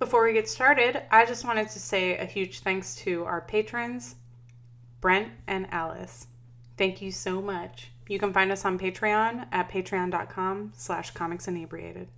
Before 0.00 0.24
we 0.24 0.32
get 0.32 0.48
started, 0.48 1.02
I 1.10 1.26
just 1.26 1.44
wanted 1.44 1.68
to 1.68 1.78
say 1.78 2.16
a 2.16 2.24
huge 2.24 2.60
thanks 2.60 2.94
to 2.96 3.22
our 3.24 3.42
patrons, 3.42 4.16
Brent 5.02 5.28
and 5.46 5.66
Alice. 5.70 6.26
Thank 6.78 7.02
you 7.02 7.12
so 7.12 7.42
much. 7.42 7.92
You 8.08 8.18
can 8.18 8.32
find 8.32 8.50
us 8.50 8.64
on 8.64 8.78
Patreon 8.78 9.46
at 9.52 9.70
patreon.com 9.70 10.72
slash 10.74 11.10
comics 11.10 11.46
inebriated. 11.46 12.08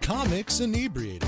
Comics 0.00 0.60
Inebriated, 0.60 1.21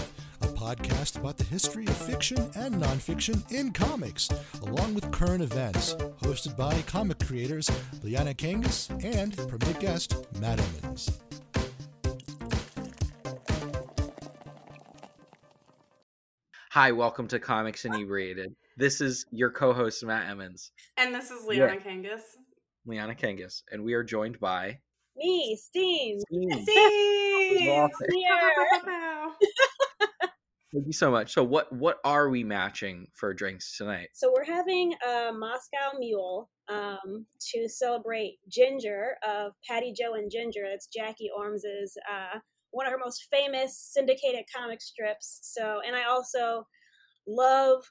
podcast 0.64 1.18
about 1.18 1.36
the 1.36 1.44
history 1.44 1.84
of 1.86 1.94
fiction 1.94 2.38
and 2.56 2.74
nonfiction 2.76 3.38
in 3.52 3.70
comics, 3.70 4.30
along 4.62 4.94
with 4.94 5.10
current 5.12 5.42
events, 5.42 5.92
hosted 6.22 6.56
by 6.56 6.72
comic 6.86 7.18
creators 7.18 7.70
Liana 8.02 8.32
Kangas 8.32 8.88
and 9.04 9.36
permanent 9.36 9.78
guest 9.78 10.26
Matt 10.40 10.58
Emmons. 10.58 11.20
Hi, 16.70 16.92
welcome 16.92 17.28
to 17.28 17.38
Comics 17.38 17.84
Inebriated. 17.84 18.54
This 18.78 19.02
is 19.02 19.26
your 19.30 19.50
co-host 19.50 20.02
Matt 20.02 20.30
Emmons, 20.30 20.72
And 20.96 21.14
this 21.14 21.30
is 21.30 21.44
Liana 21.44 21.76
Kangas. 21.76 22.22
Liana 22.86 23.14
Kangas, 23.14 23.62
and 23.70 23.84
we 23.84 23.92
are 23.92 24.02
joined 24.02 24.40
by 24.40 24.78
Me, 25.14 25.58
Steen. 25.60 26.20
Steve. 26.20 26.62
Steve! 26.62 27.68
Awesome. 27.68 29.58
Thank 30.74 30.86
you 30.88 30.92
so 30.92 31.08
much. 31.08 31.32
So, 31.32 31.44
what 31.44 31.72
what 31.72 31.98
are 32.04 32.28
we 32.28 32.42
matching 32.42 33.06
for 33.14 33.32
drinks 33.32 33.78
tonight? 33.78 34.08
So 34.12 34.32
we're 34.34 34.44
having 34.44 34.92
a 35.08 35.30
Moscow 35.32 35.96
Mule 36.00 36.50
um, 36.68 37.26
to 37.52 37.68
celebrate 37.68 38.38
Ginger 38.48 39.16
of 39.24 39.52
Patty 39.68 39.94
Jo 39.96 40.14
and 40.14 40.28
Ginger. 40.28 40.62
That's 40.68 40.88
Jackie 40.88 41.30
Ormes's 41.36 41.96
uh, 42.10 42.40
one 42.72 42.86
of 42.86 42.92
her 42.92 42.98
most 42.98 43.28
famous 43.30 43.78
syndicated 43.78 44.46
comic 44.52 44.82
strips. 44.82 45.38
So, 45.42 45.80
and 45.86 45.94
I 45.94 46.06
also 46.06 46.66
love 47.28 47.84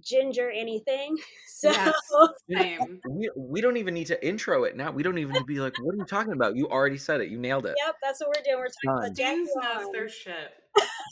Ginger 0.00 0.50
anything. 0.50 1.16
So 1.58 1.72
Yes. 1.72 1.92
Same. 2.48 3.00
We, 3.10 3.28
we 3.36 3.60
don't 3.60 3.78
even 3.78 3.92
need 3.92 4.06
to 4.06 4.26
intro 4.26 4.62
it 4.62 4.76
now. 4.76 4.92
We 4.92 5.02
don't 5.02 5.18
even 5.18 5.44
be 5.44 5.58
like, 5.58 5.74
"What 5.82 5.92
are 5.94 5.98
you 5.98 6.04
talking 6.04 6.32
about?" 6.32 6.54
You 6.54 6.68
already 6.68 6.98
said 6.98 7.20
it. 7.20 7.30
You 7.30 7.38
nailed 7.38 7.66
it. 7.66 7.74
Yep, 7.84 7.96
that's 8.00 8.20
what 8.20 8.28
we're 8.28 8.44
doing. 8.44 8.58
We're 8.58 8.66
talking 8.66 8.84
Done. 8.84 8.96
about 9.06 9.16
Jackie 9.16 9.22
James 9.38 9.50
knows 9.56 9.76
Ormes. 9.86 9.92
their 9.92 10.08
shit. 10.08 10.34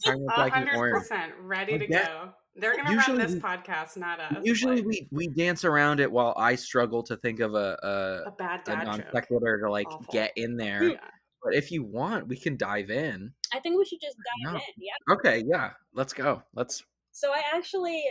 Talking 0.04 0.20
A 0.22 0.24
about 0.24 0.36
Jackie 0.36 0.50
hundred 0.52 0.76
Orange. 0.76 0.98
percent 1.02 1.32
ready 1.40 1.78
to 1.80 1.86
That- 1.88 2.06
go. 2.06 2.28
They're 2.58 2.76
gonna 2.76 2.92
Usually 2.92 3.18
run 3.18 3.26
this 3.26 3.34
podcast, 3.42 3.96
not 3.96 4.20
us. 4.20 4.36
Usually, 4.44 4.76
like, 4.76 4.86
we 4.86 5.08
we 5.10 5.26
dance 5.26 5.64
around 5.64 5.98
it 5.98 6.12
while 6.12 6.32
I 6.36 6.54
struggle 6.54 7.02
to 7.02 7.16
think 7.16 7.40
of 7.40 7.54
a 7.54 7.76
a 7.82 8.28
a, 8.28 8.30
bad 8.38 8.60
a 8.60 8.64
dad 8.70 8.84
non 8.84 8.98
joke. 8.98 9.06
sequitur 9.14 9.60
to 9.64 9.70
like 9.70 9.88
Awful. 9.88 10.06
get 10.12 10.32
in 10.36 10.56
there. 10.56 10.84
Yeah. 10.84 11.00
But 11.42 11.54
if 11.54 11.72
you 11.72 11.82
want, 11.82 12.28
we 12.28 12.36
can 12.38 12.56
dive 12.56 12.90
in. 12.90 13.32
I 13.52 13.58
think 13.58 13.76
we 13.78 13.84
should 13.84 14.00
just 14.00 14.16
dive 14.44 14.52
No. 14.54 14.58
in. 14.60 14.64
Yeah. 14.78 15.14
Okay, 15.14 15.42
yeah, 15.44 15.70
let's 15.92 16.12
go. 16.12 16.42
Let's 16.54 16.84
So 17.10 17.32
I 17.32 17.42
actually, 17.52 18.04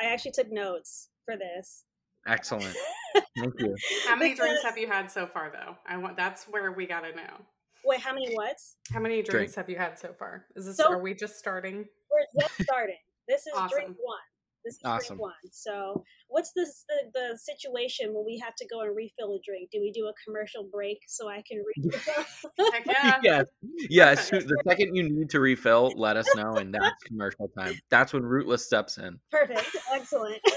I 0.00 0.04
actually 0.06 0.32
took 0.32 0.50
notes 0.52 1.08
for 1.24 1.36
this. 1.36 1.84
excellent. 2.26 2.74
Thank 3.36 3.54
you. 3.58 3.74
How 4.06 4.16
many 4.16 4.34
drinks 4.34 4.62
have 4.62 4.78
you 4.78 4.86
had 4.86 5.10
so 5.10 5.26
far, 5.26 5.50
though? 5.52 5.76
I 5.86 5.96
want. 5.96 6.16
That's 6.16 6.44
where 6.44 6.72
we 6.72 6.86
gotta 6.86 7.14
know. 7.14 7.44
Wait, 7.84 8.00
how 8.00 8.12
many 8.12 8.34
whats? 8.34 8.76
How 8.92 9.00
many 9.00 9.22
drinks 9.22 9.30
Drink. 9.30 9.54
have 9.54 9.70
you 9.70 9.76
had 9.76 9.98
so 9.98 10.12
far? 10.18 10.44
Is 10.56 10.66
this? 10.66 10.76
So- 10.76 10.90
are 10.92 10.98
we 10.98 11.14
just 11.14 11.38
starting? 11.38 11.86
We're 12.10 12.40
just 12.40 12.62
starting. 12.62 12.98
This 13.28 13.46
is 13.46 13.52
drink 13.70 13.96
one. 14.00 14.18
This 14.64 14.74
is 14.74 14.80
Awesome. 14.84 15.16
drink 15.16 15.20
one. 15.22 15.32
So, 15.52 16.04
what's 16.28 16.52
this 16.52 16.84
the, 16.88 17.10
the 17.14 17.38
situation 17.38 18.12
when 18.12 18.24
we 18.26 18.38
have 18.38 18.54
to 18.56 18.66
go 18.66 18.80
and 18.82 18.94
refill 18.94 19.34
a 19.34 19.38
drink? 19.44 19.70
Do 19.72 19.80
we 19.80 19.92
do 19.92 20.06
a 20.08 20.12
commercial 20.24 20.64
break 20.70 20.98
so 21.06 21.28
I 21.28 21.42
can 21.48 21.62
refill? 21.76 22.24
Heck 22.72 22.86
yeah. 22.86 23.18
yes. 23.22 23.46
Yeah. 23.88 24.08
as 24.10 24.18
Perfect. 24.28 24.42
soon- 24.42 24.48
the 24.48 24.62
second 24.68 24.94
you 24.96 25.08
need 25.08 25.30
to 25.30 25.40
refill, 25.40 25.92
let 25.96 26.16
us 26.16 26.26
know, 26.36 26.56
and 26.56 26.74
that's 26.74 27.02
commercial 27.06 27.48
time. 27.58 27.74
That's 27.90 28.12
when 28.12 28.22
Rootless 28.24 28.64
steps 28.64 28.98
in. 28.98 29.18
Perfect. 29.30 29.68
Excellent. 29.92 30.38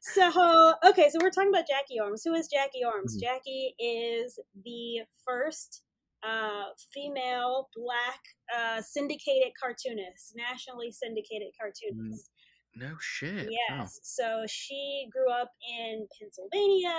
so, 0.00 0.74
okay, 0.88 1.08
so 1.10 1.18
we're 1.22 1.30
talking 1.30 1.50
about 1.50 1.66
Jackie 1.68 1.98
Ormes. 2.00 2.22
Who 2.24 2.34
is 2.34 2.48
Jackie 2.48 2.82
Ormes? 2.84 3.16
Mhm. 3.16 3.20
Jackie 3.20 3.74
is 3.78 4.38
the 4.64 5.00
first 5.24 5.82
uh, 6.26 6.64
female 6.92 7.68
black 7.76 8.20
uh, 8.56 8.82
syndicated 8.82 9.52
cartoonist, 9.60 10.34
nationally 10.34 10.90
syndicated 10.90 11.48
cartoonist. 11.60 12.30
No 12.74 12.94
shit. 13.00 13.46
Wow. 13.46 13.78
Yes. 13.78 14.00
So 14.02 14.44
she 14.48 15.08
grew 15.10 15.30
up 15.32 15.50
in 15.78 16.06
Pennsylvania 16.20 16.94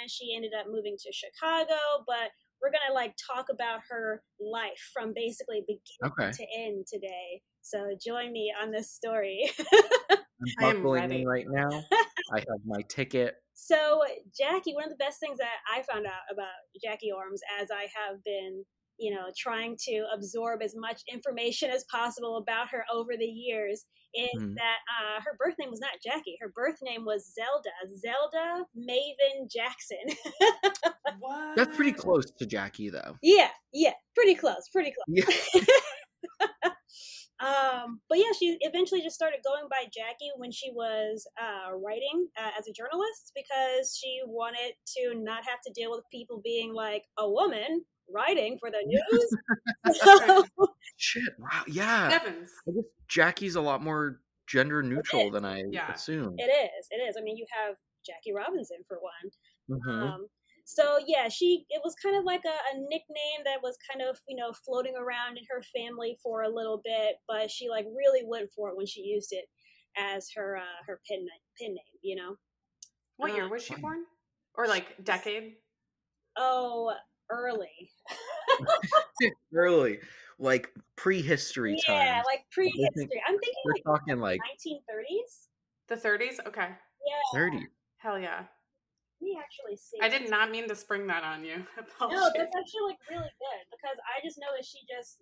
and 0.00 0.10
she 0.10 0.34
ended 0.36 0.52
up 0.58 0.66
moving 0.70 0.96
to 0.98 1.12
Chicago, 1.12 1.78
but 2.06 2.30
we're 2.60 2.70
going 2.70 2.86
to 2.88 2.94
like 2.94 3.14
talk 3.32 3.46
about 3.50 3.80
her 3.88 4.22
life 4.40 4.90
from 4.92 5.12
basically 5.14 5.62
beginning 5.66 6.12
Okay. 6.20 6.30
to 6.32 6.46
end 6.60 6.86
today. 6.92 7.40
So 7.62 7.96
join 8.04 8.32
me 8.32 8.52
on 8.62 8.72
this 8.72 8.92
story. 8.92 9.50
I'm 10.60 10.64
I 10.68 10.72
buckling 10.74 11.12
in 11.12 11.26
right 11.26 11.46
now. 11.48 11.68
I 12.32 12.38
have 12.38 12.60
my 12.66 12.82
ticket. 12.88 13.34
so 13.54 14.02
Jackie, 14.38 14.74
one 14.74 14.84
of 14.84 14.90
the 14.90 14.96
best 14.96 15.20
things 15.20 15.38
that 15.38 15.56
I 15.72 15.82
found 15.82 16.06
out 16.06 16.22
about 16.32 16.48
Jackie 16.82 17.12
Ormes 17.12 17.40
as 17.60 17.68
I 17.70 17.82
have 17.94 18.22
been 18.24 18.64
you 18.98 19.12
know, 19.12 19.24
trying 19.36 19.76
to 19.88 20.04
absorb 20.14 20.62
as 20.62 20.74
much 20.76 21.00
information 21.12 21.70
as 21.70 21.82
possible 21.90 22.36
about 22.36 22.68
her 22.70 22.84
over 22.92 23.16
the 23.18 23.24
years 23.24 23.84
is 24.14 24.40
Mhm. 24.40 24.54
that 24.54 24.78
uh, 25.00 25.20
her 25.22 25.34
birth 25.38 25.54
name 25.58 25.70
was 25.70 25.80
not 25.80 25.92
Jackie. 26.04 26.36
Her 26.40 26.50
birth 26.54 26.76
name 26.82 27.04
was 27.04 27.32
Zelda. 27.34 27.70
Zelda 27.98 28.66
Mavin 28.76 29.48
Jackson. 29.50 29.98
What? 31.18 31.56
That's 31.56 31.74
pretty 31.74 31.92
close 31.92 32.30
to 32.38 32.46
Jackie, 32.46 32.90
though. 32.90 33.16
yeah, 33.22 33.50
yeah, 33.72 33.94
pretty 34.14 34.34
close, 34.34 34.68
pretty 34.72 34.92
close. 34.92 35.24
Yeah. 35.54 35.62
um, 37.42 38.00
but 38.08 38.18
yeah, 38.18 38.32
she 38.38 38.56
eventually 38.60 39.02
just 39.02 39.14
started 39.16 39.40
going 39.44 39.64
by 39.68 39.84
Jackie 39.92 40.30
when 40.36 40.52
she 40.52 40.70
was 40.70 41.26
uh, 41.40 41.74
writing 41.76 42.28
uh, 42.38 42.50
as 42.58 42.68
a 42.68 42.72
journalist 42.72 43.32
because 43.34 43.96
she 44.00 44.20
wanted 44.26 44.74
to 44.96 45.14
not 45.20 45.44
have 45.44 45.60
to 45.66 45.72
deal 45.72 45.90
with 45.90 46.02
people 46.10 46.40
being 46.44 46.72
like 46.72 47.04
a 47.18 47.28
woman 47.28 47.84
writing 48.12 48.58
for 48.60 48.70
the 48.70 48.82
news. 48.86 49.36
So, 50.26 50.44
Shit. 50.96 51.34
Wow. 51.38 51.64
Yeah. 51.66 52.20
Evans. 52.22 52.50
I 52.68 52.72
guess 52.72 52.84
Jackie's 53.08 53.56
a 53.56 53.60
lot 53.60 53.82
more 53.82 54.20
gender 54.46 54.82
neutral 54.82 55.30
than 55.30 55.44
I 55.44 55.62
Yeah. 55.70 55.92
assumed. 55.92 56.38
it 56.38 56.44
is, 56.44 56.86
it 56.90 56.96
is. 56.96 57.16
I 57.18 57.22
mean, 57.22 57.36
you 57.36 57.46
have 57.64 57.74
Jackie 58.06 58.32
Robinson 58.32 58.78
for 58.88 58.98
one. 59.00 59.80
Mhm. 59.80 60.02
Um, 60.14 60.26
so 60.64 60.98
yeah, 61.06 61.28
she 61.28 61.64
it 61.70 61.80
was 61.84 61.94
kind 62.02 62.16
of 62.16 62.24
like 62.24 62.44
a, 62.44 62.76
a 62.76 62.78
nickname 62.78 63.42
that 63.44 63.62
was 63.62 63.76
kind 63.90 64.08
of 64.08 64.18
you 64.28 64.36
know 64.36 64.52
floating 64.64 64.94
around 64.96 65.38
in 65.38 65.44
her 65.50 65.62
family 65.74 66.16
for 66.22 66.42
a 66.42 66.48
little 66.48 66.80
bit, 66.84 67.16
but 67.28 67.50
she 67.50 67.68
like 67.68 67.86
really 67.96 68.22
went 68.26 68.50
for 68.54 68.70
it 68.70 68.76
when 68.76 68.86
she 68.86 69.02
used 69.02 69.32
it 69.32 69.44
as 69.96 70.28
her 70.34 70.56
uh, 70.56 70.82
her 70.86 71.00
pin 71.08 71.24
na- 71.24 71.42
pen 71.60 71.74
name. 71.74 71.98
You 72.02 72.16
know. 72.16 72.36
What 73.16 73.34
year 73.34 73.44
Uh, 73.44 73.48
was 73.50 73.62
she 73.62 73.74
born? 73.76 74.04
Or 74.54 74.66
like 74.66 75.02
decade? 75.04 75.54
Oh, 76.36 76.92
early. 77.30 77.90
Early, 79.54 80.00
like 80.38 80.70
prehistory 80.96 81.76
yeah, 81.86 82.14
times. 82.14 82.24
like 82.26 82.44
prehistory. 82.50 83.22
I'm 83.28 83.38
thinking 83.38 83.62
We're 83.64 83.72
like 83.74 83.84
talking 83.84 84.18
like 84.18 84.40
1930s. 84.40 85.48
The 85.88 85.96
30s? 85.96 86.40
Okay. 86.46 86.68
Yeah, 86.68 87.38
30. 87.38 87.68
Hell 87.98 88.18
yeah. 88.18 88.44
Let 89.22 89.24
me 89.24 89.38
actually 89.40 89.76
see. 89.76 89.98
I 90.02 90.08
did 90.08 90.28
not 90.28 90.50
mean 90.50 90.68
to 90.68 90.74
spring 90.74 91.06
that 91.06 91.22
on 91.24 91.44
you. 91.44 91.64
No, 92.00 92.30
that's 92.36 92.56
actually 92.56 92.82
like 92.88 92.98
really 93.08 93.30
good 93.38 93.64
because 93.70 93.96
I 94.02 94.24
just 94.24 94.38
know 94.38 94.48
that 94.56 94.64
she 94.64 94.78
just 94.90 95.20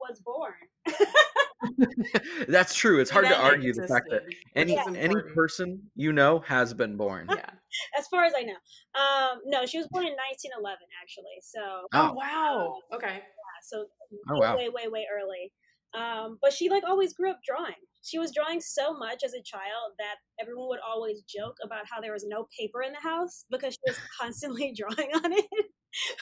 was 0.00 0.20
born. 0.20 0.52
That's 2.48 2.74
true. 2.74 3.00
It's 3.00 3.10
hard 3.10 3.24
to 3.26 3.30
That 3.30 3.40
argue 3.40 3.72
the 3.72 3.86
fact 3.86 4.08
that 4.10 4.22
any 4.54 4.74
is 4.74 4.86
any 4.96 5.14
person 5.34 5.90
you 5.94 6.12
know 6.12 6.40
has 6.40 6.74
been 6.74 6.96
born. 6.96 7.28
Yeah. 7.30 7.50
as 7.98 8.06
far 8.08 8.24
as 8.24 8.32
I 8.36 8.42
know. 8.42 8.56
Um, 8.94 9.40
no, 9.46 9.64
she 9.66 9.78
was 9.78 9.88
born 9.88 10.04
in 10.04 10.12
1911 10.12 10.78
actually. 11.02 11.40
So 11.42 11.86
Oh, 11.94 12.10
Oh. 12.10 12.14
wow. 12.14 12.74
Okay. 12.92 13.14
yeah, 13.14 13.60
so 13.62 13.86
Oh, 14.28 14.38
wow. 14.38 14.56
way, 14.56 14.68
way, 14.68 14.88
way 14.88 15.06
early. 15.12 15.52
Um, 15.94 16.38
but 16.42 16.52
she 16.52 16.68
like 16.68 16.84
always 16.84 17.12
grew 17.14 17.30
up 17.30 17.40
drawing. 17.46 17.74
She 18.02 18.18
was 18.18 18.32
drawing 18.32 18.60
so 18.60 18.92
much 18.96 19.22
as 19.24 19.34
a 19.34 19.42
child 19.42 19.92
that 19.98 20.16
everyone 20.40 20.68
would 20.68 20.80
always 20.86 21.22
joke 21.22 21.56
about 21.62 21.84
how 21.90 22.00
there 22.00 22.12
was 22.12 22.24
no 22.26 22.46
paper 22.58 22.82
in 22.82 22.92
the 22.92 23.00
house 23.00 23.44
because 23.50 23.74
she 23.74 23.80
was 23.90 23.98
constantly 24.20 24.72
drawing 24.76 25.10
on 25.14 25.32
it. 25.32 25.46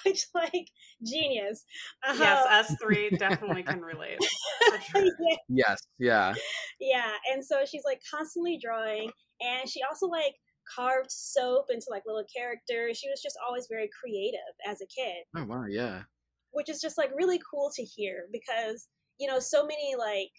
Which 0.05 0.27
like 0.35 0.69
genius. 1.07 1.65
Yes, 2.07 2.47
Um, 2.47 2.53
us 2.53 2.75
three 2.83 3.11
definitely 3.11 3.63
can 3.63 3.81
relate. 3.83 4.19
Sure. 4.91 5.05
yeah, 5.05 5.37
Yes. 5.49 5.81
Yeah. 5.99 6.35
yeah, 6.81 7.13
and 7.33 7.45
so 7.45 7.65
she's 7.65 7.83
like 7.85 8.01
constantly 8.11 8.59
drawing, 8.63 9.11
and 9.41 9.69
she 9.69 9.81
also 9.83 10.07
like 10.07 10.35
carved 10.77 11.11
soap 11.11 11.67
into 11.71 11.87
like 11.91 12.03
little 12.07 12.25
characters. 12.35 12.99
She 12.99 13.09
was 13.09 13.23
just 13.23 13.37
always 13.47 13.67
very 13.71 13.89
creative 13.99 14.41
as 14.67 14.81
a 14.83 14.87
kid. 14.87 15.25
Oh 15.37 15.45
wow. 15.45 15.65
Yeah. 15.69 16.03
which 16.53 16.69
is 16.69 16.81
just 16.81 16.99
like 16.99 17.11
really 17.17 17.41
cool 17.51 17.71
to 17.77 17.83
hear 17.83 18.25
because 18.33 18.89
you 19.19 19.27
know, 19.29 19.39
so 19.41 19.67
many 19.67 19.95
like 19.99 20.31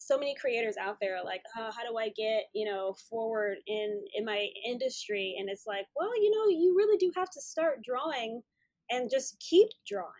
so 0.00 0.18
many 0.18 0.34
creators 0.34 0.76
out 0.78 0.98
there 1.00 1.16
are 1.18 1.24
like, 1.24 1.42
oh, 1.56 1.70
how 1.76 1.84
do 1.88 1.96
I 1.98 2.08
get, 2.10 2.44
you 2.54 2.66
know, 2.66 2.94
forward 3.10 3.58
in 3.66 4.04
in 4.14 4.24
my 4.24 4.48
industry? 4.66 5.36
And 5.38 5.48
it's 5.50 5.66
like, 5.66 5.86
well, 5.96 6.14
you 6.22 6.30
know, 6.30 6.48
you 6.48 6.74
really 6.76 6.98
do 6.98 7.12
have 7.16 7.30
to 7.30 7.40
start 7.42 7.82
drawing 7.84 8.42
and 8.90 9.10
just 9.10 9.38
keep 9.40 9.68
drawing. 9.86 10.12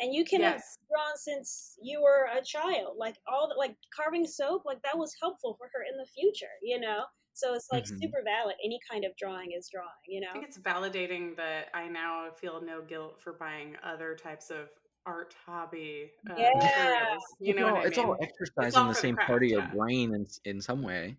And 0.00 0.14
you 0.14 0.24
can 0.24 0.42
have 0.42 0.60
drawn 0.90 1.16
since 1.16 1.78
you 1.82 2.02
were 2.02 2.28
a 2.32 2.42
child. 2.42 2.96
Like 2.98 3.16
all 3.26 3.48
the, 3.48 3.54
like 3.56 3.76
carving 3.94 4.26
soap, 4.26 4.62
like 4.64 4.82
that 4.82 4.98
was 4.98 5.14
helpful 5.20 5.54
for 5.58 5.70
her 5.74 5.82
in 5.90 5.96
the 5.98 6.06
future, 6.06 6.54
you 6.62 6.78
know? 6.80 7.06
So 7.34 7.54
it's 7.54 7.68
like 7.70 7.84
Mhm. 7.84 7.86
super 7.86 8.22
valid. 8.24 8.56
Any 8.64 8.80
kind 8.90 9.04
of 9.04 9.16
drawing 9.16 9.52
is 9.52 9.68
drawing, 9.72 9.88
you 10.08 10.20
I 10.24 10.26
know? 10.26 10.38
think 10.38 10.44
it's 10.44 10.58
validating 10.58 11.36
that 11.36 11.68
I 11.74 11.88
now 11.88 12.30
feel 12.30 12.60
no 12.60 12.80
guilt 12.82 13.20
for 13.20 13.32
buying 13.34 13.76
other 13.82 14.14
types 14.14 14.50
of 14.50 14.70
art 15.06 15.34
hobby 15.46 16.10
uh, 16.30 16.34
Yeah. 16.38 16.50
materials. 16.54 17.24
You 17.40 17.50
it's 17.50 17.60
know 17.60 17.66
all, 17.66 17.72
what 17.74 17.82
I 17.82 17.88
it's 17.88 17.98
all 17.98 18.16
exercising 18.22 18.80
all 18.80 18.88
the 18.88 18.94
same 18.94 19.14
craft, 19.14 19.28
part 19.28 19.42
of 19.42 19.48
your 19.48 19.60
yeah. 19.60 19.74
brain 19.74 20.14
in 20.14 20.26
in 20.44 20.60
some 20.60 20.82
way. 20.82 21.16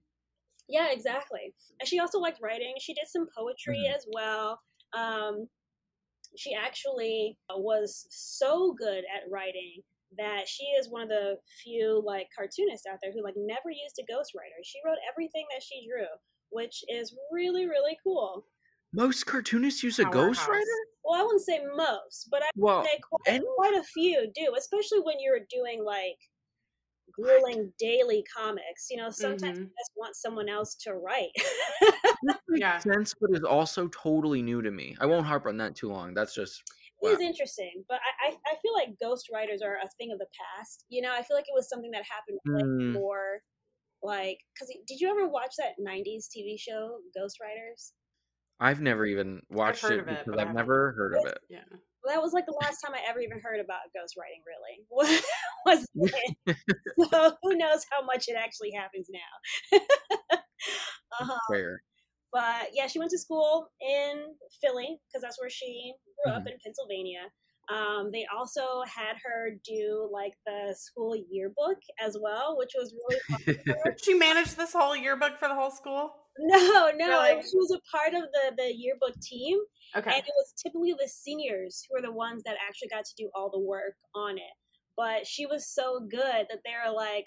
Yeah, 0.69 0.91
exactly. 0.91 1.53
And 1.79 1.87
she 1.87 1.99
also 1.99 2.19
liked 2.19 2.39
writing. 2.41 2.75
She 2.79 2.93
did 2.93 3.07
some 3.07 3.27
poetry 3.37 3.79
Mhm. 3.89 3.95
as 3.95 4.05
well. 4.11 4.61
Um, 4.93 5.49
she 6.35 6.53
actually 6.53 7.37
was 7.49 8.07
so 8.09 8.73
good 8.73 9.03
at 9.13 9.29
writing 9.29 9.83
that 10.17 10.47
she 10.47 10.65
is 10.65 10.89
one 10.89 11.03
of 11.03 11.09
the 11.09 11.37
few 11.63 12.01
like 12.05 12.27
cartoonists 12.35 12.85
out 12.85 12.99
there 13.01 13.11
who 13.11 13.23
like 13.23 13.35
never 13.35 13.69
used 13.69 13.99
a 13.99 14.03
ghostwriter. 14.11 14.63
She 14.63 14.79
wrote 14.85 14.97
everything 15.11 15.45
that 15.51 15.63
she 15.63 15.87
drew, 15.87 16.07
which 16.49 16.83
is 16.87 17.15
really 17.31 17.67
really 17.67 17.97
cool. 18.03 18.45
Most 18.93 19.25
cartoonists 19.25 19.83
use 19.83 19.99
a 19.99 20.05
Powerhouse. 20.05 20.05
ghostwriter. 20.05 20.79
Well, 21.03 21.19
I 21.21 21.23
wouldn't 21.23 21.41
say 21.41 21.61
most, 21.75 22.27
but 22.31 22.41
I 22.43 22.45
Well, 22.55 22.79
would 22.81 22.89
say 22.91 23.01
quite, 23.01 23.35
and- 23.35 23.43
quite 23.55 23.73
a 23.75 23.83
few 23.83 24.31
do, 24.33 24.55
especially 24.57 24.99
when 24.99 25.19
you're 25.19 25.41
doing 25.49 25.83
like 25.83 26.17
grueling 27.11 27.73
daily 27.79 28.23
comics. 28.35 28.87
You 28.89 28.97
know, 28.97 29.09
sometimes 29.11 29.57
you 29.57 29.65
Mhm. 29.65 29.71
just 29.79 29.91
want 29.97 30.15
someone 30.15 30.49
else 30.49 30.75
to 30.83 30.95
write. 30.95 31.31
this 32.21 32.35
makes 32.47 32.65
Yeah. 32.65 32.83
sense, 32.83 33.13
but 33.19 33.31
is 33.35 33.43
also 33.43 33.87
totally 33.89 34.41
new 34.41 34.61
to 34.61 34.71
me. 34.71 34.95
I 34.99 35.05
won't 35.05 35.25
harp 35.25 35.45
on 35.45 35.57
that 35.57 35.75
too 35.75 35.89
long. 35.89 36.13
That's 36.13 36.33
just 36.35 36.63
It 37.01 37.07
is 37.07 37.19
wow. 37.19 37.19
interesting, 37.19 37.83
but 37.87 37.99
I, 38.01 38.29
I, 38.31 38.37
I 38.53 38.55
feel 38.61 38.73
like 38.73 38.97
ghost 38.99 39.29
writers 39.31 39.61
are 39.61 39.75
a 39.77 39.89
thing 39.97 40.11
of 40.11 40.19
the 40.19 40.27
past. 40.57 40.85
You 40.89 41.01
know, 41.01 41.13
I 41.13 41.21
feel 41.23 41.35
like 41.37 41.47
it 41.47 41.53
was 41.53 41.69
something 41.69 41.91
that 41.91 42.03
happened 42.05 42.39
way 42.53 42.63
Hmm. 42.65 42.95
more. 42.95 43.41
Like, 44.03 44.39
because 44.53 44.69
did 44.87 44.99
you 45.01 45.09
ever 45.09 45.27
watch 45.29 45.55
that 45.57 45.75
'90s 45.79 46.29
TV 46.29 46.57
show, 46.59 46.99
Ghost 47.15 47.39
Writers? 47.41 47.93
I've 48.63 48.81
never 48.81 49.05
even 49.05 49.41
watched 49.49 49.89
it 49.89 49.99
of 49.99 50.07
it, 50.07 50.25
because 50.25 50.39
I 50.39 50.41
I've 50.41 50.47
haven't. 50.47 50.53
never 50.53 50.93
heard 50.93 51.15
of 51.15 51.25
it. 51.25 51.39
Yeah. 51.49 51.63
Well, 52.03 52.13
that 52.15 52.21
was 52.21 52.33
like 52.33 52.45
the 52.45 52.53
last 52.61 52.79
time 52.81 52.93
I 52.95 53.01
ever 53.09 53.19
even 53.21 53.39
heard 53.39 53.59
about 53.59 53.91
ghostwriting. 53.95 54.43
Really, 54.45 55.21
was 55.65 55.87
it? 55.95 56.35
so 57.11 57.35
who 57.41 57.55
knows 57.55 57.85
how 57.91 58.05
much 58.05 58.25
it 58.27 58.35
actually 58.37 58.71
happens 58.71 59.09
now? 59.11 59.79
uh-huh. 61.21 61.39
Fair. 61.51 61.81
But 62.31 62.69
yeah, 62.73 62.87
she 62.87 62.99
went 62.99 63.11
to 63.11 63.19
school 63.19 63.67
in 63.81 64.35
Philly 64.61 64.99
because 65.07 65.21
that's 65.21 65.39
where 65.39 65.49
she 65.49 65.93
grew 66.23 66.31
Mm-hmm. 66.31 66.35
up 66.35 66.47
in 66.47 66.53
Pennsylvania. 66.63 67.31
Um, 67.69 68.11
they 68.11 68.25
also 68.35 68.83
had 68.87 69.15
her 69.23 69.51
do 69.65 70.09
like 70.11 70.33
the 70.45 70.75
school 70.77 71.15
yearbook 71.31 71.77
as 72.01 72.17
well, 72.21 72.57
which 72.57 72.71
was 72.77 72.93
really 72.93 73.21
fun. 73.31 73.39
She 74.01 74.13
managed 74.13 74.57
this 74.57 74.73
whole 74.73 74.95
yearbook 74.95 75.37
for 75.39 75.47
the 75.47 75.55
whole 75.55 75.71
school. 75.71 76.13
No, 76.39 76.91
no, 76.95 77.07
Really? 77.07 77.41
she 77.43 77.57
was 77.57 77.71
a 77.71 77.81
part 77.95 78.13
of 78.13 78.23
the 78.31 78.55
the 78.57 78.73
yearbook 78.75 79.19
team, 79.21 79.59
Okay. 79.95 80.09
and 80.11 80.19
it 80.23 80.33
was 80.37 80.53
typically 80.61 80.93
the 80.93 81.07
seniors 81.07 81.85
who 81.87 81.95
were 81.95 82.01
the 82.01 82.11
ones 82.13 82.41
that 82.45 82.55
actually 82.67 82.87
got 82.89 83.05
to 83.05 83.13
do 83.17 83.29
all 83.35 83.49
the 83.51 83.59
work 83.59 83.95
on 84.15 84.37
it. 84.37 84.53
But 84.97 85.25
she 85.27 85.45
was 85.45 85.67
so 85.73 85.99
good 86.09 86.45
that 86.49 86.59
they 86.65 86.73
were 86.85 86.93
like, 86.95 87.25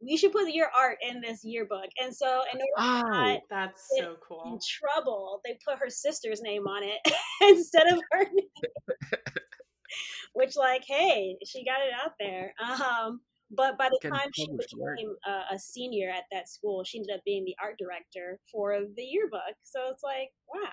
"We 0.00 0.16
should 0.16 0.32
put 0.32 0.48
your 0.52 0.70
art 0.76 0.98
in 1.02 1.20
this 1.20 1.40
yearbook." 1.44 1.88
And 2.02 2.14
so, 2.14 2.42
in 2.52 2.60
order 2.60 2.72
Oh, 2.78 3.10
not 3.12 3.40
That's 3.50 3.88
so 3.96 4.10
in 4.10 4.16
cool. 4.26 4.60
trouble, 4.80 5.40
they 5.44 5.58
put 5.66 5.78
her 5.78 5.90
sister's 5.90 6.42
name 6.42 6.66
on 6.66 6.82
it 6.84 7.00
instead 7.42 7.86
of 7.92 8.00
her 8.12 8.24
name. 8.32 8.48
Which, 10.32 10.56
like, 10.56 10.82
hey, 10.86 11.36
she 11.46 11.64
got 11.64 11.80
it 11.80 11.92
out 12.04 12.12
there. 12.18 12.52
Um, 12.60 13.20
but 13.56 13.78
by 13.78 13.88
the 13.88 14.08
time 14.08 14.30
she 14.34 14.46
became 14.46 15.14
uh, 15.26 15.54
a 15.54 15.58
senior 15.58 16.10
at 16.10 16.24
that 16.32 16.48
school, 16.48 16.84
she 16.84 16.98
ended 16.98 17.14
up 17.14 17.22
being 17.24 17.44
the 17.44 17.56
art 17.62 17.76
director 17.78 18.38
for 18.50 18.80
the 18.96 19.02
yearbook. 19.02 19.54
So 19.62 19.80
it's 19.90 20.02
like, 20.02 20.30
wow. 20.52 20.68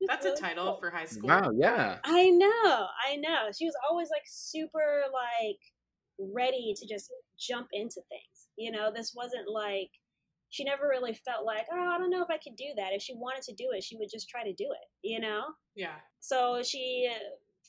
it's 0.00 0.24
That's 0.24 0.38
a 0.38 0.40
title 0.40 0.64
cool. 0.64 0.78
for 0.80 0.90
high 0.90 1.06
school. 1.06 1.28
wow, 1.28 1.50
yeah. 1.54 1.98
I 2.04 2.30
know, 2.30 2.86
I 3.08 3.16
know. 3.16 3.50
She 3.56 3.66
was 3.66 3.74
always 3.88 4.08
like 4.10 4.24
super 4.26 5.04
like 5.12 5.60
ready 6.18 6.74
to 6.76 6.86
just 6.86 7.10
jump 7.38 7.68
into 7.72 8.00
things. 8.08 8.48
You 8.56 8.70
know, 8.70 8.90
this 8.94 9.12
wasn't 9.14 9.48
like 9.48 9.90
she 10.50 10.64
never 10.64 10.86
really 10.86 11.14
felt 11.14 11.46
like, 11.46 11.64
oh, 11.72 11.90
I 11.94 11.98
don't 11.98 12.10
know 12.10 12.22
if 12.22 12.30
I 12.30 12.36
could 12.36 12.56
do 12.56 12.66
that. 12.76 12.92
If 12.92 13.02
she 13.02 13.14
wanted 13.14 13.42
to 13.44 13.54
do 13.54 13.70
it, 13.72 13.82
she 13.82 13.96
would 13.96 14.10
just 14.12 14.28
try 14.28 14.44
to 14.44 14.52
do 14.52 14.66
it. 14.70 15.08
You 15.08 15.20
know. 15.20 15.44
Yeah. 15.74 15.96
So 16.20 16.62
she 16.62 17.10
uh, 17.10 17.18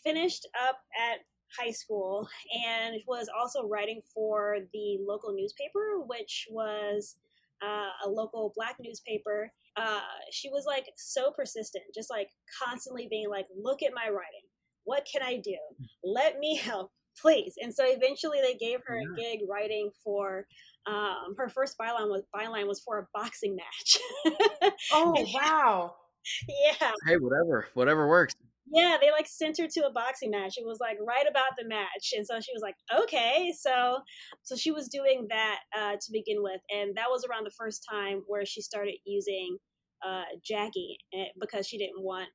finished 0.04 0.48
up 0.68 0.77
at 1.00 1.19
high 1.58 1.72
school 1.72 2.28
and 2.68 2.96
was 3.08 3.30
also 3.38 3.68
writing 3.68 4.02
for 4.14 4.58
the 4.74 4.98
local 5.08 5.34
newspaper, 5.34 6.02
which 6.06 6.48
was 6.50 7.16
uh, 7.64 7.90
a 8.06 8.10
local 8.10 8.54
black 8.56 8.76
newspaper. 8.80 9.52
Uh, 9.76 10.02
she 10.32 10.50
was 10.50 10.66
like 10.66 10.86
so 10.96 11.32
persistent, 11.32 11.84
just 11.96 12.10
like 12.10 12.30
constantly 12.64 13.08
being 13.10 13.30
like, 13.30 13.48
look 13.56 13.82
at 13.82 13.94
my 13.94 14.10
writing. 14.10 14.46
What 14.84 15.08
can 15.12 15.24
I 15.24 15.38
do? 15.38 15.58
Let 16.04 16.40
me 16.40 16.58
help, 16.58 16.92
please. 17.20 17.56
And 17.62 17.74
so 17.74 17.86
eventually 17.88 18.40
they 18.42 18.56
gave 18.56 18.80
her 18.86 18.98
a 18.98 19.16
gig 19.16 19.40
writing 19.50 19.92
for 20.04 20.46
um, 20.86 21.36
her 21.38 21.48
first 21.48 21.78
byline 21.78 22.10
was 22.10 22.24
byline 22.36 22.68
was 22.68 22.82
for 22.82 23.00
a 23.00 23.08
boxing 23.14 23.56
match. 23.56 23.98
Oh 24.92 25.14
wow. 25.34 25.96
yeah. 26.48 26.92
Hey, 27.06 27.18
whatever, 27.18 27.68
whatever 27.74 28.08
works. 28.08 28.34
Yeah, 28.71 28.98
they 29.01 29.12
like 29.12 29.27
sent 29.27 29.57
her 29.60 29.68
to 29.68 29.86
a 29.88 29.92
boxing 29.92 30.31
match. 30.31 30.54
It 30.57 30.65
was 30.65 30.80
like 30.80 30.98
right 31.06 31.25
about 31.30 31.51
the 31.57 31.68
match, 31.68 32.13
and 32.15 32.25
so 32.25 32.39
she 32.39 32.51
was 32.54 32.62
like, 32.62 32.75
"Okay." 32.98 33.54
So, 33.60 34.00
so 34.44 34.56
she 34.56 34.71
was 34.71 34.88
doing 34.88 35.27
that 35.30 35.60
uh, 35.77 35.94
to 35.94 36.12
begin 36.12 36.42
with, 36.42 36.62
and 36.74 36.95
that 36.95 37.10
was 37.10 37.25
around 37.25 37.45
the 37.45 37.51
first 37.57 37.86
time 37.89 38.24
where 38.27 38.45
she 38.45 38.62
started 38.62 38.95
using 39.06 39.57
uh, 40.06 40.24
Jackie 40.45 40.98
eh, 41.13 41.25
because 41.39 41.68
she 41.68 41.77
didn't 41.77 42.01
want 42.01 42.30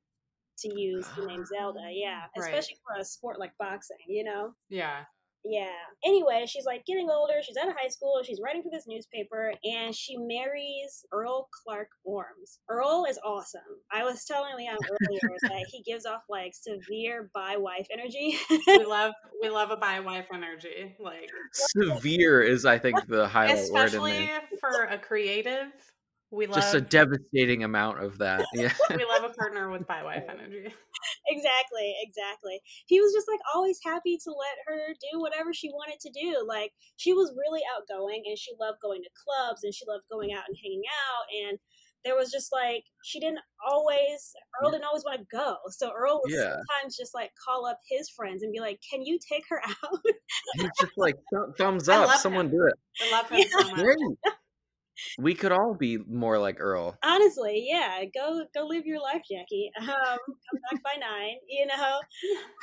to 0.59 0.69
use 0.79 1.07
the 1.17 1.25
name 1.25 1.43
Zelda. 1.45 1.79
Yeah, 1.91 2.21
Right. 2.37 2.47
especially 2.47 2.77
for 2.85 2.99
a 2.99 3.05
sport 3.05 3.39
like 3.39 3.53
boxing, 3.57 3.97
you 4.07 4.23
know. 4.23 4.53
Yeah. 4.69 5.05
Yeah. 5.45 5.67
Anyway, 6.05 6.45
she's 6.47 6.65
like 6.65 6.85
getting 6.85 7.09
older. 7.09 7.35
She's 7.41 7.57
out 7.57 7.69
of 7.69 7.75
high 7.79 7.87
school. 7.87 8.21
She's 8.23 8.39
writing 8.43 8.61
for 8.61 8.69
this 8.71 8.85
newspaper, 8.87 9.53
and 9.63 9.95
she 9.95 10.17
marries 10.17 11.05
Earl 11.11 11.47
Clark 11.63 11.87
Ormes. 12.03 12.59
Earl 12.69 13.05
is 13.09 13.19
awesome. 13.23 13.61
I 13.91 14.03
was 14.03 14.25
telling 14.25 14.55
Leon 14.57 14.77
earlier 14.83 15.35
that 15.43 15.65
he 15.71 15.81
gives 15.83 16.05
off 16.05 16.23
like 16.29 16.53
severe 16.53 17.29
bi 17.33 17.57
wife 17.57 17.87
energy. 17.91 18.37
We 18.67 18.85
love 18.87 19.13
we 19.41 19.49
love 19.49 19.71
a 19.71 19.77
bi 19.77 19.99
wife 20.01 20.27
energy. 20.33 20.95
Like 20.99 21.29
Severe 21.53 22.41
is, 22.41 22.65
I 22.65 22.77
think, 22.77 23.07
the 23.07 23.27
highlight 23.27 23.55
word 23.55 23.59
in 23.59 23.63
especially 23.63 24.11
there. 24.11 24.41
for 24.59 24.83
a 24.83 24.97
creative. 24.97 25.67
We 26.31 26.45
love 26.45 26.55
Just 26.57 26.75
a 26.75 26.81
devastating 26.81 27.63
amount 27.63 28.03
of 28.03 28.19
that. 28.19 28.45
Yeah. 28.53 28.73
we 28.89 29.03
love 29.05 29.23
a 29.23 29.33
partner 29.33 29.71
with 29.71 29.87
bi 29.87 30.03
wife 30.03 30.23
energy. 30.29 30.73
exactly, 31.27 31.95
exactly. 32.01 32.59
He 32.85 33.01
was 33.01 33.13
just 33.13 33.27
like 33.27 33.39
always 33.55 33.79
happy 33.83 34.17
to 34.17 34.29
let 34.29 34.57
her 34.67 34.93
do 35.11 35.19
whatever 35.19 35.53
she 35.53 35.69
wanted 35.69 35.99
to 36.01 36.11
do. 36.11 36.45
Like 36.47 36.71
she 36.97 37.13
was 37.13 37.33
really 37.37 37.61
outgoing 37.75 38.23
and 38.27 38.37
she 38.37 38.51
loved 38.59 38.77
going 38.81 39.01
to 39.01 39.09
clubs 39.25 39.63
and 39.63 39.73
she 39.73 39.85
loved 39.87 40.03
going 40.11 40.31
out 40.33 40.43
and 40.47 40.57
hanging 40.61 40.83
out 40.85 41.49
and 41.49 41.59
there 42.05 42.15
was 42.15 42.31
just 42.31 42.51
like 42.53 42.83
she 43.03 43.19
didn't 43.19 43.39
always 43.67 44.31
Earl 44.61 44.71
didn't 44.71 44.85
always 44.85 45.03
want 45.03 45.19
to 45.19 45.25
go. 45.35 45.57
So 45.71 45.91
Earl 45.91 46.21
would 46.23 46.31
Yeah. 46.33 46.55
sometimes 46.55 46.95
just 46.95 47.13
like 47.13 47.31
call 47.43 47.65
up 47.65 47.79
his 47.89 48.09
friends 48.09 48.43
and 48.43 48.53
be 48.53 48.59
like, 48.59 48.79
Can 48.89 49.01
you 49.03 49.17
take 49.19 49.43
her 49.49 49.61
out? 49.65 49.99
He's 50.53 50.69
just 50.79 50.93
like 50.95 51.15
thumbs 51.57 51.89
up. 51.89 52.17
Someone 52.19 52.45
him. 52.45 52.51
do 52.51 52.65
it. 52.67 52.73
I 53.01 53.11
love 53.11 53.29
him 53.29 53.43
so 53.49 53.71
much. 53.71 54.33
Great. 55.17 55.23
We 55.23 55.33
could 55.35 55.51
all 55.51 55.73
be 55.73 55.97
more 55.97 56.37
like 56.39 56.57
Earl. 56.59 56.97
Honestly, 57.03 57.65
yeah. 57.67 58.03
Go 58.13 58.43
go 58.53 58.65
live 58.65 58.85
your 58.85 58.99
life, 59.01 59.21
Jackie. 59.29 59.71
Um, 59.79 59.87
come 60.27 60.59
back 60.71 60.83
by 60.83 60.93
nine, 60.99 61.37
you 61.47 61.65
know. 61.65 61.99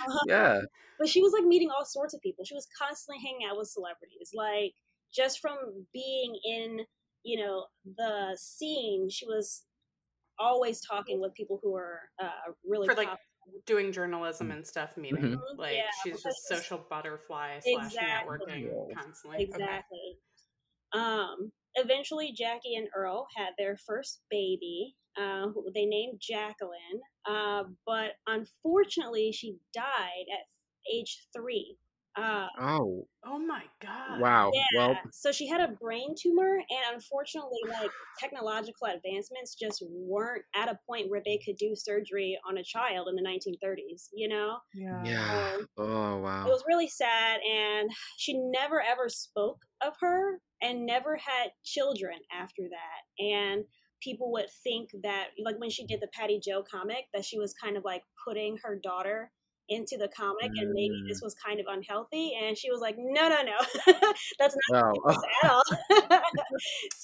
Uh, 0.09 0.19
Yeah. 0.26 0.61
but 0.99 1.09
she 1.09 1.23
was 1.23 1.33
like 1.33 1.45
meeting 1.45 1.71
all 1.71 1.85
sorts 1.85 2.14
of 2.14 2.21
people. 2.21 2.45
She 2.45 2.55
was 2.55 2.66
constantly 2.78 3.23
hanging 3.25 3.47
out 3.49 3.57
with 3.59 3.69
celebrities. 3.69 4.31
Like 4.35 4.73
just 5.14 5.40
from 5.40 5.57
being 5.93 6.38
in, 6.45 6.81
you 7.25 7.45
know, 7.45 7.66
the 7.97 8.37
scene, 8.40 9.09
she 9.11 9.26
was 9.26 9.64
always 10.38 10.81
talking 10.87 11.21
with 11.21 11.33
people 11.35 11.59
who 11.62 11.73
were 11.73 12.00
uh, 12.23 12.52
really 12.69 12.87
For 12.87 12.95
like 12.95 13.09
top- 13.09 13.21
doing 13.64 13.93
journalism 13.93 14.50
and 14.50 14.66
stuff 14.66 14.97
meeting. 14.97 15.23
Mhm. 15.37 15.38
Like 15.57 15.76
Yeah, 15.76 15.85
she's 16.05 16.23
just 16.23 16.47
social 16.49 16.85
butterfly 16.90 17.61
slash 17.61 17.95
networking 17.95 18.71
constantly. 18.95 19.37
Okay. 19.37 19.45
exactly. 19.45 20.19
Um, 20.93 21.50
eventually, 21.76 22.33
Jackie 22.37 22.75
and 22.76 22.88
Earl 22.95 23.26
had 23.37 23.50
their 23.59 23.76
first 23.87 24.21
baby. 24.30 24.97
Uh, 25.18 25.47
they 25.75 25.87
named 25.87 26.21
Jacqueline, 26.21 27.00
uh, 27.26 27.64
but 27.87 28.12
unfortunately, 28.26 29.33
she 29.33 29.56
died 29.73 30.26
at 30.30 30.47
age 30.95 31.26
three. 31.35 31.78
Uh, 32.17 32.49
Oh, 32.59 33.09
Oh 33.25 33.39
my 33.39 33.65
god. 33.81 33.91
Wow. 34.09 34.53
Yeah. 34.53 34.65
Well, 34.71 35.03
so 35.11 35.33
she 35.33 35.49
had 35.49 35.61
a 35.61 35.73
brain 35.75 36.15
tumor, 36.19 36.57
and 36.59 36.95
unfortunately, 36.95 37.59
like 37.69 37.93
technological 38.19 38.87
advancements 38.89 39.55
just 39.57 39.83
weren't 39.91 40.45
at 40.55 40.69
a 40.71 40.79
point 40.89 41.11
where 41.11 41.23
they 41.25 41.39
could 41.45 41.57
do 41.57 41.75
surgery 41.77 42.39
on 42.49 42.59
a 42.59 42.65
child 42.65 43.09
in 43.09 43.17
the 43.17 43.23
1930s. 43.23 44.11
You 44.15 44.29
know, 44.29 44.61
Yeah. 44.73 45.03
yeah. 45.03 45.43
Um, 45.57 45.67
Oh 45.77 46.23
it 46.47 46.51
was 46.51 46.65
really 46.69 46.89
sad, 46.89 47.41
and 47.43 47.91
she 48.19 48.35
never 48.39 48.81
ever 48.83 49.09
spoke 49.09 49.63
of 49.83 49.97
her, 50.01 50.41
and 50.63 50.87
never 50.87 51.17
had 51.17 51.53
children 51.65 52.21
after 52.33 52.63
that. 52.71 53.25
And 53.25 53.65
people 54.03 54.33
would 54.33 54.51
think 54.65 54.91
that, 55.03 55.31
like 55.43 55.59
when 55.59 55.71
she 55.71 55.87
did 55.87 56.01
the 56.01 56.09
Patty 56.13 56.41
Jo 56.41 56.63
comic, 56.63 57.07
that 57.15 57.25
she 57.25 57.39
was 57.39 57.55
kind 57.55 57.77
of 57.77 57.85
like 57.85 58.05
putting 58.27 58.59
her 58.65 58.79
daughter 58.79 59.33
into 59.69 59.97
the 59.99 60.09
comic 60.09 60.51
and 60.57 60.73
maybe 60.73 60.95
Mm. 61.05 61.09
this 61.09 61.21
was 61.23 61.35
kind 61.35 61.59
of 61.61 61.67
unhealthy 61.69 62.33
and 62.41 62.57
she 62.57 62.71
was 62.71 62.81
like 62.81 62.95
no 62.99 63.29
no 63.29 63.43
no 63.43 63.57
that's 64.39 64.57
not 64.71 64.85
oh, 65.05 65.11
at 65.43 65.51
all 65.51 65.63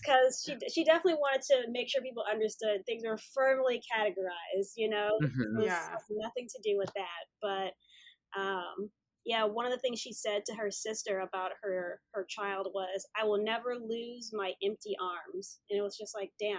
because 0.01 0.43
she 0.45 0.57
she 0.73 0.85
definitely 0.85 1.15
wanted 1.15 1.43
to 1.43 1.65
make 1.71 1.89
sure 1.89 2.03
people 2.03 2.25
understood 2.31 2.85
things 2.87 3.03
were 3.07 3.19
firmly 3.35 3.81
categorized 3.93 4.73
you 4.77 4.89
know 4.89 5.11
mhm. 5.23 5.27
it 5.29 5.57
was, 5.57 5.65
Yeah. 5.67 5.91
has 5.91 6.03
nothing 6.11 6.47
to 6.49 6.61
do 6.63 6.77
with 6.79 6.91
that 6.95 7.25
but 7.41 8.41
um 8.41 8.91
yeah 9.25 9.45
one 9.45 9.67
of 9.67 9.73
the 9.73 9.79
things 9.79 9.99
she 9.99 10.13
said 10.13 10.43
to 10.47 10.55
her 10.55 10.71
sister 10.71 11.21
about 11.21 11.51
her 11.63 12.01
her 12.15 12.25
child 12.29 12.69
was 12.75 13.07
i 13.21 13.25
will 13.25 13.43
never 13.43 13.75
lose 13.77 14.31
my 14.33 14.53
empty 14.63 14.95
arms 15.01 15.59
and 15.71 15.79
it 15.79 15.83
was 15.83 15.97
just 15.97 16.15
like 16.15 16.31
damn 16.41 16.59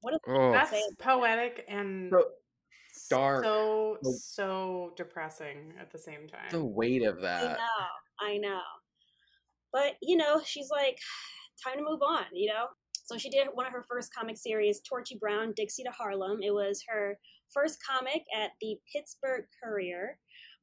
what 0.00 0.14
a 0.14 0.18
oh. 0.28 0.52
That's 0.52 0.70
say 0.70 0.82
that. 0.98 1.04
poetic 1.04 1.64
and 1.68 2.10
So- 2.10 2.30
dark. 3.08 3.44
so 3.44 3.98
So- 4.02 4.12
so 4.12 4.92
depressing 4.96 5.74
at 5.80 5.90
the 5.90 5.98
same 5.98 6.28
time. 6.28 6.48
the 6.50 6.64
weight 6.64 7.02
of 7.02 7.20
that. 7.22 7.44
I 7.44 7.52
know, 7.54 7.86
I 8.20 8.36
know. 8.38 8.60
But 9.72 9.94
you 10.02 10.16
know, 10.16 10.40
she's 10.44 10.68
like, 10.70 10.98
time 11.64 11.78
to 11.78 11.84
move 11.84 12.00
on. 12.02 12.24
You 12.32 12.48
know, 12.52 12.66
so 13.04 13.16
she 13.18 13.30
did 13.30 13.48
one 13.54 13.66
of 13.66 13.72
her 13.72 13.84
first 13.88 14.14
comic 14.14 14.36
series, 14.36 14.80
Torchy 14.80 15.16
Brown, 15.20 15.52
Dixie 15.56 15.82
to 15.84 15.90
Harlem. 15.90 16.38
It 16.42 16.52
was 16.54 16.82
her 16.88 17.18
first 17.52 17.78
comic 17.88 18.22
at 18.36 18.50
the 18.60 18.76
Pittsburgh 18.94 19.44
Courier. 19.62 20.18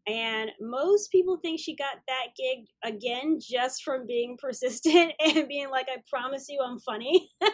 And 0.06 0.52
most 0.60 1.12
people 1.14 1.38
think 1.42 1.62
she 1.62 1.78
got 1.78 1.96
that 2.10 2.28
gig 2.36 2.66
again 2.84 3.40
just 3.42 3.84
from 3.84 4.06
being 4.06 4.36
persistent 4.42 5.14
and 5.24 5.48
being 5.48 5.70
like, 5.70 5.88
I 5.90 5.98
promise 6.10 6.46
you 6.50 6.60
I'm 6.66 6.80
funny. 6.80 7.30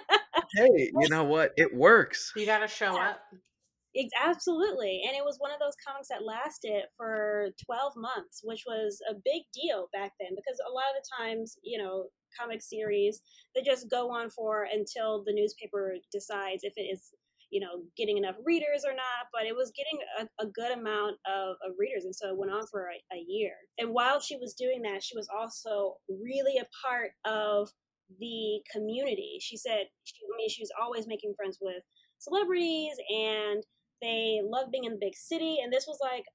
Hey, 0.55 0.89
you 0.99 1.09
know 1.09 1.25
what? 1.25 1.51
It 1.57 1.75
works. 1.75 2.31
you 2.35 2.47
got 2.47 2.59
to 2.59 2.67
show 2.67 2.95
Yeah. 2.95 3.09
up. 3.11 3.19
Ex- 3.95 4.11
Absolutely. 4.21 5.01
And 5.07 5.15
it 5.17 5.25
was 5.25 5.37
one 5.39 5.51
of 5.51 5.59
those 5.59 5.73
comics 5.85 6.09
that 6.09 6.23
lasted 6.25 6.83
for 6.95 7.49
12 7.65 7.93
months, 7.97 8.41
which 8.43 8.63
was 8.67 8.99
a 9.09 9.13
big 9.13 9.43
deal 9.53 9.87
back 9.93 10.13
then 10.19 10.29
because 10.35 10.59
a 10.67 10.71
lot 10.71 10.93
of 10.95 11.01
the 11.01 11.09
times, 11.17 11.57
you 11.63 11.81
know, 11.81 12.05
comic 12.39 12.61
series, 12.61 13.21
they 13.55 13.61
just 13.63 13.89
go 13.89 14.11
on 14.11 14.29
for 14.29 14.67
until 14.71 15.23
the 15.25 15.33
newspaper 15.33 15.95
decides 16.11 16.63
if 16.63 16.73
it 16.77 16.81
is, 16.81 17.13
you 17.49 17.59
know, 17.59 17.81
getting 17.97 18.17
enough 18.17 18.35
readers 18.45 18.85
or 18.85 18.93
not. 18.93 19.25
But 19.33 19.47
it 19.47 19.55
was 19.55 19.71
getting 19.75 19.99
a, 20.19 20.43
a 20.43 20.47
good 20.47 20.71
amount 20.71 21.17
of, 21.25 21.55
of 21.65 21.73
readers. 21.79 22.05
And 22.05 22.15
so 22.15 22.29
it 22.29 22.37
went 22.37 22.51
on 22.51 22.67
for 22.67 22.89
a, 22.89 23.15
a 23.15 23.25
year. 23.27 23.53
And 23.79 23.89
while 23.89 24.19
she 24.19 24.37
was 24.37 24.53
doing 24.53 24.83
that, 24.83 25.03
she 25.03 25.17
was 25.17 25.27
also 25.35 25.95
really 26.07 26.57
a 26.57 26.69
part 26.85 27.11
of 27.25 27.69
the 28.19 28.61
community. 28.71 29.37
She 29.41 29.57
said, 29.57 29.85
she, 30.03 30.13
I 30.31 30.37
mean, 30.37 30.49
she 30.49 30.61
was 30.61 30.71
always 30.79 31.07
making 31.07 31.33
friends 31.35 31.57
with 31.59 31.81
celebrities 32.19 32.93
and 33.09 33.63
they 34.01 34.39
loved 34.43 34.71
being 34.71 34.85
in 34.85 34.93
the 34.93 34.99
big 35.01 35.15
city 35.15 35.57
and 35.63 35.71
this 35.71 35.85
was 35.87 35.97
like 36.01 36.25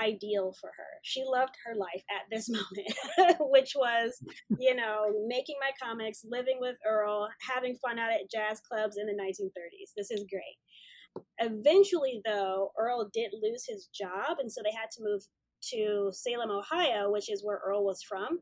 ideal 0.00 0.54
for 0.58 0.68
her. 0.68 0.92
She 1.02 1.22
loved 1.24 1.54
her 1.66 1.74
life 1.74 2.02
at 2.10 2.22
this 2.30 2.48
moment 3.18 3.38
which 3.40 3.72
was 3.76 4.18
you 4.58 4.74
know 4.74 5.12
making 5.26 5.56
my 5.60 5.70
comics 5.82 6.24
living 6.24 6.58
with 6.60 6.76
earl 6.88 7.28
having 7.48 7.76
fun 7.76 7.98
out 7.98 8.12
at 8.12 8.30
jazz 8.30 8.60
clubs 8.60 8.96
in 8.96 9.06
the 9.06 9.12
1930s 9.12 9.92
this 9.96 10.10
is 10.10 10.24
great. 10.30 11.24
Eventually 11.38 12.20
though 12.24 12.70
earl 12.78 13.10
did 13.12 13.32
lose 13.42 13.64
his 13.68 13.88
job 13.94 14.38
and 14.38 14.50
so 14.50 14.62
they 14.64 14.72
had 14.72 14.90
to 14.92 15.02
move 15.02 15.22
to 15.70 16.10
salem 16.12 16.50
ohio 16.50 17.10
which 17.10 17.30
is 17.30 17.44
where 17.44 17.60
earl 17.64 17.84
was 17.84 18.02
from. 18.02 18.40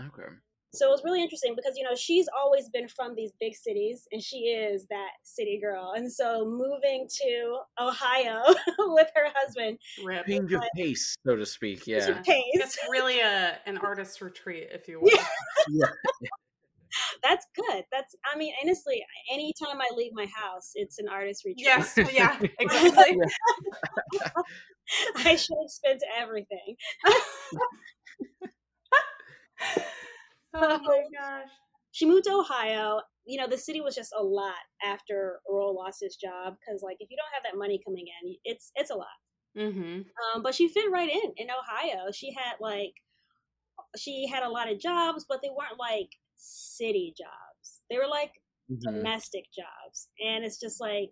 Okay. 0.00 0.28
So 0.76 0.86
it 0.86 0.90
was 0.90 1.02
really 1.04 1.22
interesting 1.22 1.54
because 1.56 1.76
you 1.76 1.84
know 1.84 1.94
she's 1.94 2.28
always 2.36 2.68
been 2.68 2.88
from 2.88 3.14
these 3.14 3.32
big 3.40 3.54
cities 3.54 4.06
and 4.12 4.22
she 4.22 4.38
is 4.48 4.86
that 4.88 5.10
city 5.22 5.58
girl 5.60 5.94
and 5.96 6.10
so 6.12 6.44
moving 6.44 7.08
to 7.08 7.58
ohio 7.80 8.42
with 8.78 9.08
her 9.14 9.28
husband 9.34 9.78
Rip. 10.04 10.26
Change 10.26 10.52
of 10.52 10.62
pace, 10.74 11.16
so 11.26 11.36
to 11.36 11.46
speak. 11.46 11.86
Yeah. 11.86 12.08
Yeah. 12.08 12.20
pace. 12.22 12.42
It's 12.52 12.78
really 12.90 13.20
a 13.20 13.58
an 13.66 13.78
artist 13.78 14.20
retreat, 14.20 14.68
if 14.72 14.88
you 14.88 15.00
will. 15.00 15.10
Yeah. 15.70 15.86
that's 17.22 17.46
good 17.54 17.84
that's 17.92 18.14
i 18.32 18.38
mean 18.38 18.54
honestly 18.62 19.04
anytime 19.30 19.80
i 19.80 19.88
leave 19.94 20.12
my 20.14 20.26
house 20.34 20.70
it's 20.76 20.98
an 20.98 21.08
artist 21.08 21.44
retreat 21.44 21.66
Yes, 21.66 21.98
yeah, 22.12 22.38
exactly. 22.58 23.18
i 25.16 25.36
should 25.36 25.56
expense 25.62 26.02
everything 26.18 26.76
oh 30.56 30.78
my 30.82 31.02
gosh. 31.18 31.48
she 31.92 32.06
moved 32.06 32.24
to 32.24 32.32
ohio 32.32 33.00
you 33.26 33.38
know 33.38 33.48
the 33.48 33.58
city 33.58 33.80
was 33.80 33.94
just 33.94 34.12
a 34.18 34.22
lot 34.22 34.54
after 34.84 35.40
earl 35.50 35.74
lost 35.74 36.00
his 36.00 36.16
job 36.16 36.56
because 36.58 36.82
like 36.82 36.96
if 37.00 37.10
you 37.10 37.16
don't 37.16 37.32
have 37.34 37.42
that 37.44 37.58
money 37.58 37.80
coming 37.84 38.06
in 38.22 38.36
it's 38.44 38.70
it's 38.76 38.90
a 38.90 38.94
lot 38.94 39.06
Mm-hmm. 39.56 40.02
um, 40.36 40.42
but 40.42 40.54
she 40.54 40.68
fit 40.68 40.90
right 40.90 41.08
in 41.10 41.32
in 41.36 41.48
ohio 41.50 42.10
she 42.12 42.32
had 42.34 42.54
like 42.60 42.92
she 43.96 44.26
had 44.26 44.42
a 44.42 44.48
lot 44.50 44.70
of 44.70 44.78
jobs 44.78 45.24
but 45.28 45.40
they 45.42 45.48
weren't 45.50 45.78
like 45.78 46.10
city 46.36 47.14
jobs 47.16 47.80
they 47.90 47.96
were 47.98 48.08
like 48.08 48.32
Mhm. 48.70 48.80
domestic 48.82 49.44
jobs 49.54 50.08
and 50.24 50.44
it's 50.44 50.58
just 50.60 50.80
like 50.80 51.10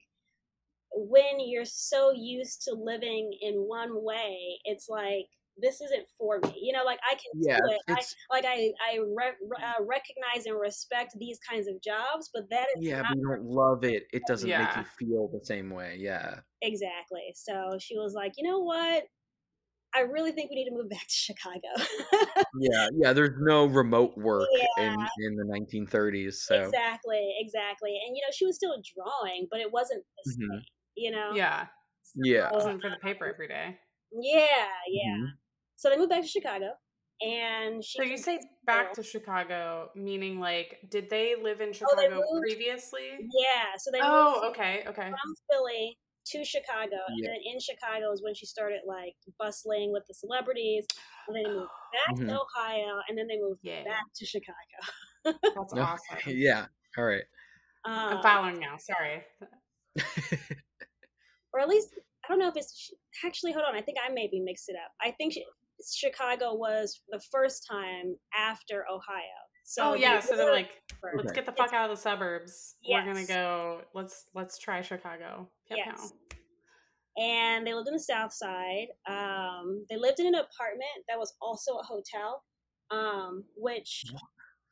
when 0.94 1.40
you're 1.40 1.64
so 1.64 2.12
used 2.12 2.62
to 2.62 2.74
living 2.74 3.36
in 3.40 3.54
one 3.54 4.02
way 4.04 4.60
it's 4.64 4.88
like 4.88 5.26
this 5.56 5.80
isn't 5.80 6.06
for 6.18 6.40
me 6.40 6.54
you 6.60 6.72
know 6.72 6.84
like 6.84 6.98
i 7.08 7.14
can 7.14 7.32
Yeah, 7.32 7.56
do 7.56 7.70
it 7.70 7.80
I, 7.88 8.02
like 8.30 8.44
i 8.44 8.72
i 8.90 8.98
re- 8.98 9.36
uh, 9.62 9.84
recognize 9.84 10.46
and 10.46 10.58
respect 10.58 11.14
these 11.18 11.38
kinds 11.48 11.68
of 11.68 11.80
jobs 11.82 12.30
but 12.34 12.48
that 12.50 12.66
is 12.76 12.82
Yeah, 12.82 13.02
not 13.02 13.14
you 13.14 13.22
don't 13.28 13.44
love 13.44 13.84
it. 13.84 14.04
It 14.12 14.26
doesn't 14.26 14.56
make 14.56 14.74
you 14.76 14.84
feel 14.84 15.28
the 15.28 15.44
same 15.44 15.70
way. 15.70 15.96
Yeah. 15.98 16.40
exactly 16.62 17.32
so 17.34 17.76
she 17.78 17.96
was 17.98 18.14
like 18.14 18.32
you 18.38 18.48
know 18.48 18.58
what 18.60 19.04
i 19.94 20.00
really 20.00 20.32
think 20.32 20.50
we 20.50 20.56
need 20.56 20.66
to 20.68 20.74
move 20.76 20.88
back 20.90 21.06
to 21.06 21.14
chicago 21.14 21.68
Yeah, 22.56 22.86
yeah. 22.96 23.12
There's 23.12 23.36
no 23.40 23.66
remote 23.66 24.16
work 24.16 24.48
Yeah. 24.52 24.66
in 24.76 24.94
in 25.18 25.36
the 25.36 25.44
1930s, 25.44 26.42
so 26.46 26.66
exactly 26.66 27.34
exactly 27.38 27.98
and 28.06 28.16
you 28.16 28.22
know 28.22 28.30
she 28.32 28.46
was 28.46 28.56
still 28.56 28.76
drawing 28.94 29.46
but 29.50 29.60
it 29.60 29.72
wasn't 29.72 30.04
the 30.16 30.32
Mhm. 30.32 30.62
you 30.94 31.10
know 31.10 31.32
Yeah. 31.34 31.66
yeah. 32.14 32.48
It 32.48 32.54
wasn't 32.54 32.80
for 32.80 32.90
the 32.90 32.96
paper 32.96 33.26
every 33.26 33.48
day. 33.48 33.78
yeah 34.12 34.68
yeah 34.88 35.16
Mhm. 35.18 35.38
So 35.84 35.90
they 35.90 35.98
moved 35.98 36.10
back 36.10 36.22
to 36.22 36.28
chicago 36.28 36.70
and 37.20 37.84
she 37.84 37.98
So 37.98 38.04
you 38.04 38.16
say 38.16 38.40
back 38.66 38.92
to 38.94 39.02
Chicago, 39.04 39.90
meaning 39.94 40.40
like, 40.40 40.78
did 40.90 41.08
they 41.10 41.36
live 41.40 41.60
in 41.60 41.72
Chicago 41.72 42.10
moved- 42.10 42.42
previously? 42.42 43.08
yeah 43.20 43.76
so 43.78 43.90
they 43.92 43.98
moved 44.00 44.10
Oh, 44.10 44.48
okay, 44.50 44.82
okay. 44.88 45.08
from 45.10 45.34
philly 45.50 45.98
to 46.32 46.42
chicago 46.44 46.96
and 47.08 47.22
then 47.22 47.36
in 47.44 47.60
chicago 47.60 48.10
is 48.12 48.22
when 48.22 48.34
she 48.34 48.46
started 48.46 48.80
like 48.86 49.14
bustling 49.38 49.92
with 49.92 50.04
the 50.08 50.14
celebrities 50.14 50.86
and 51.28 51.36
then 51.36 51.42
they 51.44 51.50
moved 51.50 51.68
back 52.06 52.16
Mhm. 52.16 52.28
to 52.28 52.40
ohio 52.40 52.94
and 53.08 53.16
then 53.18 53.26
they 53.28 53.38
moved 53.38 53.60
Yeah. 53.62 53.84
back 53.84 54.04
to 54.16 54.24
chicago 54.24 54.78
That's 55.24 55.72
awesome. 55.74 56.18
Yeah. 56.26 56.66
All 56.98 57.04
right. 57.04 57.24
I'm 57.84 58.16
um, 58.16 58.22
following 58.22 58.58
now. 58.60 58.76
Sorry. 58.78 59.22
or 61.52 61.60
at 61.60 61.68
least 61.68 61.90
I 62.24 62.28
don't 62.28 62.38
know 62.38 62.48
if 62.48 62.56
it's 62.56 62.90
actually. 63.24 63.52
Hold 63.52 63.64
on, 63.68 63.74
I 63.76 63.82
think 63.82 63.98
I 64.04 64.10
maybe 64.12 64.40
mixed 64.40 64.68
it 64.68 64.76
up. 64.82 64.92
I 65.02 65.10
think 65.12 65.32
she, 65.34 65.44
Chicago 65.94 66.54
was 66.54 67.00
the 67.10 67.20
first 67.32 67.66
time 67.70 68.16
after 68.36 68.84
Ohio. 68.92 69.20
So 69.64 69.92
oh 69.92 69.94
yeah, 69.94 70.20
so 70.20 70.36
they're 70.36 70.52
like, 70.52 70.70
first. 71.00 71.16
let's 71.16 71.32
get 71.32 71.46
the 71.46 71.52
fuck 71.52 71.72
out 71.72 71.90
of 71.90 71.96
the 71.96 72.02
suburbs. 72.02 72.76
We're 72.88 73.04
gonna 73.04 73.24
go. 73.26 73.80
Let's 73.94 74.26
let's 74.34 74.58
try 74.58 74.82
Chicago. 74.82 75.48
Pew, 75.68 75.76
pew. 75.76 75.84
Yes. 75.86 76.12
and 77.16 77.66
they 77.66 77.72
lived 77.74 77.88
in 77.88 77.94
the 77.94 78.00
South 78.00 78.32
Side. 78.32 78.88
Um, 79.08 79.84
they 79.88 79.96
lived 79.96 80.20
in 80.20 80.26
an 80.26 80.34
apartment 80.34 81.04
that 81.08 81.18
was 81.18 81.32
also 81.40 81.76
a 81.78 81.82
hotel, 81.82 82.42
um, 82.90 83.44
which. 83.56 84.04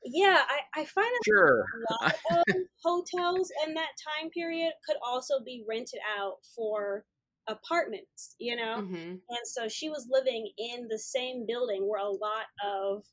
Yeah, 0.05 0.37
I, 0.49 0.81
I 0.81 0.85
find 0.85 1.07
that 1.07 1.21
Sure. 1.25 1.65
a 1.89 2.05
lot 2.05 2.15
of 2.33 2.45
hotels 2.85 3.53
in 3.65 3.75
that 3.75 3.91
time 4.19 4.31
period 4.31 4.73
could 4.85 4.97
also 5.07 5.35
be 5.45 5.65
rented 5.69 6.01
out 6.19 6.39
for 6.57 7.05
apartments, 7.49 8.35
you 8.39 8.57
know? 8.57 8.79
Mhm. 8.83 9.21
And 9.29 9.39
so 9.45 9.69
she 9.69 9.89
was 9.89 10.07
living 10.11 10.51
in 10.59 10.89
the 10.89 10.99
same 10.99 11.47
building 11.47 11.89
where 11.89 12.01
a 12.01 12.09
lot 12.11 12.47
of 12.65 13.05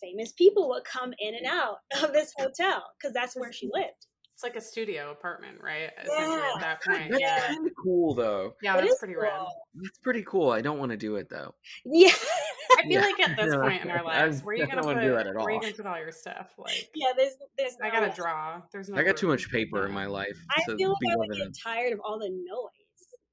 famous 0.00 0.32
people 0.32 0.68
would 0.68 0.84
come 0.84 1.12
in 1.18 1.34
and 1.34 1.46
out 1.46 1.78
of 2.02 2.12
this 2.12 2.32
hotel 2.38 2.82
because 2.98 3.12
that's 3.14 3.34
where 3.36 3.52
she 3.52 3.68
lived. 3.72 4.06
It's 4.34 4.44
like 4.44 4.54
a 4.54 4.60
studio 4.60 5.10
apartment, 5.10 5.58
right? 5.60 5.90
Yeah. 6.06 6.52
at 6.54 6.60
that 6.60 6.82
point. 6.84 7.10
That's 7.10 7.20
Yeah. 7.20 7.46
kind 7.48 7.66
of 7.66 7.72
cool, 7.82 8.14
though. 8.14 8.54
Yeah, 8.62 8.74
It 8.78 8.82
that's 8.82 8.92
is 8.92 8.98
pretty 9.00 9.16
rad. 9.16 9.32
cool. 9.36 9.66
That's 9.82 9.98
pretty 9.98 10.22
cool. 10.22 10.50
I 10.50 10.60
don't 10.60 10.78
want 10.78 10.92
to 10.92 10.96
do 10.96 11.16
it 11.16 11.28
though. 11.28 11.54
Yeah. 11.84 12.12
I 12.78 12.82
feel 12.86 13.00
like 13.00 13.18
at 13.18 13.36
this 13.36 13.52
No, 13.52 13.62
point 13.62 13.82
in 13.82 13.90
our 13.90 13.98
I- 14.06 14.26
lives, 14.26 14.44
where 14.44 14.54
are 14.54 14.58
you 14.58 14.66
gonna 14.68 14.82
put 14.82 14.86
wanna 14.94 15.02
do 15.02 15.10
that 15.16 15.26
at 15.26 15.34
where 15.34 15.44
are 15.46 15.50
you 15.50 15.56
all. 15.56 15.60
gonna 15.62 15.72
put 15.74 15.86
all 15.86 15.98
your 15.98 16.12
stuff? 16.12 16.52
Like 16.56 16.88
Yeah, 16.94 17.12
there's 17.16 17.32
there's. 17.56 17.76
I 17.82 17.90
gotta 17.90 18.12
draw. 18.14 18.62
There's 18.70 18.88
no 18.88 18.98
I 18.98 19.02
got 19.02 19.16
too 19.16 19.26
much 19.26 19.50
paper 19.50 19.84
in 19.86 19.92
my 19.92 20.06
life 20.06 20.36
I 20.56 20.62
to 20.68 20.76
feel 20.76 20.90
like 20.90 21.12
I 21.14 21.16
would 21.16 21.36
get 21.36 21.56
tired 21.60 21.92
of 21.92 22.00
all 22.04 22.20
the 22.20 22.28
noise. 22.28 22.77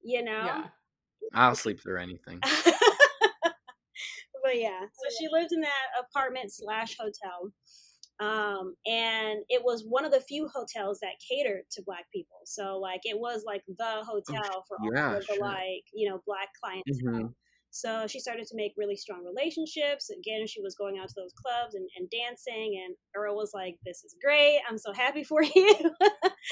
You 0.06 0.22
know. 0.22 0.44
Yeah. 0.44 0.64
I'll 1.34 1.54
sleep 1.56 1.82
through 1.82 2.00
anything. 2.00 2.38
but 2.40 2.74
yeah, 4.54 4.80
so 4.80 5.16
she 5.18 5.26
lived 5.30 5.52
in 5.52 5.60
that 5.62 6.04
apartment 6.08 6.52
slash 6.52 6.96
hotel. 6.96 7.52
Um, 8.18 8.74
and 8.86 9.40
it 9.48 9.62
was 9.62 9.84
one 9.86 10.06
of 10.06 10.12
the 10.12 10.20
few 10.20 10.48
hotels 10.48 11.00
that 11.00 11.20
catered 11.28 11.64
to 11.72 11.82
black 11.84 12.06
people. 12.14 12.38
So 12.44 12.78
like 12.78 13.00
it 13.04 13.18
was 13.18 13.42
like 13.44 13.62
the 13.66 14.04
hotel 14.04 14.64
for 14.68 14.78
all 14.80 14.90
yeah, 14.94 15.16
of 15.16 15.26
the 15.26 15.34
sure. 15.34 15.44
like, 15.44 15.82
you 15.92 16.08
know, 16.08 16.22
black 16.24 16.48
clients. 16.62 17.02
Mhm. 17.02 17.34
So 17.76 18.06
she 18.06 18.20
started 18.20 18.46
to 18.46 18.56
make 18.56 18.72
really 18.76 18.96
strong 18.96 19.22
relationships. 19.24 20.08
Again, 20.10 20.46
she 20.46 20.62
was 20.62 20.74
going 20.76 20.98
out 20.98 21.08
to 21.08 21.14
those 21.16 21.32
clubs 21.34 21.74
and, 21.74 21.86
and 21.98 22.08
dancing 22.10 22.82
and 22.84 22.96
Earl 23.14 23.36
was 23.36 23.50
like, 23.52 23.76
This 23.84 24.02
is 24.04 24.16
great. 24.24 24.60
I'm 24.68 24.78
so 24.78 24.92
happy 24.94 25.24
for 25.24 25.42
you. 25.54 25.76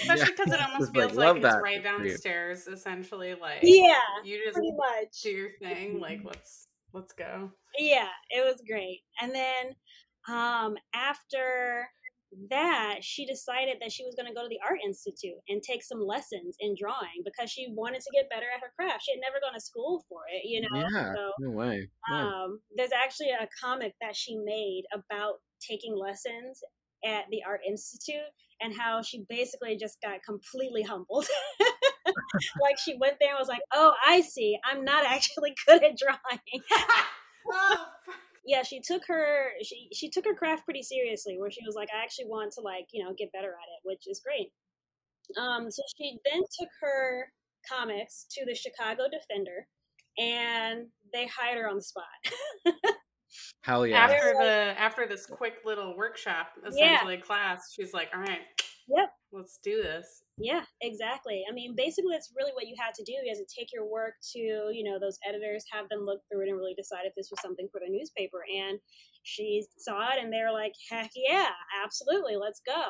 Especially 0.02 0.32
because 0.36 0.52
it 0.52 0.60
almost 0.68 0.92
Just, 0.92 0.94
like, 0.94 1.08
feels 1.08 1.16
like, 1.16 1.36
it's 1.36 1.44
right 1.62 1.82
for 1.82 2.02
you. 2.04 2.08
downstairs, 2.10 2.66
essentially. 2.66 3.34
Like 3.34 3.60
yeah, 3.62 3.94
you 4.24 4.38
just 4.44 4.54
pretty 4.54 4.72
much. 4.76 5.22
do 5.22 5.30
your 5.30 5.50
thing. 5.60 5.98
Like 6.00 6.20
let's 6.24 6.66
let's 6.92 7.12
go. 7.12 7.50
yeah 7.78 8.06
it 8.30 8.44
was 8.44 8.62
great 8.70 9.00
and 9.20 9.34
then 9.34 9.74
um 10.28 10.76
after 10.94 11.88
that 12.50 12.98
she 13.02 13.26
decided 13.26 13.76
that 13.80 13.92
she 13.92 14.04
was 14.04 14.14
going 14.14 14.28
to 14.28 14.34
go 14.34 14.42
to 14.42 14.48
the 14.48 14.60
art 14.66 14.78
institute 14.84 15.38
and 15.48 15.62
take 15.62 15.82
some 15.82 16.00
lessons 16.00 16.56
in 16.60 16.74
drawing 16.78 17.22
because 17.24 17.50
she 17.50 17.68
wanted 17.70 18.00
to 18.00 18.10
get 18.12 18.30
better 18.30 18.46
at 18.54 18.60
her 18.60 18.72
craft 18.78 19.04
she 19.04 19.12
had 19.12 19.20
never 19.20 19.40
gone 19.40 19.54
to 19.54 19.60
school 19.60 20.04
for 20.08 20.20
it 20.32 20.42
you 20.44 20.60
know 20.60 20.80
Yeah, 20.80 21.12
so 21.14 21.32
no 21.40 21.50
way. 21.50 21.88
Yeah. 22.10 22.26
um 22.26 22.60
there's 22.76 22.92
actually 22.92 23.30
a 23.30 23.48
comic 23.62 23.94
that 24.00 24.16
she 24.16 24.36
made 24.36 24.84
about 24.92 25.34
taking 25.60 25.96
lessons 25.96 26.62
at 27.04 27.24
the 27.30 27.42
art 27.46 27.60
institute 27.68 28.32
and 28.60 28.74
how 28.76 29.02
she 29.02 29.24
basically 29.28 29.76
just 29.76 29.98
got 30.02 30.22
completely 30.24 30.82
humbled 30.82 31.26
like 32.62 32.78
she 32.78 32.96
went 32.98 33.16
there 33.20 33.30
and 33.30 33.38
was 33.38 33.48
like 33.48 33.62
oh 33.72 33.92
i 34.06 34.20
see 34.20 34.58
i'm 34.64 34.84
not 34.84 35.04
actually 35.08 35.54
good 35.66 35.82
at 35.82 35.96
drawing 35.98 36.40
oh, 37.52 37.86
fuck. 38.06 38.16
Yeah 38.46 38.62
she 38.62 38.80
took 38.80 39.02
her 39.06 39.48
she 39.62 39.88
she 39.92 40.10
took 40.10 40.24
her 40.24 40.34
craft 40.34 40.64
pretty 40.64 40.82
seriously 40.82 41.36
where 41.38 41.50
she 41.50 41.60
was 41.66 41.74
like 41.74 41.88
i 41.94 42.02
actually 42.02 42.26
want 42.26 42.52
to 42.52 42.60
like 42.60 42.86
you 42.92 43.02
know 43.02 43.12
get 43.16 43.32
better 43.32 43.48
at 43.48 43.68
it 43.72 43.80
which 43.82 44.02
is 44.06 44.20
great. 44.24 44.50
Um 45.40 45.70
so 45.70 45.82
she 45.96 46.18
then 46.30 46.42
took 46.58 46.68
her 46.82 47.32
comics 47.70 48.26
to 48.32 48.44
the 48.44 48.54
chicago 48.54 49.04
defender 49.10 49.66
and 50.18 50.86
they 51.12 51.26
hired 51.26 51.58
her 51.58 51.68
on 51.68 51.76
the 51.76 51.82
spot. 51.82 52.04
Hell 53.62 53.86
yeah. 53.86 53.98
After 53.98 54.32
the 54.38 54.80
after 54.80 55.06
this 55.06 55.26
quick 55.26 55.54
little 55.64 55.96
workshop, 55.96 56.48
essentially 56.66 57.16
class, 57.16 57.72
she's 57.74 57.92
like, 57.92 58.10
"All 58.14 58.20
right, 58.20 58.40
Yep. 58.88 59.10
let's 59.32 59.58
do 59.62 59.82
this." 59.82 60.22
yeah 60.36 60.62
exactly 60.80 61.44
i 61.48 61.52
mean 61.52 61.74
basically 61.76 62.10
that's 62.12 62.32
really 62.36 62.52
what 62.52 62.66
you 62.66 62.74
had 62.78 62.92
to 62.94 63.04
do 63.04 63.12
you 63.12 63.28
had 63.28 63.38
to 63.38 63.54
take 63.54 63.72
your 63.72 63.86
work 63.86 64.14
to 64.32 64.38
you 64.38 64.82
know 64.82 64.98
those 64.98 65.18
editors 65.26 65.64
have 65.70 65.88
them 65.88 66.04
look 66.04 66.20
through 66.28 66.42
it 66.42 66.48
and 66.48 66.56
really 66.56 66.74
decide 66.74 67.02
if 67.04 67.14
this 67.14 67.30
was 67.30 67.40
something 67.40 67.68
for 67.70 67.80
the 67.80 67.90
newspaper 67.90 68.44
and 68.52 68.78
she 69.22 69.64
saw 69.78 70.10
it 70.10 70.18
and 70.20 70.32
they 70.32 70.42
were 70.42 70.52
like 70.52 70.72
heck 70.90 71.10
yeah 71.14 71.50
absolutely 71.84 72.36
let's 72.36 72.60
go 72.66 72.82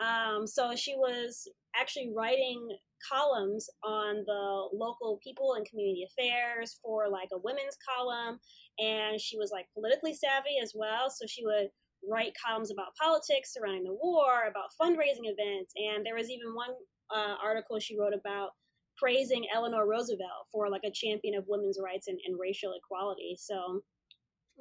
um, 0.00 0.46
so 0.46 0.76
she 0.76 0.94
was 0.94 1.48
actually 1.74 2.12
writing 2.16 2.68
columns 3.10 3.68
on 3.82 4.22
the 4.26 4.68
local 4.72 5.18
people 5.24 5.54
and 5.54 5.66
community 5.68 6.06
affairs 6.06 6.78
for 6.84 7.08
like 7.08 7.28
a 7.32 7.38
women's 7.38 7.76
column 7.82 8.38
and 8.78 9.20
she 9.20 9.36
was 9.36 9.50
like 9.52 9.66
politically 9.74 10.14
savvy 10.14 10.58
as 10.62 10.72
well 10.74 11.10
so 11.10 11.26
she 11.26 11.44
would 11.44 11.68
write 12.08 12.32
columns 12.44 12.70
about 12.70 12.94
politics 13.00 13.52
surrounding 13.52 13.84
the 13.84 13.92
war 13.92 14.46
about 14.48 14.70
fundraising 14.80 15.26
events 15.26 15.72
and 15.76 16.04
there 16.04 16.14
was 16.14 16.30
even 16.30 16.54
one 16.54 16.70
uh, 17.14 17.34
article 17.42 17.78
she 17.78 17.98
wrote 17.98 18.12
about 18.14 18.50
praising 18.96 19.46
eleanor 19.54 19.86
roosevelt 19.86 20.46
for 20.52 20.68
like 20.68 20.82
a 20.84 20.90
champion 20.90 21.34
of 21.34 21.44
women's 21.48 21.78
rights 21.82 22.08
and, 22.08 22.18
and 22.26 22.38
racial 22.38 22.72
equality 22.72 23.36
so 23.38 23.80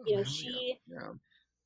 you 0.05 0.15
know 0.15 0.23
she 0.23 0.77
yeah. 0.87 1.11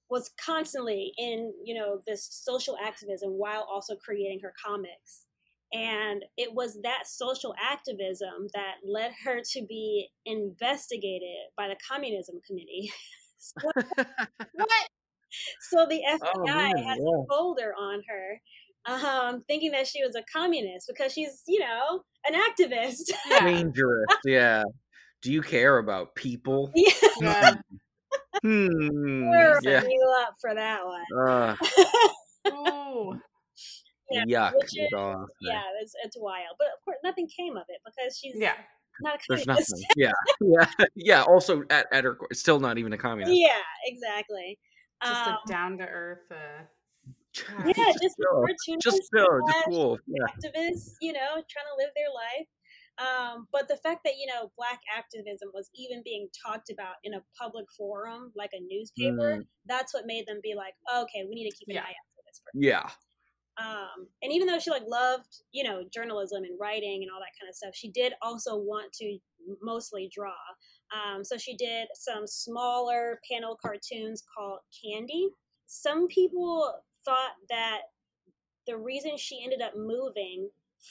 was 0.10 0.32
constantly 0.44 1.12
in 1.18 1.54
you 1.64 1.76
know 1.76 2.00
this 2.08 2.28
social 2.32 2.78
activism 2.84 3.32
while 3.32 3.68
also 3.72 3.96
creating 3.96 4.40
her 4.42 4.54
comics 4.66 5.26
and 5.74 6.26
it 6.38 6.54
was 6.54 6.78
that 6.84 7.08
social 7.08 7.56
activism 7.62 8.48
that 8.54 8.76
led 8.86 9.12
her 9.24 9.40
to 9.54 9.66
be 9.66 10.10
investigated 10.26 11.48
by 11.56 11.68
the 11.68 11.78
communism 11.90 12.40
committee 12.46 12.92
What? 14.54 14.88
So 15.70 15.86
the 15.90 16.02
fbi 16.10 16.20
Oh, 16.36 16.44
man, 16.46 16.78
has 16.78 16.98
yeah. 16.98 17.22
a 17.24 17.26
folder 17.30 17.74
on 17.80 18.02
her 18.08 18.42
um, 18.86 19.44
thinking 19.48 19.72
that 19.72 19.86
she 19.88 20.04
was 20.04 20.16
a 20.16 20.24
communist 20.34 20.88
because 20.88 21.14
she's 21.14 21.44
you 21.48 21.60
know 21.60 22.02
an 22.28 22.34
activist 22.40 23.12
Yeah. 23.30 23.40
Dangerous. 23.46 24.08
Yeah. 24.26 24.64
Do 25.22 25.32
you 25.32 25.42
care 25.44 25.78
about 25.78 26.16
people? 26.16 26.72
yeah 26.76 26.92
yeah. 27.22 27.54
Hmm. 28.42 29.30
we're 29.30 29.60
Yeah. 29.64 29.84
you 29.84 30.16
up 30.22 30.36
for 30.42 30.54
that 30.56 30.82
one 30.86 31.28
Uh, 31.28 31.56
Ooh. 32.52 33.20
Yeah, 34.10 34.26
yuck. 34.26 34.54
is 34.64 34.74
is- 34.74 34.88
all 34.96 35.12
I'll 35.12 35.28
say. 35.28 35.34
yeah 35.52 35.62
it's, 35.82 35.94
it's 36.04 36.18
wild 36.20 36.56
but 36.58 36.68
of 36.68 36.84
course 36.84 36.98
nothing 37.04 37.28
came 37.38 37.56
of 37.56 37.64
it 37.70 37.80
because 37.86 38.18
she's 38.18 38.36
Yeah. 38.36 38.54
not 39.02 39.16
a 39.16 39.20
There's 39.30 39.46
nothing. 39.48 39.66
Yeah. 39.96 40.12
Yeah. 40.42 40.66
Yeah. 40.96 41.22
Also, 41.24 41.64
at, 41.70 41.86
at 41.94 42.04
her, 42.04 42.16
core, 42.16 42.28
still 42.34 42.60
not 42.60 42.78
even 42.78 42.92
a 42.94 42.98
communist. 42.98 43.34
Yeah, 43.38 43.62
exactly. 43.86 44.58
Just 45.04 45.28
Um, 45.28 45.38
a 45.46 45.48
down 45.48 45.78
to 45.80 45.86
earth. 45.86 46.32
Uh, 46.32 46.64
yeah, 47.66 47.92
just 48.02 48.16
chill. 48.18 48.44
cartoonist 48.46 48.82
Just 48.84 49.02
chill. 49.16 49.40
Just 49.48 49.54
slash 49.54 49.66
cool. 49.66 49.98
Yeah. 50.08 50.26
activists, 50.34 50.94
you 51.02 51.14
know, 51.14 51.30
trying 51.50 51.70
to 51.72 51.76
live 51.78 51.90
their 51.96 52.12
life. 52.14 52.48
Um, 52.98 53.48
but 53.52 53.68
the 53.68 53.78
fact 53.78 54.02
that 54.04 54.18
you 54.18 54.28
know 54.28 54.52
black 54.58 54.82
activism 54.96 55.50
was 55.54 55.70
even 55.74 56.04
being 56.04 56.28
talked 56.46 56.70
about 56.70 56.96
in 57.04 57.14
a 57.14 57.24
public 57.40 57.66
forum 57.78 58.32
like 58.36 58.52
a 58.54 58.60
newspaper, 58.60 59.38
Mm. 59.38 59.48
that's 59.66 59.94
what 59.94 60.06
made 60.06 60.26
them 60.28 60.40
be 60.44 60.54
like, 60.56 60.76
okay, 60.94 61.24
we 61.28 61.34
need 61.36 61.50
to 61.50 61.56
keep 61.56 61.70
an 61.70 61.76
Yeah. 61.76 61.84
eye 61.84 61.96
out 61.98 62.10
for 62.16 62.22
this 62.28 62.40
person. 62.42 62.62
Yeah. 62.62 62.90
Um, 63.58 64.08
and 64.22 64.32
even 64.32 64.48
though 64.48 64.60
she 64.60 64.70
like 64.72 64.84
loved, 64.86 65.42
you 65.52 65.64
know, 65.64 65.84
journalism 65.94 66.44
and 66.44 66.60
writing 66.60 67.02
and 67.04 67.12
all 67.12 67.20
that 67.20 67.32
kind 67.40 67.50
of 67.50 67.56
stuff, 67.56 67.74
she 67.76 67.90
did 67.92 68.14
also 68.22 68.58
want 68.58 68.92
to 68.94 69.18
mostly 69.62 70.10
draw. 70.14 70.36
Um, 70.92 71.24
so 71.24 71.38
she 71.38 71.56
did 71.56 71.88
some 71.94 72.28
smaller 72.28 73.20
panel 73.30 73.58
cartoons 73.62 74.24
called 74.36 74.60
Candy. 74.84 75.30
Some 75.66 76.08
people 76.08 76.74
thought 77.06 77.36
that 77.50 77.82
the 78.68 78.78
reason 78.78 79.18
she 79.18 79.42
ended 79.44 79.62
up 79.62 79.76
moving 79.76 80.50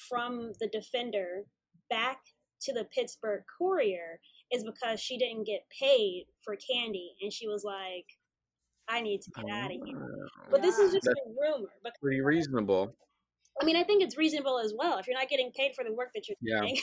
from 0.08 0.52
the 0.58 0.68
Defender 0.68 1.44
back 1.90 2.18
to 2.62 2.72
the 2.72 2.84
Pittsburgh 2.84 3.42
Courier 3.58 4.20
is 4.52 4.64
because 4.64 5.00
she 5.00 5.18
didn't 5.18 5.44
get 5.44 5.66
paid 5.78 6.26
for 6.42 6.56
Candy, 6.56 7.14
and 7.22 7.32
she 7.32 7.46
was 7.46 7.64
like, 7.64 8.06
"I 8.88 9.00
need 9.00 9.22
to 9.22 9.30
get 9.30 9.48
out 9.50 9.70
of 9.70 9.80
here." 9.86 10.28
But 10.50 10.62
this 10.62 10.78
is 10.78 10.92
Yeah. 10.92 10.98
just 11.00 11.08
a 11.08 11.28
rumor. 11.40 11.72
But 11.82 11.94
Pretty 12.00 12.20
reasonable. 12.20 12.94
I 13.60 13.64
mean, 13.64 13.76
I 13.76 13.82
think 13.82 14.02
it's 14.02 14.16
reasonable 14.16 14.58
as 14.58 14.72
well. 14.76 14.98
If 14.98 15.06
you're 15.06 15.18
not 15.18 15.28
getting 15.28 15.50
paid 15.54 15.72
for 15.74 15.84
the 15.84 15.92
work 15.92 16.10
that 16.14 16.28
you're 16.28 16.36
Yeah. 16.40 16.60
doing, 16.60 16.80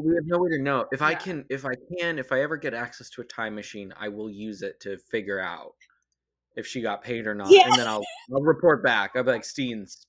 we 0.00 0.14
have 0.14 0.24
no 0.26 0.38
way 0.38 0.50
to 0.50 0.58
know. 0.62 0.86
If 0.92 1.02
I 1.02 1.14
can, 1.14 1.44
if 1.50 1.64
I 1.64 1.72
can, 1.98 2.18
if 2.18 2.32
I 2.32 2.40
ever 2.42 2.56
get 2.56 2.74
access 2.74 3.10
to 3.10 3.20
a 3.22 3.24
time 3.24 3.54
machine, 3.54 3.92
I 3.98 4.08
will 4.08 4.30
use 4.30 4.62
it 4.62 4.80
to 4.80 4.98
figure 5.10 5.40
out 5.40 5.72
if 6.56 6.66
she 6.66 6.80
got 6.80 7.02
paid 7.02 7.26
or 7.26 7.34
not, 7.34 7.50
Yeah. 7.50 7.66
and 7.66 7.74
then 7.78 7.86
I'll 7.86 8.04
I'll 8.34 8.42
report 8.42 8.82
back. 8.82 9.12
I'll 9.14 9.22
be 9.22 9.30
like, 9.30 9.42
Steens, 9.42 10.04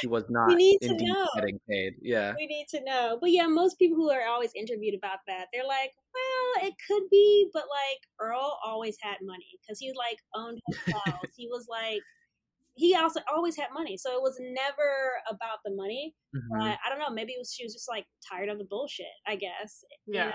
she 0.00 0.06
was 0.08 0.24
not 0.30 0.48
need 0.56 0.78
to 0.82 0.96
know. 0.96 1.26
getting 1.36 1.60
paid. 1.68 1.94
Yeah. 2.02 2.34
we 2.36 2.46
need 2.46 2.66
to 2.70 2.82
know. 2.82 3.18
But 3.20 3.30
yeah, 3.30 3.46
most 3.46 3.78
people 3.78 3.96
who 3.96 4.10
are 4.10 4.26
always 4.26 4.50
interviewed 4.56 4.94
about 4.96 5.18
that, 5.28 5.46
they're 5.52 5.64
like, 5.66 5.92
well, 6.12 6.68
it 6.68 6.74
could 6.88 7.04
be, 7.10 7.48
but 7.52 7.64
like 7.70 8.00
Earl 8.20 8.58
always 8.64 8.96
had 9.00 9.16
money 9.22 9.58
because 9.62 9.78
he 9.78 9.92
like 9.96 10.18
owned 10.34 10.60
hotels. 10.86 11.30
he 11.36 11.46
was 11.46 11.66
like, 11.68 12.00
he 12.76 12.94
also 12.94 13.20
always 13.32 13.56
had 13.56 13.68
money, 13.72 13.96
so 13.96 14.14
it 14.16 14.22
was 14.22 14.36
never 14.40 15.12
about 15.28 15.58
the 15.64 15.74
money. 15.74 16.14
Mhm. 16.34 16.40
But 16.58 16.78
I 16.84 16.88
don't 16.88 16.98
know, 16.98 17.10
maybe 17.10 17.32
it 17.32 17.38
was 17.38 17.52
she 17.52 17.64
was 17.64 17.72
just 17.72 17.88
like 17.88 18.06
tired 18.30 18.48
of 18.48 18.58
the 18.58 18.64
bullshit. 18.64 19.06
I 19.26 19.36
guess. 19.36 19.84
you 20.06 20.14
yeah. 20.14 20.26
know? 20.28 20.32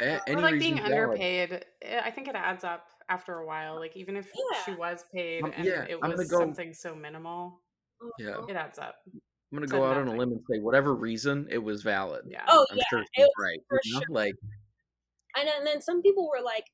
A- 0.00 0.32
or 0.32 0.40
like 0.40 0.58
being 0.58 0.80
underpaid. 0.80 1.64
eh, 1.82 2.00
I 2.02 2.10
think 2.10 2.26
it 2.28 2.34
adds 2.34 2.64
up 2.64 2.86
after 3.08 3.38
a 3.38 3.46
while. 3.46 3.76
Like 3.76 3.96
even 3.96 4.16
if 4.16 4.30
she 4.64 4.74
was 4.74 5.04
paid 5.12 5.44
Um, 5.44 5.52
and 5.56 5.64
yeah, 5.64 5.84
it 5.88 6.00
was 6.00 6.28
go- 6.30 6.38
something 6.38 6.72
so 6.74 6.94
minimal, 6.94 7.60
Yeah. 8.18 8.30
Mhm. 8.36 8.50
it 8.50 8.56
adds 8.56 8.78
up. 8.78 8.96
I'm 9.06 9.20
gonna 9.58 9.66
to 9.66 9.72
go 9.72 9.84
out 9.84 9.98
on 9.98 10.08
a 10.08 10.16
limb 10.16 10.32
and 10.32 10.40
say 10.50 10.60
whatever 10.60 10.94
reason 10.94 11.46
it 11.50 11.58
was 11.58 11.82
valid. 11.82 12.24
Yeah. 12.26 12.44
Oh 12.48 12.66
I'm 12.70 12.78
yeah, 12.78 12.84
sure 12.88 13.00
it 13.00 13.08
was 13.18 13.30
right. 13.38 13.58
for 13.68 13.80
you 13.84 13.92
know? 13.94 14.00
sure. 14.00 14.06
Like, 14.14 14.34
And 15.36 15.48
and 15.48 15.66
then 15.66 15.80
some 15.82 16.02
people 16.02 16.28
were 16.28 16.40
like, 16.42 16.64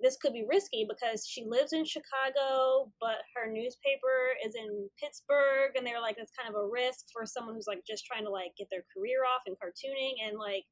this 0.00 0.16
could 0.20 0.32
be 0.32 0.44
risky 0.48 0.86
because 0.88 1.26
she 1.26 1.44
lives 1.46 1.72
in 1.72 1.84
Chicago, 1.84 2.92
but 3.00 3.24
her 3.34 3.50
newspaper 3.50 4.36
is 4.44 4.54
in 4.54 4.88
Pittsburgh. 5.00 5.72
And 5.76 5.86
they're 5.86 6.00
like, 6.00 6.16
it's 6.18 6.32
kind 6.36 6.52
of 6.52 6.60
a 6.60 6.68
risk 6.68 7.06
for 7.12 7.24
someone 7.24 7.54
who's 7.54 7.66
like 7.66 7.80
just 7.86 8.04
trying 8.04 8.24
to 8.24 8.30
like 8.30 8.52
get 8.58 8.68
their 8.70 8.84
career 8.94 9.24
off 9.24 9.42
in 9.46 9.54
cartooning. 9.54 10.20
And 10.26 10.38
like, 10.38 10.64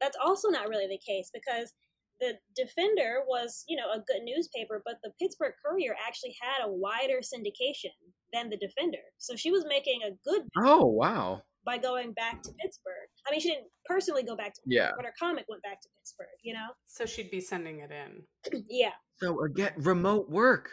that's 0.00 0.16
also 0.22 0.48
not 0.48 0.68
really 0.68 0.86
the 0.86 1.00
case 1.02 1.30
because 1.34 1.72
the 2.20 2.34
Defender 2.54 3.24
was, 3.26 3.64
you 3.66 3.76
know, 3.76 3.90
a 3.90 4.04
good 4.06 4.22
newspaper, 4.22 4.82
but 4.84 4.96
the 5.02 5.12
Pittsburgh 5.20 5.54
Courier 5.64 5.96
actually 6.06 6.36
had 6.40 6.64
a 6.64 6.70
wider 6.70 7.20
syndication 7.20 7.96
than 8.32 8.50
the 8.50 8.56
Defender. 8.56 9.02
So 9.18 9.34
she 9.36 9.50
was 9.50 9.64
making 9.66 10.00
a 10.04 10.12
good 10.28 10.42
Oh 10.64 10.86
wow. 10.86 11.42
By 11.64 11.78
going 11.78 12.12
back 12.12 12.42
to 12.42 12.50
Pittsburgh. 12.60 13.08
I 13.26 13.30
mean, 13.30 13.40
she 13.40 13.50
didn't 13.50 13.66
personally 13.84 14.22
go 14.22 14.36
back 14.36 14.54
to 14.54 14.60
Yeah. 14.66 14.86
Pittsburgh, 14.86 14.96
but 14.98 15.04
her 15.06 15.14
comic 15.18 15.44
went 15.48 15.62
back 15.62 15.80
to 15.82 15.88
Pittsburgh, 15.98 16.26
you 16.42 16.54
know? 16.54 16.68
So 16.86 17.04
she'd 17.06 17.30
be 17.30 17.40
sending 17.40 17.80
it 17.80 17.90
in. 17.90 18.22
yeah. 18.68 18.92
So 19.16 19.44
again, 19.44 19.72
remote 19.76 20.30
work. 20.30 20.70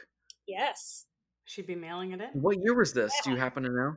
Yes. 0.48 1.06
She'd 1.46 1.68
be 1.68 1.76
mailing 1.76 2.12
it 2.14 2.22
in. 2.22 2.30
What 2.42 2.58
year 2.64 2.74
was 2.74 2.94
this? 2.94 3.12
Do 3.24 3.32
you 3.32 3.38
happen 3.38 3.64
to 3.64 3.70
know? 3.70 3.96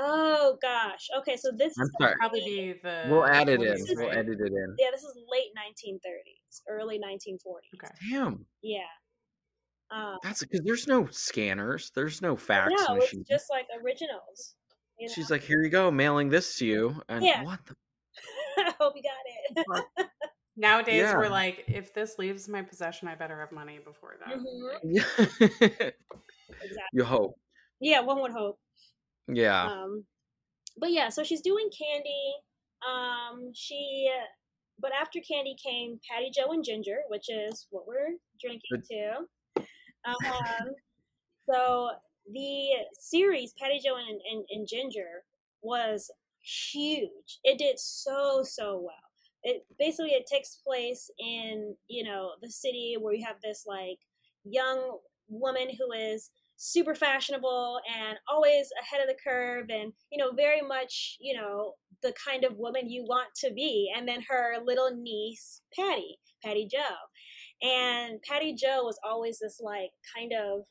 Oh 0.00 0.56
gosh. 0.62 1.08
Okay, 1.18 1.36
so 1.36 1.50
this 1.56 1.74
I'm 1.78 1.84
is 1.84 1.90
sorry. 2.00 2.14
Probably 2.20 2.40
be 2.40 2.74
the. 2.82 3.06
We'll 3.10 3.24
add 3.26 3.48
it 3.48 3.60
in. 3.60 3.74
40s, 3.74 3.84
We'll 3.96 4.06
right? 4.08 4.16
edit 4.18 4.38
it 4.40 4.52
in. 4.52 4.76
yeah, 4.78 4.88
this 4.92 5.02
is 5.02 5.16
late 5.30 5.50
1930s, 5.58 6.60
early 6.68 6.98
1940s. 6.98 7.84
Okay. 7.84 7.92
Damn. 8.10 8.46
Yeah. 8.62 8.78
Um, 9.90 10.18
That's 10.22 10.40
because 10.44 10.60
there's 10.64 10.86
no 10.86 11.06
scanners. 11.10 11.90
There's 11.94 12.22
no 12.22 12.36
fax 12.36 12.70
no, 12.76 12.94
it's 12.96 13.06
machine. 13.06 13.24
just 13.28 13.46
like 13.50 13.66
originals. 13.82 14.54
You 14.98 15.06
know? 15.08 15.12
She's 15.14 15.30
like, 15.30 15.42
here 15.42 15.62
you 15.62 15.70
go, 15.70 15.90
mailing 15.90 16.28
this 16.28 16.56
to 16.58 16.66
you. 16.66 17.00
And 17.08 17.24
Yeah. 17.24 17.44
what 17.44 17.60
the 17.66 17.74
I 18.58 18.74
hope 18.80 18.94
you 18.96 19.02
got 19.02 19.66
it. 19.98 20.08
Nowadays, 20.56 21.02
Yeah. 21.02 21.16
we're 21.16 21.28
like, 21.28 21.64
if 21.68 21.94
this 21.94 22.18
leaves 22.18 22.48
my 22.48 22.62
possession, 22.62 23.06
I 23.06 23.14
better 23.14 23.38
have 23.38 23.52
money 23.52 23.78
before 23.78 24.16
that. 24.24 24.36
Mhm. 24.36 24.78
Yeah. 24.84 25.90
Exactly. 26.60 26.82
you 26.92 27.04
hope. 27.04 27.34
Yeah, 27.80 28.00
one 28.00 28.20
would 28.22 28.32
hope. 28.32 28.58
Yeah. 29.28 29.66
Um, 29.66 30.04
but 30.76 30.90
yeah, 30.90 31.10
so 31.10 31.22
she's 31.22 31.42
doing 31.42 31.68
Candy. 31.70 32.32
Um, 32.88 33.52
she, 33.54 34.10
but 34.80 34.90
after 35.00 35.20
Candy 35.20 35.54
came 35.62 36.00
Patty 36.10 36.30
Jo 36.34 36.50
and 36.52 36.64
Ginger, 36.64 36.98
which 37.08 37.28
is 37.28 37.66
what 37.70 37.86
we're 37.86 38.16
drinking 38.40 38.82
too. 38.90 39.62
Um, 40.06 40.72
so 41.50 41.90
the 42.32 42.70
series 42.98 43.54
Patty 43.60 43.80
Jo 43.84 43.96
and, 43.96 44.20
and, 44.30 44.44
and 44.50 44.68
Ginger 44.68 45.24
was 45.62 46.10
huge. 46.42 47.40
It 47.44 47.58
did 47.58 47.78
so 47.78 48.42
so 48.44 48.80
well. 48.82 48.94
It 49.42 49.64
basically 49.78 50.10
it 50.10 50.26
takes 50.26 50.60
place 50.66 51.10
in 51.18 51.74
you 51.88 52.04
know 52.04 52.32
the 52.42 52.50
city 52.50 52.96
where 53.00 53.14
you 53.14 53.24
have 53.26 53.40
this 53.42 53.64
like 53.66 53.98
young 54.44 54.98
woman 55.28 55.68
who 55.78 55.92
is 55.92 56.30
super 56.56 56.94
fashionable 56.94 57.80
and 57.96 58.18
always 58.28 58.68
ahead 58.82 59.00
of 59.00 59.06
the 59.06 59.16
curve 59.22 59.66
and 59.70 59.92
you 60.10 60.18
know 60.18 60.32
very 60.32 60.60
much 60.60 61.16
you 61.20 61.36
know 61.36 61.74
the 62.02 62.12
kind 62.26 62.44
of 62.44 62.56
woman 62.56 62.90
you 62.90 63.04
want 63.04 63.28
to 63.36 63.52
be 63.52 63.92
and 63.96 64.08
then 64.08 64.20
her 64.28 64.56
little 64.64 64.90
niece 64.90 65.62
patty 65.76 66.18
patty 66.44 66.66
jo 66.66 66.78
and 67.62 68.20
patty 68.28 68.54
jo 68.54 68.82
was 68.82 68.98
always 69.04 69.38
this 69.38 69.60
like 69.62 69.90
kind 70.16 70.32
of 70.32 70.62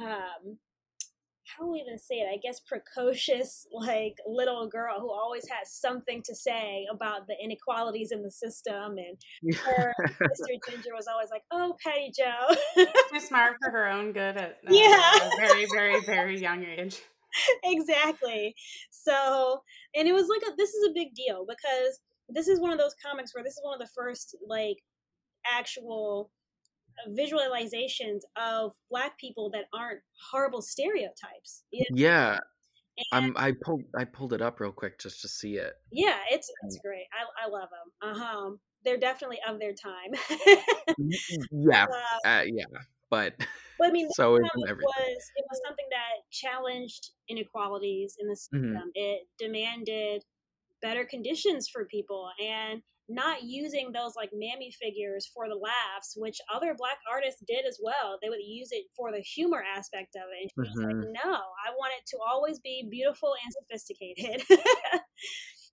um 0.00 0.58
how 1.56 1.64
do 1.64 1.72
we 1.72 1.80
even 1.80 1.98
say 1.98 2.16
it 2.16 2.28
i 2.32 2.36
guess 2.36 2.60
precocious 2.60 3.66
like 3.72 4.16
little 4.26 4.68
girl 4.68 5.00
who 5.00 5.10
always 5.10 5.44
has 5.48 5.72
something 5.72 6.22
to 6.24 6.34
say 6.34 6.86
about 6.92 7.26
the 7.26 7.34
inequalities 7.42 8.12
in 8.12 8.22
the 8.22 8.30
system 8.30 8.96
and 8.98 9.16
her 9.64 9.92
sister 10.34 10.54
ginger 10.70 10.90
was 10.94 11.06
always 11.06 11.28
like 11.30 11.42
oh 11.52 11.74
patty 11.84 12.12
jo 12.16 12.84
Too 13.12 13.20
smart 13.20 13.56
for 13.62 13.70
her 13.70 13.86
own 13.88 14.12
good 14.12 14.36
at 14.36 14.58
uh, 14.66 14.70
Yeah. 14.70 15.12
a 15.22 15.30
very, 15.36 15.66
very, 15.72 16.00
very 16.04 16.40
young 16.40 16.64
age. 16.64 17.00
exactly. 17.64 18.54
So, 18.90 19.60
and 19.94 20.08
it 20.08 20.12
was 20.12 20.28
like 20.28 20.42
a, 20.50 20.54
this 20.56 20.70
is 20.70 20.88
a 20.88 20.92
big 20.94 21.14
deal 21.14 21.44
because 21.48 22.00
this 22.28 22.48
is 22.48 22.60
one 22.60 22.72
of 22.72 22.78
those 22.78 22.94
comics 23.04 23.34
where 23.34 23.44
this 23.44 23.54
is 23.54 23.60
one 23.62 23.74
of 23.74 23.80
the 23.86 23.92
first 23.94 24.36
like 24.46 24.78
actual 25.46 26.30
visualizations 27.10 28.20
of 28.36 28.72
black 28.90 29.18
people 29.18 29.50
that 29.50 29.64
aren't 29.74 30.00
horrible 30.30 30.62
stereotypes. 30.62 31.64
You 31.70 31.84
know? 31.90 31.96
yeah. 31.96 32.38
And, 33.12 33.36
I'm 33.36 33.36
I 33.36 33.52
pulled 33.62 33.82
I 33.94 34.04
pulled 34.04 34.32
it 34.32 34.40
up 34.40 34.58
real 34.58 34.72
quick 34.72 34.98
just 34.98 35.20
to 35.20 35.28
see 35.28 35.56
it. 35.56 35.74
yeah, 35.92 36.16
it's 36.30 36.50
it's 36.64 36.78
great. 36.78 37.04
I 37.12 37.44
I 37.46 37.48
love 37.48 37.68
them. 37.70 38.10
Uh-huh. 38.10 38.50
They're 38.84 38.96
definitely 38.96 39.38
of 39.46 39.58
their 39.60 39.74
time. 39.74 40.12
Yeah. 41.50 41.84
Uh, 41.84 42.28
Uh, 42.28 42.42
yeah. 42.46 42.64
But 43.10 43.34
but 43.78 43.88
I 43.88 43.90
mean, 43.90 44.08
so 44.16 44.36
comic 44.36 44.76
was 44.76 45.30
it 45.36 45.44
was 45.50 45.60
something 45.66 45.86
that 45.90 46.24
challenged 46.30 47.10
inequalities 47.28 48.16
in 48.18 48.28
the 48.28 48.36
Mhm. 48.54 48.80
It 48.94 49.28
demanded 49.38 50.24
better 50.80 51.04
conditions 51.04 51.68
for 51.68 51.84
people 51.84 52.30
and 52.40 52.82
not 53.08 53.42
using 53.44 53.92
those 53.92 54.16
like 54.16 54.30
mammy 54.34 54.70
figures 54.72 55.30
for 55.32 55.48
the 55.48 55.54
laughs, 55.54 56.14
which 56.16 56.38
other 56.52 56.74
black 56.76 56.98
artists 57.10 57.42
did 57.46 57.64
as 57.66 57.78
well. 57.82 58.18
They 58.20 58.28
would 58.28 58.40
use 58.44 58.68
it 58.72 58.86
for 58.96 59.12
the 59.12 59.20
humor 59.20 59.62
aspect 59.76 60.16
of 60.16 60.22
it. 60.32 60.42
And 60.42 60.50
she 60.50 60.60
was 60.60 60.86
Mhm. 60.86 61.00
like, 61.02 61.24
no, 61.24 61.32
I 61.64 61.70
want 61.76 61.92
it 61.98 62.06
to 62.08 62.18
always 62.18 62.58
be 62.60 62.88
beautiful 62.90 63.34
and 63.44 63.52
sophisticated. 63.52 64.42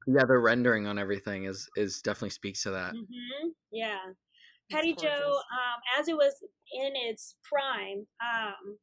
Yeah, 0.05 0.25
the 0.25 0.37
rendering 0.37 0.85
on 0.85 0.99
everything 0.99 1.45
is 1.45 1.69
is 1.77 2.01
definitely 2.01 2.31
speaks 2.31 2.63
to 2.63 2.71
that. 2.71 2.91
hmm 2.91 3.49
Yeah. 3.71 3.99
It's 4.09 4.75
Patty 4.75 4.93
Jo, 4.95 5.07
um, 5.07 5.81
as 5.99 6.07
it 6.07 6.15
was 6.15 6.33
in 6.73 6.91
its 6.95 7.35
prime, 7.43 8.05
um, 8.21 8.77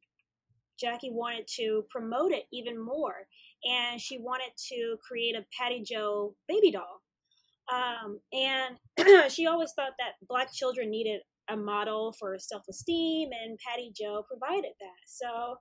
Jackie 0.79 1.11
wanted 1.11 1.47
to 1.57 1.85
promote 1.89 2.31
it 2.31 2.45
even 2.51 2.77
more, 2.77 3.27
and 3.63 3.99
she 4.01 4.17
wanted 4.17 4.51
to 4.69 4.97
create 5.07 5.35
a 5.35 5.45
Patty 5.57 5.83
Jo 5.83 6.35
baby 6.47 6.71
doll. 6.71 7.01
Um, 7.71 8.19
and 8.33 9.31
she 9.31 9.47
always 9.47 9.71
thought 9.73 9.93
that 9.99 10.13
black 10.27 10.51
children 10.51 10.89
needed 10.89 11.21
a 11.49 11.55
model 11.55 12.13
for 12.19 12.37
self-esteem, 12.37 13.29
and 13.31 13.57
Patty 13.65 13.91
Jo 13.95 14.23
provided 14.27 14.71
that. 14.79 15.07
So 15.07 15.57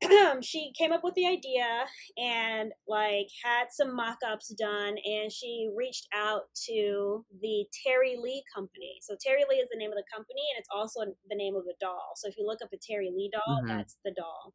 she 0.42 0.72
came 0.78 0.92
up 0.92 1.02
with 1.02 1.14
the 1.14 1.26
idea 1.26 1.84
and 2.16 2.70
like 2.86 3.26
had 3.44 3.64
some 3.72 3.96
mock-ups 3.96 4.54
done 4.56 4.94
and 5.04 5.32
she 5.32 5.68
reached 5.76 6.06
out 6.14 6.42
to 6.54 7.24
the 7.42 7.66
terri 7.74 8.14
lee 8.16 8.44
company 8.54 8.98
so 9.02 9.14
terri 9.14 9.42
lee 9.50 9.56
is 9.56 9.68
the 9.72 9.78
name 9.78 9.90
of 9.90 9.96
the 9.96 10.04
company 10.14 10.42
and 10.54 10.60
it's 10.60 10.68
also 10.72 11.00
the 11.28 11.34
name 11.36 11.56
of 11.56 11.64
the 11.64 11.74
doll 11.80 12.12
so 12.14 12.28
if 12.28 12.36
you 12.38 12.46
look 12.46 12.60
up 12.62 12.70
the 12.70 12.78
terri 12.78 13.10
lee 13.12 13.28
doll 13.32 13.60
Mhm. 13.64 13.68
that's 13.68 13.96
the 14.04 14.12
doll 14.12 14.54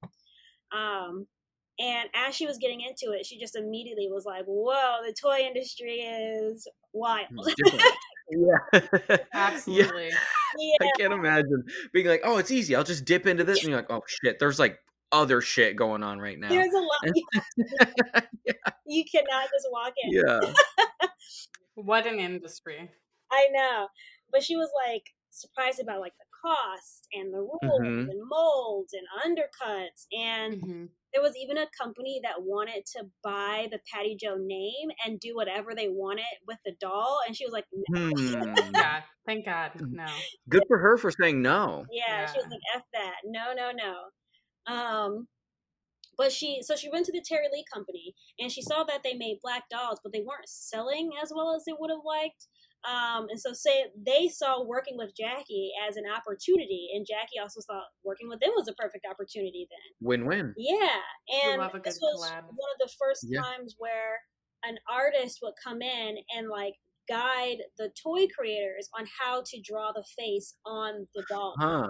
um 0.72 1.28
and 1.80 2.10
as 2.14 2.36
she 2.36 2.46
was 2.46 2.58
getting 2.58 2.82
into 2.82 3.12
it 3.18 3.26
she 3.26 3.40
just 3.40 3.56
immediately 3.56 4.08
was 4.12 4.26
like 4.26 4.44
whoa 4.46 4.98
the 5.06 5.14
toy 5.14 5.40
industry 5.40 6.02
is 6.02 6.68
wild 6.94 7.26
It's 7.32 7.56
different. 7.56 7.84
yeah. 8.32 8.80
yeah. 9.10 9.18
Absolutely. 9.34 10.10
yeah 10.10 10.78
I 10.82 10.92
can't 10.98 11.14
imagine 11.14 11.64
being 11.92 12.08
like, 12.08 12.22
oh, 12.24 12.38
it's 12.38 12.52
easy. 12.52 12.76
I'll 12.76 12.84
just 12.84 13.06
dip 13.06 13.26
into 13.28 13.44
this, 13.44 13.60
and 13.60 13.70
you're 13.70 13.78
like, 13.80 13.92
oh 13.92 14.02
shit, 14.08 14.38
there's 14.40 14.60
like 14.60 14.78
other 15.12 15.42
shit 15.42 15.76
going 15.76 16.04
on 16.04 16.20
right 16.20 16.40
now. 16.40 16.50
there's 16.50 16.74
a 16.74 16.80
lot 16.80 18.24
you 18.88 19.04
cannot 19.12 19.48
just 19.54 19.68
walk 19.72 19.94
in 20.04 20.12
yeah. 20.12 20.40
What 21.76 22.06
an 22.08 22.20
industry. 22.20 22.90
I 23.32 23.48
know. 23.52 23.88
But 24.32 24.44
she 24.44 24.56
was 24.56 24.70
like 24.88 25.04
surprised 25.32 25.80
about 25.82 26.00
like 26.02 26.14
the 26.18 26.26
cost 26.44 27.08
and 27.14 27.34
the 27.34 27.40
rules 27.40 27.62
Mhm. 27.82 28.10
and 28.10 28.22
molds 28.28 28.94
and 28.94 29.08
undercuts. 29.24 30.06
And 30.12 30.62
Mhm. 30.62 30.90
there 31.14 31.22
was 31.22 31.36
even 31.38 31.58
a 31.58 31.68
company 31.78 32.20
that 32.24 32.44
wanted 32.44 32.86
to 32.88 33.10
buy 33.24 33.68
the 33.72 33.80
Patty 33.92 34.16
Jo 34.16 34.36
name 34.36 34.92
and 35.06 35.20
do 35.20 35.36
whatever 35.36 35.74
they 35.76 35.88
wanted 35.90 36.26
with 36.48 36.58
the 36.66 36.74
doll. 36.80 37.22
And 37.26 37.36
she 37.36 37.46
was 37.46 37.54
like, 37.54 37.66
no. 37.72 38.10
Hmm. 38.10 38.56
Yeah. 38.74 39.04
Thank 39.26 39.46
God. 39.46 39.72
No. 39.80 40.06
Good 40.50 40.64
for 40.68 40.80
her 40.80 40.98
for 40.98 41.12
saying 41.12 41.42
no. 41.42 41.86
Yeah, 41.92 42.26
she 42.32 42.38
was 42.38 42.46
Yeah. 42.46 42.50
like, 42.50 42.62
F 42.76 42.84
that. 42.94 43.16
No, 43.26 43.54
no, 43.54 43.72
no. 43.72 44.10
Um 44.66 45.28
but 46.18 46.32
she 46.32 46.62
so 46.62 46.76
she 46.76 46.90
went 46.90 47.06
to 47.08 47.12
the 47.12 47.22
Terri 47.22 47.52
Lee 47.52 47.66
company 47.74 48.14
and 48.40 48.52
she 48.52 48.62
saw 48.62 48.84
that 48.84 49.02
they 49.04 49.14
made 49.16 49.40
black 49.42 49.68
dolls, 49.70 50.00
but 50.04 50.14
they 50.14 50.22
weren't 50.22 50.48
selling 50.48 51.12
as 51.22 51.32
well 51.36 51.56
as 51.56 51.66
they 51.66 51.74
would 51.78 51.90
have 51.90 52.04
liked. 52.06 52.48
Um, 52.86 53.28
and 53.30 53.40
so 53.40 53.54
say 53.54 53.86
they 53.96 54.28
saw 54.28 54.64
working 54.64 54.98
with 54.98 55.16
Jackie 55.16 55.72
as 55.88 55.96
an 55.96 56.04
opportunity, 56.06 56.90
and 56.94 57.06
Jackie 57.08 57.40
also 57.42 57.62
thought 57.62 57.86
working 58.04 58.28
with 58.28 58.40
them 58.42 58.52
was 58.56 58.68
a 58.68 58.74
perfect 58.74 59.06
opportunity 59.10 59.68
then. 59.70 60.08
Win 60.08 60.26
win. 60.26 60.54
Yeah, 60.58 61.00
and 61.46 61.62
this 61.84 62.00
was 62.02 62.30
collab. 62.30 62.44
one 62.44 62.72
of 62.74 62.80
the 62.80 62.92
first 63.00 63.26
Yeah. 63.30 63.42
times 63.42 63.76
where 63.78 64.20
an 64.64 64.78
artist 64.92 65.40
would 65.42 65.54
come 65.64 65.82
in 65.82 66.18
and 66.36 66.50
like 66.50 66.74
guide 67.10 67.58
the 67.78 67.90
toy 68.02 68.28
creators 68.38 68.90
on 68.98 69.06
how 69.20 69.42
to 69.46 69.62
draw 69.62 69.92
the 69.92 70.04
face 70.18 70.56
on 70.66 71.08
the 71.16 71.24
doll. 71.30 71.54
Huh. 71.58 71.88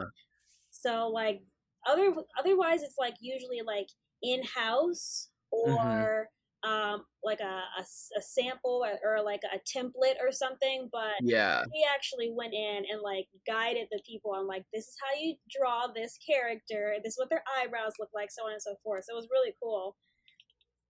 So 0.71 1.07
like 1.09 1.41
other 1.87 2.13
otherwise 2.37 2.81
it's 2.83 2.97
like 2.97 3.15
usually 3.19 3.61
like 3.65 3.87
in 4.23 4.41
house 4.43 5.29
or 5.51 6.29
um 6.63 7.03
like 7.23 7.39
a 7.41 8.21
sample 8.21 8.85
or, 8.85 9.17
or 9.17 9.23
like 9.23 9.41
a 9.43 9.57
template 9.59 10.15
or 10.21 10.31
something. 10.31 10.89
But 10.91 11.15
Yeah. 11.21 11.63
he 11.73 11.83
actually 11.93 12.31
went 12.35 12.53
in 12.53 12.83
and 12.89 13.01
like 13.01 13.27
guided 13.45 13.87
the 13.91 14.01
people 14.07 14.31
on 14.31 14.47
like 14.47 14.63
this 14.73 14.87
is 14.87 14.95
how 15.01 15.19
you 15.19 15.35
draw 15.49 15.87
this 15.87 16.17
character, 16.17 16.95
this 17.03 17.13
is 17.13 17.19
what 17.19 17.29
their 17.29 17.43
eyebrows 17.59 17.93
look 17.99 18.09
like, 18.13 18.31
so 18.31 18.45
on 18.45 18.53
and 18.53 18.61
so 18.61 18.75
forth. 18.83 19.05
So 19.05 19.13
it 19.13 19.19
was 19.19 19.29
really 19.31 19.53
cool 19.61 19.95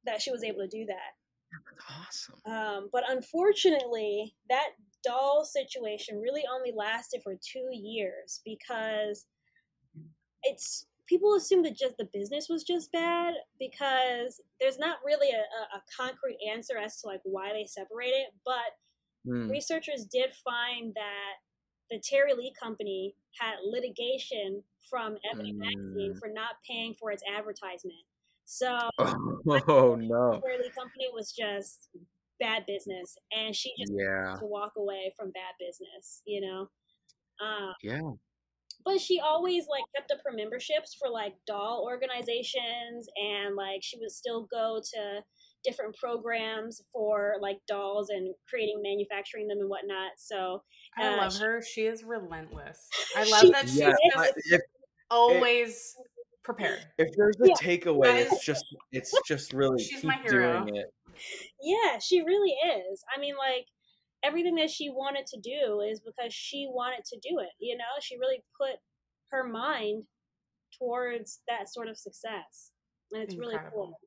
that 0.05 0.21
she 0.21 0.31
was 0.31 0.43
able 0.43 0.59
to 0.59 0.67
do 0.67 0.85
that. 0.85 1.13
That's 1.65 1.85
awesome. 1.89 2.51
Um, 2.51 2.89
but 2.91 3.03
unfortunately, 3.07 4.35
that 4.49 4.69
doll 5.03 5.45
situation 5.45 6.19
really 6.19 6.43
only 6.51 6.71
lasted 6.75 7.21
for 7.23 7.35
two 7.35 7.69
years 7.71 8.41
because 8.43 9.25
it's 10.43 10.87
people 11.07 11.35
assume 11.35 11.63
that 11.63 11.77
just 11.77 11.97
the 11.97 12.09
business 12.13 12.47
was 12.49 12.63
just 12.63 12.91
bad 12.91 13.33
because 13.59 14.41
there's 14.59 14.79
not 14.79 14.97
really 15.05 15.29
a, 15.31 15.75
a, 15.75 15.81
concrete 15.97 16.37
answer 16.49 16.77
as 16.77 16.99
to 17.01 17.07
like 17.07 17.21
why 17.23 17.51
they 17.51 17.65
separated 17.65 18.27
but 18.45 18.73
Mm. 19.27 19.49
researchers 19.49 20.05
did 20.05 20.33
find 20.35 20.93
that 20.95 21.35
the 21.89 21.97
Terri 21.99 22.35
Lee 22.37 22.53
Company 22.61 23.15
had 23.39 23.55
litigation 23.65 24.63
from 24.89 25.17
Ebony 25.29 25.53
Magazine 25.53 26.13
Mm. 26.13 26.19
for 26.19 26.27
not 26.27 26.55
paying 26.67 26.93
for 26.95 27.11
its 27.11 27.23
advertisement. 27.23 28.03
So 28.45 28.77
Oh 28.99 29.95
no. 29.95 30.41
Terri 30.43 30.59
Lee 30.59 30.71
Company 30.71 31.07
was 31.13 31.31
just 31.31 31.89
bad 32.39 32.65
business, 32.65 33.17
and 33.31 33.55
she 33.55 33.73
just 33.77 33.93
Yeah. 33.95 34.35
to 34.39 34.45
walk 34.45 34.73
away 34.75 35.13
from 35.15 35.31
bad 35.31 35.53
business, 35.59 36.21
you 36.25 36.41
know. 36.41 36.69
Um, 37.39 37.73
Yeah. 37.81 38.11
But 38.85 38.99
she 38.99 39.19
always 39.19 39.65
like 39.69 39.83
kept 39.95 40.11
up 40.11 40.19
her 40.25 40.31
memberships 40.35 40.95
for 40.99 41.09
like 41.09 41.33
doll 41.47 41.83
organizations, 41.87 43.07
and 43.15 43.55
like 43.55 43.81
she 43.81 43.97
would 43.99 44.11
still 44.11 44.47
go 44.51 44.81
to 44.93 45.21
different 45.63 45.95
programs 45.95 46.81
for 46.91 47.35
like 47.41 47.57
dolls 47.67 48.09
and 48.09 48.33
creating, 48.49 48.81
manufacturing 48.83 49.47
them 49.47 49.59
and 49.59 49.69
whatnot. 49.69 50.11
So 50.17 50.61
I 50.97 51.07
Uh, 51.07 51.17
love 51.17 51.33
she- 51.33 51.39
her. 51.39 51.61
She 51.61 51.81
is 51.85 52.03
relentless. 52.03 52.89
I 53.15 53.23
love 53.29 53.41
She 53.41 53.51
that 53.51 53.61
she's 53.69 53.79
Yeah. 53.79 53.93
just 54.13 54.33
if, 54.51 54.61
always 55.09 55.95
prepared. 56.43 56.79
if 56.97 57.09
there's 57.15 57.39
a 57.41 57.47
Yeah. 57.47 57.53
takeaway, 57.55 58.25
it's 58.29 58.45
just 58.45 58.65
it's 58.91 59.13
just 59.27 59.53
really 59.53 59.81
She's 59.81 60.01
keep 60.01 60.05
my 60.05 60.17
hero. 60.17 60.61
doing 60.65 60.75
it. 60.75 60.93
Yeah, 61.61 61.99
she 61.99 62.21
really 62.21 62.51
is. 62.51 63.03
I 63.15 63.19
mean, 63.19 63.35
like 63.37 63.67
everything 64.23 64.55
that 64.55 64.69
she 64.69 64.89
wanted 64.89 65.25
to 65.27 65.39
do 65.39 65.81
is 65.81 65.99
because 65.99 66.33
she 66.33 66.67
wanted 66.69 67.03
to 67.05 67.17
do 67.17 67.39
it. 67.39 67.49
You 67.59 67.77
know, 67.77 67.83
she 68.01 68.17
really 68.17 68.43
put 68.59 68.77
her 69.31 69.43
mind 69.43 70.03
towards 70.79 71.41
that 71.47 71.71
sort 71.71 71.87
of 71.87 71.97
success, 71.97 72.71
and 73.11 73.21
it's 73.23 73.37
really 73.37 73.57
cool. 73.71 73.99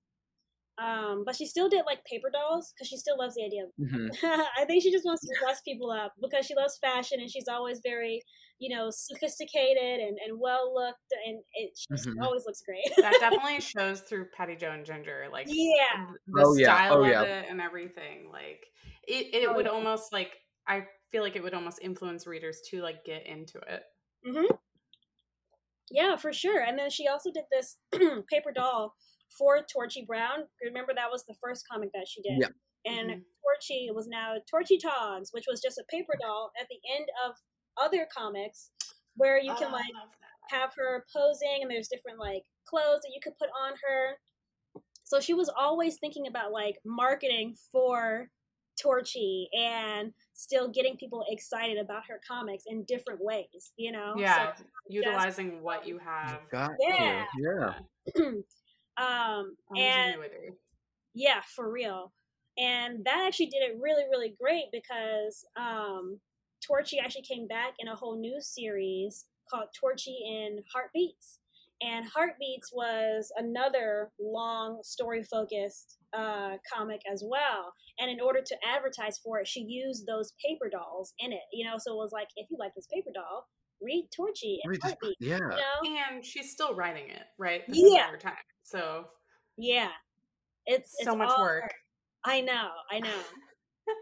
Um, 0.79 1.22
but 1.24 1.35
she 1.37 1.46
still 1.46 1.70
did 1.70 1.85
like 1.87 2.05
paper 2.05 2.29
dolls 2.31 2.72
because 2.74 2.87
she 2.87 2.98
still 2.98 3.16
loves 3.18 3.35
the 3.35 3.44
idea. 3.44 3.64
of 3.64 3.70
Mhm. 3.81 4.11
I 4.59 4.66
think 4.66 4.83
she 4.83 4.92
just 4.92 5.07
wants 5.07 5.22
to 5.22 5.35
dress 5.40 5.62
people 5.62 5.90
up 5.90 6.12
because 6.20 6.44
she 6.44 6.55
loves 6.55 6.76
fashion 6.83 7.18
and 7.18 7.31
she's 7.31 7.48
always 7.48 7.81
very, 7.83 8.20
you 8.59 8.76
know, 8.76 8.90
sophisticated 8.90 10.00
and, 10.00 10.18
and 10.26 10.38
well 10.38 10.74
looked 10.74 11.12
and 11.26 11.42
it 11.55 11.70
she 11.79 11.87
just 11.90 12.07
Mhm. 12.07 12.22
always 12.22 12.44
looks 12.44 12.61
great. 12.61 12.85
That 12.98 13.16
definitely 13.20 13.62
shows 13.62 14.02
through 14.02 14.26
Patty 14.37 14.55
Jo 14.57 14.70
and 14.72 14.85
Ginger. 14.85 15.29
Like 15.33 15.46
yeah. 15.48 16.05
the 16.26 16.44
Oh, 16.44 16.55
yeah. 16.57 16.66
style 16.76 16.98
Oh, 16.98 17.05
of 17.05 17.09
yeah. 17.11 17.22
it 17.22 17.46
and 17.48 17.59
everything. 17.59 18.29
Like 18.31 18.66
it, 19.07 19.35
it 19.35 19.49
Oh, 19.49 19.55
would 19.55 19.66
yeah. 19.66 19.71
almost 19.73 20.12
like 20.12 20.37
I 20.66 20.87
feel 21.11 21.23
like 21.23 21.37
it 21.37 21.42
would 21.42 21.55
almost 21.55 21.79
influence 21.83 22.27
readers 22.27 22.61
to 22.71 22.83
like 22.83 23.05
get 23.05 23.27
into 23.27 23.59
it. 23.59 23.83
hmm 24.25 24.57
Yeah, 25.90 26.16
for 26.16 26.33
sure. 26.33 26.61
And 26.61 26.79
then 26.79 26.90
she 26.90 27.07
also 27.07 27.31
did 27.31 27.45
this 27.51 27.77
paper 28.31 28.53
doll 28.53 28.95
for 29.38 29.64
Torchy 29.73 30.05
Brown. 30.07 30.45
Remember 30.64 30.92
that 30.95 31.11
was 31.11 31.25
the 31.25 31.37
first 31.40 31.64
comic 31.71 31.90
that 31.95 32.09
she 32.09 32.23
did. 32.23 32.40
Yeah. 32.40 32.49
And 32.85 33.11
Mhm. 33.11 33.25
Torchy 33.42 33.88
was 33.92 34.07
now 34.09 34.35
Torchy 34.51 34.79
Togs, 34.79 35.31
which 35.33 35.47
was 35.49 35.61
just 35.61 35.79
a 35.79 35.85
paper 35.88 36.14
doll 36.21 36.51
at 36.61 36.66
the 36.69 36.79
end 36.97 37.07
of 37.25 37.37
other 37.77 38.07
comics 38.16 38.71
where 39.14 39.38
you 39.38 39.55
can 39.55 39.69
Oh, 39.69 39.73
like 39.73 39.95
have 40.51 40.73
her 40.77 41.05
posing 41.14 41.59
and 41.62 41.71
there's 41.71 41.88
different 41.88 42.19
like 42.19 42.42
clothes 42.69 43.01
that 43.03 43.12
you 43.14 43.21
could 43.23 43.37
put 43.38 43.51
on 43.51 43.75
her. 43.87 44.16
So 45.05 45.21
she 45.21 45.35
was 45.35 45.49
always 45.49 45.99
thinking 45.99 46.27
about 46.27 46.53
like 46.53 46.79
marketing 46.85 47.57
for 47.73 48.31
Torchy 48.80 49.48
and 49.56 50.12
still 50.34 50.68
getting 50.68 50.96
people 50.96 51.24
excited 51.28 51.78
about 51.78 52.02
her 52.08 52.20
comics 52.26 52.64
in 52.66 52.84
different 52.84 53.20
ways, 53.22 53.72
you 53.76 53.92
know? 53.92 54.14
Yeah, 54.16 54.54
So, 54.56 54.64
utilizing 54.88 55.62
what 55.62 55.86
you 55.86 55.98
have. 55.98 56.40
Got 56.50 56.72
Yeah. 56.80 57.24
to. 57.24 57.78
Yeah. 58.16 58.22
um 58.98 59.56
and 59.76 60.14
Ingenuity. 60.14 60.52
yeah, 61.14 61.40
for 61.54 61.70
real. 61.70 62.12
And 62.58 63.04
that 63.04 63.24
actually 63.26 63.46
did 63.46 63.62
it 63.62 63.78
really, 63.80 64.04
really 64.10 64.34
great 64.40 64.66
because 64.72 65.44
um 65.56 66.18
Torchy 66.66 66.98
actually 66.98 67.22
came 67.22 67.46
back 67.46 67.74
in 67.78 67.88
a 67.88 67.94
whole 67.96 68.18
new 68.18 68.40
series 68.40 69.26
called 69.50 69.68
Torchy 69.78 70.18
in 70.26 70.62
Heartbeats. 70.72 71.38
And 71.82 72.06
Heartbeats 72.06 72.70
was 72.72 73.30
another 73.36 74.10
long 74.18 74.80
story 74.82 75.22
focused 75.22 75.98
uh, 76.16 76.56
comic 76.72 77.00
as 77.12 77.22
well. 77.26 77.72
And 77.98 78.10
in 78.10 78.20
order 78.20 78.40
to 78.44 78.56
advertise 78.66 79.18
for 79.18 79.40
it, 79.40 79.46
she 79.48 79.60
used 79.60 80.06
those 80.06 80.32
paper 80.44 80.68
dolls 80.70 81.12
in 81.18 81.32
it. 81.32 81.42
You 81.52 81.66
know, 81.66 81.76
so 81.78 81.92
it 81.92 81.96
was 81.96 82.12
like, 82.12 82.28
if 82.36 82.46
you 82.50 82.56
like 82.58 82.72
this 82.74 82.86
paper 82.92 83.10
doll, 83.14 83.46
read 83.82 84.08
Torchy 84.16 84.58
in 84.64 84.70
Read 84.70 84.80
this- 84.82 84.92
Heartbeats. 84.92 85.16
Yeah. 85.20 85.36
You 85.82 85.90
know? 85.94 86.00
And 86.10 86.24
she's 86.24 86.50
still 86.52 86.74
writing 86.74 87.10
it, 87.10 87.24
right? 87.38 87.62
This 87.68 87.78
Yeah. 87.78 88.10
time. 88.18 88.34
So 88.64 89.04
Yeah. 89.58 89.90
It's, 90.64 90.96
so 91.02 91.10
it's 91.12 91.18
much 91.18 91.38
work. 91.38 91.62
her. 91.64 91.70
I 92.24 92.40
know, 92.40 92.70
I 92.90 93.00
know. 93.00 93.22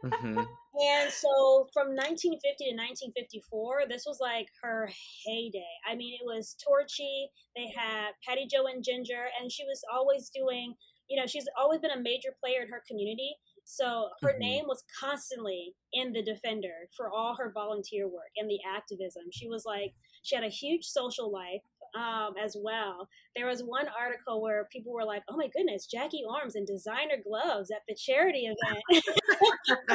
hmm 0.04 0.40
And 0.74 1.12
so 1.12 1.68
from 1.72 1.94
1950 1.94 2.42
to 2.42 2.74
1954, 2.74 3.84
this 3.88 4.04
was 4.06 4.18
like 4.20 4.48
her 4.62 4.90
heyday. 5.24 5.62
I 5.88 5.94
mean, 5.94 6.18
it 6.20 6.26
was 6.26 6.56
Torchy. 6.62 7.30
They 7.54 7.70
had 7.74 8.12
Patty 8.26 8.46
Jo 8.50 8.66
and 8.66 8.82
Ginger, 8.82 9.26
and 9.40 9.52
she 9.52 9.64
was 9.64 9.82
always 9.92 10.30
doing, 10.30 10.74
you 11.08 11.20
know, 11.20 11.26
she's 11.26 11.46
always 11.56 11.80
been 11.80 11.92
a 11.92 12.00
major 12.00 12.34
player 12.42 12.62
in 12.62 12.68
her 12.70 12.82
community. 12.88 13.36
So 13.64 14.10
her 14.20 14.34
Mhm. 14.34 14.38
name 14.40 14.66
was 14.66 14.84
constantly 15.00 15.74
in 15.92 16.12
the 16.12 16.22
Defender 16.22 16.90
for 16.96 17.08
all 17.08 17.34
her 17.36 17.50
volunteer 17.50 18.08
work 18.08 18.32
and 18.36 18.50
the 18.50 18.62
activism. 18.64 19.30
She 19.32 19.48
was 19.48 19.64
like, 19.64 19.94
she 20.22 20.34
had 20.34 20.44
a 20.44 20.48
huge 20.48 20.84
social 20.84 21.30
life 21.30 21.62
um, 21.94 22.34
as 22.42 22.56
well. 22.60 23.08
There 23.36 23.46
was 23.46 23.60
one 23.62 23.86
article 23.98 24.42
where 24.42 24.66
people 24.72 24.92
were 24.92 25.04
like, 25.04 25.22
oh 25.28 25.36
my 25.36 25.48
goodness, 25.54 25.86
Jackie 25.86 26.22
Ormes 26.28 26.54
and 26.56 26.66
designer 26.66 27.16
gloves 27.24 27.70
at 27.70 27.82
the 27.88 27.94
charity 27.94 28.46
event. 28.46 29.04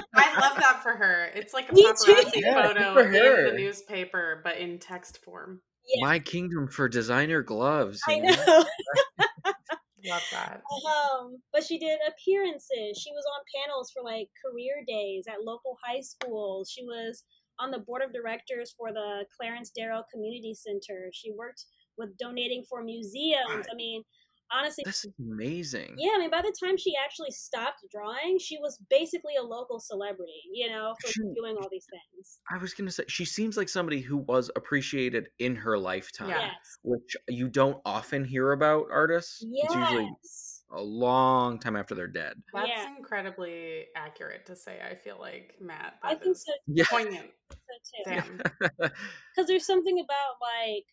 I 0.15 0.39
love 0.39 0.57
that 0.59 0.81
for 0.83 0.91
her. 0.91 1.29
It's 1.35 1.53
like 1.53 1.69
a 1.71 1.73
Me 1.73 1.83
too. 1.83 2.13
paparazzi 2.13 2.31
Yeah, 2.41 2.67
photo 2.67 2.93
for 2.93 3.07
in 3.07 3.13
her. 3.13 3.51
the 3.51 3.57
newspaper, 3.57 4.41
but 4.43 4.57
in 4.57 4.79
text 4.79 5.19
form. 5.23 5.61
Yeah. 5.87 6.05
My 6.05 6.19
kingdom 6.19 6.67
for 6.67 6.87
designer 6.87 7.41
gloves. 7.41 8.01
I 8.07 8.19
know? 8.19 8.29
know. 8.31 8.65
Love 10.05 10.21
that. 10.31 10.61
Um, 10.87 11.37
but 11.51 11.63
she 11.63 11.77
did 11.77 11.99
appearances. 12.07 12.97
She 12.97 13.11
was 13.11 13.25
on 13.35 13.43
panels 13.55 13.91
for 13.91 14.03
like 14.03 14.27
career 14.45 14.83
days 14.87 15.25
at 15.27 15.43
local 15.43 15.77
high 15.83 16.01
schools. 16.01 16.71
She 16.73 16.83
was 16.83 17.23
on 17.59 17.71
the 17.71 17.79
board 17.79 18.01
of 18.01 18.13
directors 18.13 18.73
for 18.77 18.93
the 18.93 19.25
Clarence 19.37 19.71
Darrow 19.75 20.03
Community 20.11 20.53
Center. 20.53 21.09
She 21.11 21.31
worked 21.37 21.65
with 21.99 22.17
donating 22.17 22.63
for 22.69 22.83
museums. 22.83 23.67
I 23.71 23.75
mean, 23.75 24.03
honestly, 24.51 24.83
This 24.85 25.05
is 25.05 25.11
amazing. 25.19 25.93
yeah, 25.99 26.13
I 26.15 26.17
mean, 26.17 26.31
by 26.31 26.41
the 26.41 26.55
time 26.59 26.75
she 26.77 26.93
actually 26.95 27.29
stopped 27.29 27.85
drawing, 27.91 28.39
she 28.39 28.57
was 28.57 28.79
basically 28.89 29.35
a 29.35 29.43
local 29.43 29.79
celebrity, 29.79 30.41
you 30.51 30.69
know, 30.69 30.95
for 31.01 31.07
She- 31.11 31.21
doing 31.35 31.55
all 31.61 31.67
these 31.69 31.85
things. 31.91 32.39
I 32.49 32.57
was 32.57 32.73
gonna 32.73 32.89
say 32.91 33.03
she 33.07 33.25
seems 33.25 33.57
like 33.57 33.69
somebody 33.69 34.01
who 34.01 34.17
was 34.17 34.49
appreciated 34.55 35.29
in 35.37 35.55
her 35.57 35.77
lifetime, 35.77 36.29
Yes. 36.29 36.79
which 36.81 37.15
you 37.27 37.47
don't 37.49 37.79
often 37.85 38.25
hear 38.25 38.53
about 38.53 38.87
artists. 38.89 39.43
It's 39.47 39.75
usually 39.75 40.09
a 40.71 40.81
long 40.81 41.59
time 41.59 41.75
after 41.75 41.93
they're 41.95 42.07
dead. 42.07 42.41
That's 42.53 42.67
Yeah. 42.69 42.95
incredibly 42.97 43.87
accurate 43.95 44.45
to 44.47 44.55
say. 44.55 44.79
I 44.81 44.95
feel 44.95 45.17
like 45.19 45.55
Matt. 45.59 45.97
I 46.03 46.15
think 46.15 46.35
is 46.35 46.45
so, 46.45 46.53
Yeah. 46.67 46.85
Poignant. 46.89 47.31
so 47.51 48.03
too. 48.03 48.21
Because 49.35 49.47
there's 49.47 49.65
something 49.65 49.99
about 49.99 50.35
like 50.41 50.85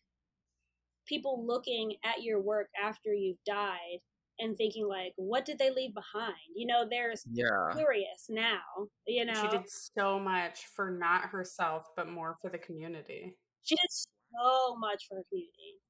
people 1.07 1.45
looking 1.47 1.95
at 2.05 2.23
your 2.23 2.40
work 2.40 2.69
after 2.83 3.14
you've 3.14 3.42
died 3.47 3.99
and 4.38 4.57
thinking 4.57 4.87
like 4.87 5.12
what 5.16 5.45
did 5.47 5.59
they 5.59 5.71
leave 5.71 5.95
behind 5.95 6.35
you 6.55 6.66
know 6.66 6.87
there's 6.88 7.25
yeah. 7.33 7.47
curious 7.75 8.27
now 8.29 8.61
you 9.07 9.25
know 9.25 9.33
She 9.35 9.49
did 9.59 9.66
so 9.97 10.19
much 10.21 10.66
for 10.75 10.90
not 10.90 11.25
herself, 11.31 11.87
but 11.97 12.09
more 12.09 12.37
for 12.42 12.51
the 12.51 12.59
community. 12.59 13.35
she 13.62 13.75
did 13.77 13.90
so 13.90 14.77
much 14.77 15.05
for 15.09 15.16
her 15.16 15.25
community 15.31 15.81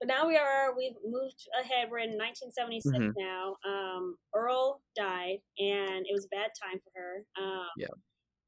but 0.00 0.08
now 0.08 0.26
we 0.26 0.36
are 0.36 0.74
we've 0.76 0.96
moved 1.04 1.46
ahead 1.60 1.88
we're 1.90 1.98
in 1.98 2.16
1976 2.16 2.96
Mhm. 2.96 3.12
now 3.18 3.56
um 3.68 4.16
earl 4.34 4.80
died 4.96 5.38
and 5.58 6.06
it 6.06 6.12
was 6.14 6.24
a 6.24 6.34
bad 6.34 6.50
time 6.62 6.80
for 6.80 6.90
her 6.98 7.24
um 7.38 7.68
Yeah. 7.76 7.88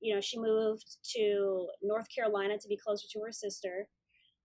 you 0.00 0.14
know 0.14 0.20
she 0.20 0.38
moved 0.38 0.96
to 1.14 1.68
north 1.82 2.06
carolina 2.14 2.56
to 2.58 2.68
be 2.68 2.76
closer 2.78 3.06
to 3.12 3.20
her 3.20 3.32
sister 3.32 3.86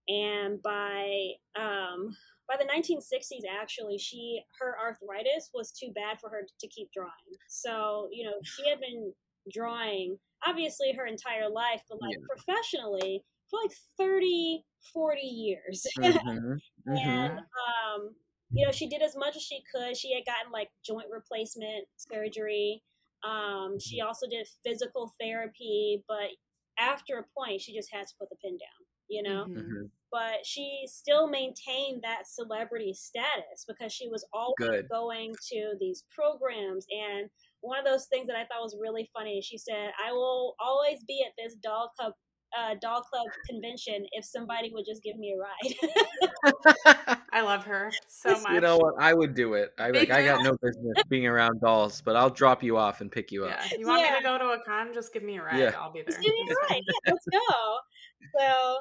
and 0.08 0.62
by 0.62 1.32
um 1.60 2.16
by 2.48 2.56
the 2.58 2.66
1960s 2.66 3.44
actually 3.50 3.98
she 3.98 4.42
her 4.60 4.76
arthritis 4.80 5.50
was 5.54 5.72
too 5.72 5.92
bad 5.94 6.20
for 6.20 6.30
her 6.30 6.46
to 6.60 6.68
keep 6.68 6.90
drawing. 6.94 7.12
So 7.48 8.08
you 8.12 8.26
know 8.26 8.36
she 8.44 8.70
had 8.70 8.80
been 8.80 9.14
drawing 9.54 10.18
obviously 10.46 10.94
her 10.94 11.06
entire 11.06 11.50
life 11.50 11.82
but 11.90 12.00
like 12.02 12.18
professionally 12.30 13.24
for 13.50 13.60
like 13.64 13.72
30 13.98 14.66
40 14.94 15.22
years. 15.22 15.86
Mhm, 15.98 16.62
mhm. 16.88 17.28
and 17.28 17.40
um 17.40 18.16
you 18.54 18.66
know 18.66 18.72
she 18.72 18.88
did 18.88 19.02
as 19.02 19.16
much 19.16 19.36
as 19.36 19.42
she 19.44 19.62
could. 19.74 19.96
She 19.98 20.14
had 20.14 20.26
gotten 20.26 20.52
like 20.52 20.70
joint 20.86 21.08
replacement 21.12 21.86
surgery. 21.98 22.84
Um 23.24 23.78
she 23.80 24.02
also 24.02 24.28
did 24.30 24.48
physical 24.66 25.14
therapy 25.20 26.04
but 26.08 26.30
after 26.80 27.18
a 27.18 27.26
point, 27.38 27.62
she 27.62 27.74
just 27.76 27.92
had 27.92 28.06
to 28.08 28.14
put 28.20 28.30
the 28.30 28.36
pin 28.38 28.58
down, 28.58 28.77
you 29.10 29.24
know? 29.24 29.46
Mhm. 29.46 29.58
Mhm. 29.58 29.90
But 30.12 30.46
she 30.46 30.86
still 30.88 31.28
maintained 31.28 32.02
that 32.04 32.28
celebrity 32.28 32.94
status 32.94 33.66
because 33.68 33.92
she 33.92 34.08
was 34.08 34.26
always 34.32 34.56
Good. 34.58 34.90
going 34.90 35.36
to 35.52 35.74
these 35.80 36.06
programs. 36.10 36.86
And 36.90 37.30
one 37.60 37.78
of 37.78 37.84
those 37.86 38.06
things 38.06 38.28
that 38.28 38.38
I 38.38 38.46
thought 38.46 38.62
was 38.62 38.78
really 38.80 39.10
funny, 39.14 39.42
she 39.42 39.58
said, 39.58 39.92
I 40.04 40.14
will 40.14 40.56
always 40.60 41.04
be 41.04 41.26
at 41.28 41.34
this 41.38 41.56
doll 41.56 41.92
club. 41.98 42.14
Uh, 42.58 42.76
doll 42.82 43.02
club 43.02 43.28
convention 43.46 44.06
if 44.14 44.24
somebody 44.24 44.72
would 44.74 44.86
just 44.86 45.04
give 45.04 45.18
me 45.18 45.34
a 45.34 45.38
ride 45.38 47.18
I 47.34 47.42
love 47.42 47.66
her 47.66 47.92
so 48.08 48.40
much. 48.40 48.54
you 48.54 48.62
know 48.62 48.78
what? 48.78 48.94
I 49.02 49.14
would 49.14 49.34
do 49.36 49.56
it. 49.56 49.74
I 49.78 49.90
like, 49.90 50.12
I 50.12 50.24
got 50.24 50.42
no 50.44 50.56
business 50.62 51.04
being 51.10 51.28
around 51.28 51.60
dolls, 51.60 52.02
but 52.02 52.16
I'll 52.16 52.30
drop 52.30 52.64
you 52.64 52.78
off 52.78 53.02
and 53.02 53.12
pick 53.12 53.34
you 53.34 53.44
up. 53.44 53.60
Yeah. 53.70 53.78
You 53.78 53.86
want 53.86 54.02
me 54.02 54.18
to 54.18 54.24
go 54.24 54.38
to 54.38 54.46
a 54.52 54.64
con? 54.64 54.94
Just 54.94 55.12
give 55.14 55.24
me 55.24 55.38
a 55.38 55.44
ride. 55.44 55.60
Yeah. 55.60 55.74
I'll 55.78 55.92
be 55.92 56.04
there. 56.04 56.14
Just 56.14 56.22
give 56.22 56.34
me 56.34 56.48
a 56.50 56.74
ride. 56.74 56.84
Yeah, 56.88 57.12
let's 57.14 57.26
go. 57.26 57.78
So 58.40 58.78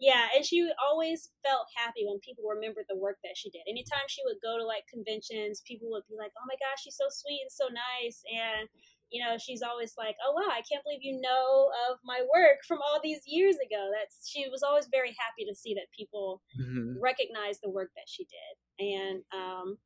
yeah, 0.00 0.28
and 0.34 0.44
she 0.44 0.68
always 0.82 1.30
felt 1.44 1.68
happy 1.74 2.04
when 2.04 2.18
people 2.20 2.44
remembered 2.44 2.84
the 2.88 2.96
work 2.96 3.16
that 3.24 3.36
she 3.36 3.50
did. 3.50 3.62
Anytime 3.68 4.04
she 4.08 4.20
would 4.24 4.36
go 4.42 4.58
to 4.58 4.64
like 4.64 4.84
conventions, 4.92 5.62
people 5.66 5.88
would 5.90 6.04
be 6.08 6.16
like, 6.18 6.32
"Oh 6.36 6.44
my 6.46 6.56
gosh, 6.60 6.82
she's 6.84 6.96
so 6.96 7.06
sweet 7.08 7.40
and 7.42 7.50
so 7.52 7.68
nice," 7.72 8.22
and 8.28 8.68
you 9.10 9.24
know, 9.24 9.38
she's 9.38 9.62
always 9.62 9.94
like, 9.96 10.16
"Oh 10.24 10.32
wow, 10.32 10.50
I 10.52 10.62
can't 10.68 10.84
believe 10.84 11.02
you 11.02 11.20
know 11.20 11.72
of 11.88 11.98
my 12.04 12.20
work 12.34 12.64
from 12.66 12.78
all 12.82 13.00
these 13.02 13.22
years 13.26 13.56
ago." 13.56 13.90
That's 13.94 14.28
she 14.28 14.48
was 14.48 14.62
always 14.62 14.86
very 14.90 15.16
happy 15.18 15.44
to 15.48 15.54
see 15.54 15.74
that 15.74 15.88
people 15.96 16.42
Mhm. 16.58 16.96
recognize 17.00 17.60
the 17.60 17.70
work 17.70 17.92
that 17.96 18.08
she 18.08 18.24
did. 18.26 18.84
And 18.84 19.24
um, 19.32 19.78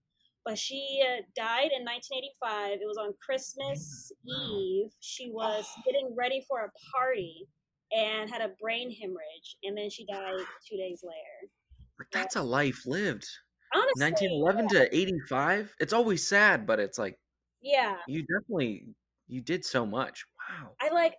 but 0.45 0.59
she 0.59 1.05
uh, 1.07 1.23
died 1.37 1.71
in 1.71 1.85
1985. 1.85 2.81
It 2.81 2.87
was 2.87 2.97
on 2.99 3.15
Christmas. 3.25 4.11
Eve. 4.25 4.91
She 5.01 5.31
was 5.31 5.67
getting 5.85 6.15
ready 6.17 6.45
for 6.49 6.65
a 6.65 6.73
party 6.91 7.47
and 7.93 8.31
had 8.31 8.43
a 8.43 8.55
brain 8.61 8.91
hemorrhage, 8.91 9.57
and 9.63 9.77
then 9.77 9.91
she 9.91 10.07
died 10.07 10.47
two 10.69 10.77
days 10.77 11.03
later. 11.05 11.51
But 11.99 12.09
that's 12.13 12.37
a 12.37 12.43
life 12.43 12.85
lived. 12.87 13.29
Honestly, 13.75 13.95
1911 13.95 14.69
to 14.71 14.97
85. 14.97 15.75
It's 15.81 15.93
always 15.93 16.27
sad, 16.27 16.67
but 16.67 16.81
it's 16.81 16.99
like 16.99 17.19
yeah, 17.61 17.99
you 18.07 18.23
definitely 18.23 18.95
you 19.29 19.41
did 19.43 19.65
so 19.65 19.87
much. 19.87 20.25
Wow. 20.51 20.77
I 20.81 20.91
like. 20.91 21.15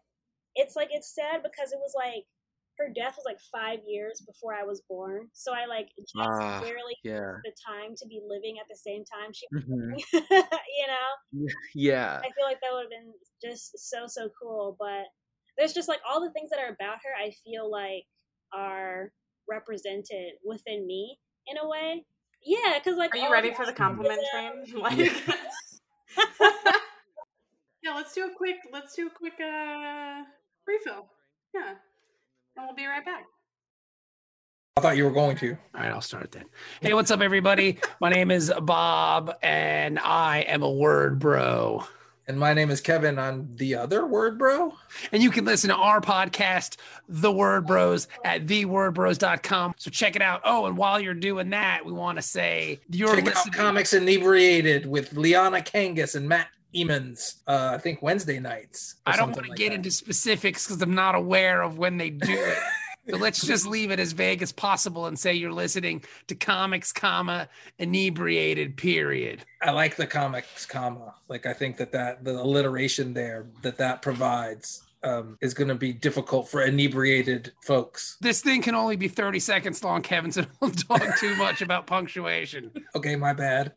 It's 0.55 0.75
like 0.75 0.89
it's 0.91 1.13
sad 1.15 1.43
because 1.43 1.71
it 1.71 1.79
was 1.79 1.93
like 1.95 2.25
her 2.77 2.89
death 2.93 3.15
was 3.17 3.25
like 3.25 3.39
five 3.39 3.79
years 3.87 4.21
before 4.25 4.53
I 4.55 4.63
was 4.63 4.81
born, 4.89 5.29
so 5.33 5.53
I 5.53 5.65
like 5.65 5.89
just 6.17 6.19
Ah, 6.19 6.61
barely 6.61 6.95
Yeah. 7.03 7.41
the 7.45 7.53
time 7.65 7.95
to 7.97 8.07
be 8.07 8.21
living 8.25 8.59
at 8.59 8.67
the 8.69 8.75
same 8.77 9.03
time 9.05 9.31
she, 9.33 9.47
Mhm. 9.51 9.95
you 10.13 10.87
know. 10.87 11.09
Yeah. 11.73 12.21
I 12.23 12.29
feel 12.35 12.45
like 12.45 12.61
that 12.61 12.71
would 12.73 12.83
have 12.83 12.89
been 12.89 13.13
just 13.41 13.77
so 13.89 14.07
so 14.07 14.29
cool. 14.39 14.75
But 14.79 15.05
there's 15.57 15.73
just 15.73 15.87
like 15.89 15.99
all 16.09 16.21
the 16.21 16.31
things 16.31 16.49
that 16.49 16.59
are 16.59 16.73
about 16.73 16.97
her. 17.03 17.11
I 17.19 17.31
feel 17.43 17.69
like 17.69 18.05
are 18.53 19.11
represented 19.49 20.33
within 20.45 20.85
me 20.87 21.17
in 21.47 21.57
a 21.57 21.67
way. 21.67 22.05
Yeah, 22.43 22.79
because 22.79 22.97
like 22.97 23.13
Are 23.13 23.17
you 23.17 23.31
ready 23.31 23.53
for 23.53 23.65
the 23.65 23.73
compliment 23.73 24.19
activism- 24.33 24.81
train? 24.81 25.07
Like, 26.17 26.57
yeah, 27.83 27.95
let's 27.95 28.13
do 28.13 28.25
a 28.25 28.35
quick. 28.35 28.57
Let's 28.71 28.95
do 28.95 29.07
a 29.07 29.09
quick 29.09 29.33
uh 29.39 30.23
refill. 30.67 31.07
Yeah, 31.53 31.75
and 32.57 32.65
we'll 32.65 32.75
be 32.75 32.85
right 32.85 33.03
back. 33.05 33.25
I 34.77 34.81
thought 34.81 34.97
you 34.97 35.03
were 35.05 35.11
going 35.11 35.35
to. 35.37 35.51
All 35.75 35.81
right, 35.81 35.91
I'll 35.91 36.01
start 36.01 36.31
then. 36.31 36.45
Hey, 36.81 36.93
what's 36.93 37.11
up, 37.11 37.21
everybody? 37.21 37.77
My 37.99 38.09
name 38.09 38.31
is 38.31 38.51
Bob, 38.61 39.35
and 39.43 39.99
I 39.99 40.39
am 40.41 40.63
a 40.63 40.71
word 40.71 41.19
bro. 41.19 41.83
And 42.31 42.39
my 42.39 42.53
name 42.53 42.71
is 42.71 42.79
Kevin. 42.79 43.19
I'm 43.19 43.49
the 43.57 43.75
other 43.75 44.05
word, 44.05 44.37
bro. 44.37 44.73
And 45.11 45.21
you 45.21 45.31
can 45.31 45.43
listen 45.43 45.69
to 45.69 45.75
our 45.75 45.99
podcast, 45.99 46.77
The 47.09 47.29
Word 47.29 47.67
Bros, 47.67 48.07
at 48.23 48.45
thewordbros.com. 48.45 49.73
So 49.75 49.91
check 49.91 50.15
it 50.15 50.21
out. 50.21 50.39
Oh, 50.45 50.65
and 50.65 50.77
while 50.77 51.01
you're 51.01 51.13
doing 51.13 51.49
that, 51.49 51.85
we 51.85 51.91
want 51.91 52.17
to 52.19 52.21
say 52.21 52.79
you're 52.89 53.13
Check 53.17 53.35
out. 53.35 53.51
Comics 53.51 53.91
Inebriated 53.91 54.85
with 54.85 55.11
Liana 55.11 55.57
Kangas 55.57 56.15
and 56.15 56.29
Matt 56.29 56.47
Emons. 56.73 57.39
Uh, 57.45 57.71
I 57.73 57.77
think 57.79 58.01
Wednesday 58.01 58.39
nights. 58.39 58.95
I 59.05 59.17
don't 59.17 59.33
want 59.33 59.43
to 59.43 59.49
like 59.49 59.57
get 59.57 59.71
that. 59.71 59.75
into 59.75 59.91
specifics 59.91 60.65
because 60.65 60.81
I'm 60.81 60.95
not 60.95 61.15
aware 61.15 61.61
of 61.61 61.79
when 61.79 61.97
they 61.97 62.11
do 62.11 62.31
it. 62.31 62.57
so 63.09 63.17
let's 63.17 63.45
just 63.45 63.65
leave 63.65 63.91
it 63.91 63.99
as 63.99 64.11
vague 64.11 64.41
as 64.41 64.51
possible 64.51 65.07
and 65.07 65.17
say 65.17 65.33
you're 65.33 65.51
listening 65.51 66.03
to 66.27 66.35
comics, 66.35 66.91
comma, 66.91 67.49
inebriated, 67.79 68.77
period. 68.77 69.45
I 69.61 69.71
like 69.71 69.95
the 69.95 70.07
comics, 70.07 70.65
comma. 70.65 71.15
Like 71.27 71.45
I 71.45 71.53
think 71.53 71.77
that 71.77 71.91
that 71.91 72.23
the 72.23 72.41
alliteration 72.41 73.13
there 73.13 73.47
that 73.63 73.77
that 73.77 74.01
provides 74.01 74.83
um, 75.03 75.37
is 75.41 75.53
going 75.53 75.67
to 75.67 75.75
be 75.75 75.93
difficult 75.93 76.47
for 76.47 76.61
inebriated 76.61 77.51
folks. 77.63 78.17
This 78.21 78.41
thing 78.41 78.61
can 78.61 78.75
only 78.75 78.95
be 78.95 79.07
30 79.07 79.39
seconds 79.39 79.83
long, 79.83 80.01
Kevin, 80.01 80.31
so 80.31 80.45
don't 80.61 80.87
talk 80.87 81.17
too 81.17 81.35
much 81.37 81.61
about 81.61 81.87
punctuation. 81.87 82.71
Okay, 82.95 83.15
my 83.15 83.33
bad. 83.33 83.73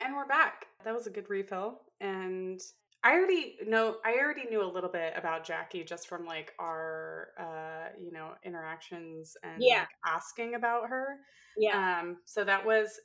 And 0.00 0.14
we're 0.14 0.26
back. 0.26 0.66
That 0.84 0.94
was 0.94 1.06
a 1.06 1.10
good 1.10 1.28
refill. 1.28 1.80
And 2.00 2.60
I 3.04 3.12
already 3.12 3.58
know 3.66 3.98
I 4.04 4.14
already 4.14 4.46
knew 4.48 4.62
a 4.62 4.72
little 4.72 4.90
bit 4.90 5.12
about 5.16 5.44
Jackie 5.44 5.84
just 5.84 6.08
from 6.08 6.24
like 6.26 6.52
our 6.58 7.28
uh, 7.38 7.88
you 8.00 8.12
know, 8.12 8.32
interactions 8.44 9.36
and 9.42 9.62
Yeah. 9.62 9.80
like, 9.80 9.88
asking 10.06 10.54
about 10.54 10.88
her. 10.88 11.18
Yeah, 11.56 12.00
Um, 12.00 12.18
so 12.24 12.44
that 12.44 12.64
was 12.64 12.98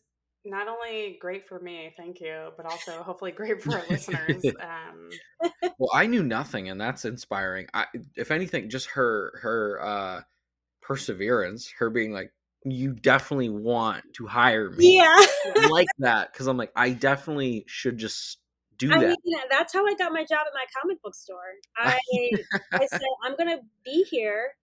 not 0.45 0.67
only 0.67 1.17
great 1.21 1.45
for 1.45 1.59
me, 1.59 1.93
thank 1.97 2.21
you, 2.21 2.51
but 2.57 2.65
also 2.65 3.03
hopefully 3.03 3.31
great 3.31 3.61
for 3.61 3.77
our 3.79 3.89
listeners. 3.89 4.53
Um, 4.63 5.19
Well, 5.77 5.91
I 5.93 6.05
knew 6.07 6.23
nothing, 6.23 6.69
and 6.69 6.79
that's 6.79 7.05
inspiring. 7.05 7.67
I, 7.73 7.85
if 8.15 8.31
anything, 8.31 8.69
just 8.69 8.87
her 8.91 9.39
her 9.41 9.81
uh 9.81 10.21
perseverance, 10.81 11.69
her 11.79 11.89
being 11.89 12.13
like, 12.13 12.33
"You 12.65 12.93
definitely 12.93 13.49
want 13.49 14.03
to 14.15 14.27
hire 14.27 14.69
me." 14.71 15.09
yeah. 15.15 15.25
Like 15.55 15.89
that 15.99 16.33
because 16.33 16.47
I'm 16.47 16.57
like, 16.57 16.71
I 16.75 16.91
definitely 16.91 17.65
should 17.67 17.97
just 17.97 18.39
do 18.79 18.89
I 18.91 18.99
that. 18.99 19.17
mean, 19.25 19.39
that's 19.49 19.73
how 19.73 19.85
I 19.85 19.93
got 19.95 20.11
my 20.13 20.23
job 20.23 20.47
at 20.47 20.53
my 20.53 20.65
comic 20.81 21.01
book 21.03 21.15
store. 21.15 21.53
I 21.77 21.99
I 22.79 22.87
said 22.87 23.07
I'm 23.23 23.35
gonna 23.37 23.59
be 23.85 24.03
here 24.09 24.55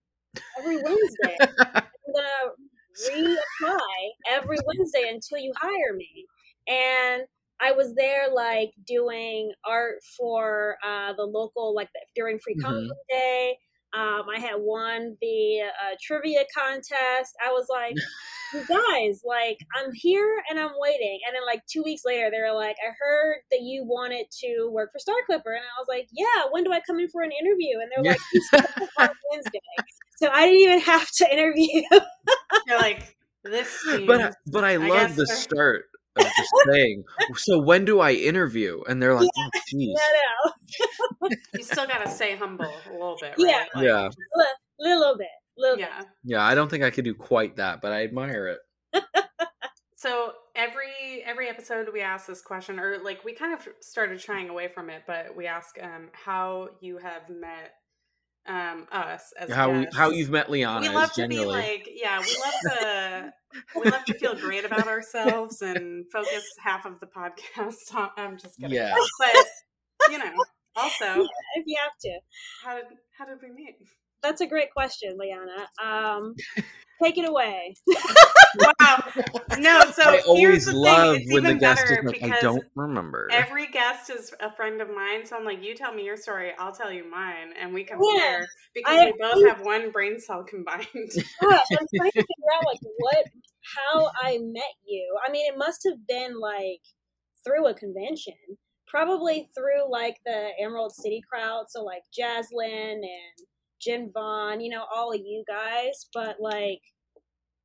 every 0.59 0.77
Wednesday. 0.77 1.37
I'm 2.07 2.13
gonna 2.13 2.53
reapply 3.09 4.09
every 4.29 4.57
Wednesday 4.65 5.09
until 5.09 5.39
you 5.39 5.53
hire 5.57 5.95
me. 5.95 6.25
And 6.67 7.23
I 7.59 7.71
was 7.71 7.95
there 7.95 8.29
like 8.31 8.71
doing 8.85 9.51
art 9.65 10.03
for 10.17 10.77
uh, 10.85 11.13
the 11.13 11.23
local 11.23 11.73
like 11.73 11.89
the, 11.93 12.01
during 12.15 12.39
Free 12.39 12.55
Comic 12.55 12.83
Mhm. 12.83 12.87
Book 12.87 12.97
Day. 13.09 13.57
Um, 13.93 14.23
I 14.29 14.39
had 14.39 14.55
won 14.57 15.17
the 15.21 15.61
uh, 15.61 15.95
trivia 16.01 16.43
contest. 16.55 17.35
I 17.43 17.51
was 17.51 17.67
like, 17.69 17.95
you 18.53 18.65
guys, 18.67 19.21
like, 19.25 19.57
I'm 19.75 19.91
here 19.93 20.43
and 20.49 20.59
I'm 20.59 20.71
waiting. 20.77 21.19
And 21.27 21.35
then, 21.35 21.45
like, 21.45 21.65
two 21.67 21.83
weeks 21.83 22.03
later, 22.05 22.29
they 22.31 22.39
were 22.39 22.55
like, 22.55 22.75
I 22.85 22.91
heard 22.99 23.37
that 23.51 23.61
you 23.61 23.83
wanted 23.85 24.25
to 24.41 24.69
work 24.71 24.91
for 24.91 24.99
Star 24.99 25.15
Clipper. 25.25 25.51
And 25.51 25.63
I 25.63 25.79
was 25.79 25.87
like, 25.87 26.07
yeah, 26.11 26.49
when 26.51 26.63
do 26.63 26.71
I 26.71 26.81
come 26.85 26.99
in 26.99 27.09
for 27.09 27.21
an 27.21 27.31
interview? 27.31 27.79
And 27.79 27.91
they're 27.95 28.11
like, 28.11 28.19
"You 28.33 28.41
on 28.99 29.09
Wednesday. 29.31 29.59
So 30.17 30.29
I 30.29 30.45
didn't 30.45 30.61
even 30.61 30.79
have 30.81 31.09
to 31.11 31.31
interview. 31.33 31.81
you're 32.67 32.79
like, 32.79 33.15
this 33.43 33.81
but 34.05 34.19
seems 34.19 34.35
but 34.47 34.63
I, 34.63 34.73
I 34.73 34.77
love 34.77 34.89
guess 34.89 35.15
the 35.15 35.27
start 35.27 35.85
of 36.19 36.25
just 36.37 36.51
saying. 36.71 37.03
So 37.35 37.59
when 37.59 37.85
do 37.85 37.99
I 37.99 38.11
interview? 38.13 38.81
And 38.87 39.01
they're 39.01 39.15
like, 39.15 39.29
"Oh, 39.37 39.49
jeez." 39.73 39.93
no, 39.93 40.51
no. 41.23 41.29
you 41.55 41.63
still 41.63 41.87
gotta 41.87 42.09
stay 42.09 42.35
humble 42.35 42.65
a 42.89 42.91
little 42.91 43.17
bit, 43.19 43.33
Yeah. 43.37 43.59
right? 43.59 43.67
Like, 43.75 43.85
Yeah, 43.85 44.09
Little 44.79 45.17
bit. 45.17 45.27
Little 45.57 45.79
Yeah. 45.79 46.01
yeah. 46.23 46.43
I 46.43 46.53
don't 46.55 46.69
think 46.69 46.83
I 46.83 46.89
could 46.91 47.05
do 47.05 47.13
quite 47.15 47.55
that, 47.55 47.81
but 47.81 47.91
I 47.91 48.03
admire 48.03 48.47
it. 48.47 48.59
So 49.99 50.33
every 50.55 51.23
every 51.25 51.49
episode 51.49 51.87
we 51.91 52.01
ask 52.01 52.27
this 52.27 52.41
question, 52.41 52.79
or 52.79 52.99
like 52.99 53.25
we 53.25 53.33
kind 53.33 53.51
of 53.53 53.67
started 53.81 54.21
shying 54.21 54.47
away 54.47 54.67
from 54.67 54.91
it, 54.91 55.01
but 55.07 55.35
we 55.35 55.47
ask 55.47 55.75
um, 55.81 56.09
how 56.13 56.69
you 56.81 56.99
have 56.99 57.27
met 57.29 57.73
um, 58.47 58.87
us 58.91 59.33
as 59.39 59.51
How 59.51 59.69
we, 59.71 59.83
guests. 59.83 59.97
how 59.97 60.09
you've 60.11 60.29
met 60.29 60.49
Liana 60.49 60.81
we 60.81 60.89
love 60.89 61.11
to 61.13 61.27
be 61.27 61.43
like 61.45 61.87
yeah 61.93 62.19
we 62.19 62.35
love 62.43 62.77
to 62.79 63.33
we 63.83 63.89
love 63.91 64.05
to 64.05 64.13
feel 64.13 64.35
great 64.35 64.65
about 64.65 64.87
ourselves 64.87 65.61
and 65.61 66.05
focus 66.11 66.43
half 66.63 66.85
of 66.85 66.99
the 66.99 67.07
podcast 67.07 67.93
on 67.95 68.09
i'm 68.17 68.37
just 68.37 68.57
kidding 68.59 68.75
Yeah. 68.75 68.95
but 69.19 69.35
you 70.11 70.17
know 70.17 70.31
also 70.75 71.05
if 71.55 71.63
you 71.65 71.77
have 71.81 71.91
to. 72.01 72.19
how 72.63 72.75
did 72.75 72.85
how 73.17 73.25
did 73.25 73.37
we 73.41 73.51
meet 73.53 73.75
That's 74.23 74.41
a 74.41 74.47
great 74.47 74.71
question, 74.73 75.15
Liana. 75.19 75.67
Um, 75.83 76.33
take 77.03 77.17
it 77.17 77.27
away. 77.27 77.73
wow 78.59 79.03
no 79.57 79.81
so 79.95 80.03
I 80.03 80.21
here's 80.25 80.25
always 80.25 80.65
the 80.65 80.71
thing 80.71 80.81
love 80.81 81.15
it's 81.17 81.33
when 81.33 81.43
the 81.43 81.49
even 81.49 81.59
guest 81.59 81.83
is 81.85 81.97
better 81.97 82.03
like, 82.07 82.23
I 82.23 82.39
don't 82.39 82.63
remember. 82.75 83.27
every 83.31 83.67
guest 83.67 84.09
is 84.09 84.33
a 84.39 84.51
friend 84.55 84.81
of 84.81 84.89
mine 84.89 85.25
so 85.25 85.37
i'm 85.37 85.45
like 85.45 85.63
you 85.63 85.75
tell 85.75 85.93
me 85.93 86.03
your 86.03 86.17
story 86.17 86.53
i'll 86.57 86.71
tell 86.71 86.91
you 86.91 87.09
mine 87.09 87.53
and 87.59 87.73
we 87.73 87.83
compare 87.83 88.47
because 88.73 88.95
I 88.99 89.05
we 89.05 89.13
both 89.19 89.33
agree. 89.33 89.49
have 89.49 89.61
one 89.61 89.91
brain 89.91 90.19
cell 90.19 90.43
combined 90.43 90.85
Gosh, 90.85 91.65
I'm 91.71 91.87
trying 91.95 92.11
to 92.11 92.21
figure 92.21 92.51
out 92.55 92.65
like 92.65 92.79
what, 92.97 93.25
how 93.75 94.09
I 94.21 94.39
met 94.41 94.63
you. 94.85 95.15
I 95.25 95.31
mean, 95.31 95.51
it 95.51 95.57
must 95.57 95.87
have 95.89 96.07
been 96.07 96.39
like 96.39 96.81
through 97.45 97.67
a 97.67 97.73
convention 97.73 98.33
probably 98.87 99.49
through 99.55 99.91
like 99.91 100.17
the 100.25 100.49
Emerald 100.59 100.93
City 100.95 101.21
crowd, 101.29 101.65
so 101.69 101.83
like 101.83 102.03
Jaslyn 102.17 102.93
and 102.93 103.46
Jim 103.81 104.11
Vaughn, 104.13 104.61
you 104.61 104.69
know, 104.69 104.85
all 104.93 105.11
of 105.11 105.19
you 105.19 105.43
guys, 105.47 106.07
but 106.13 106.37
like 106.39 106.81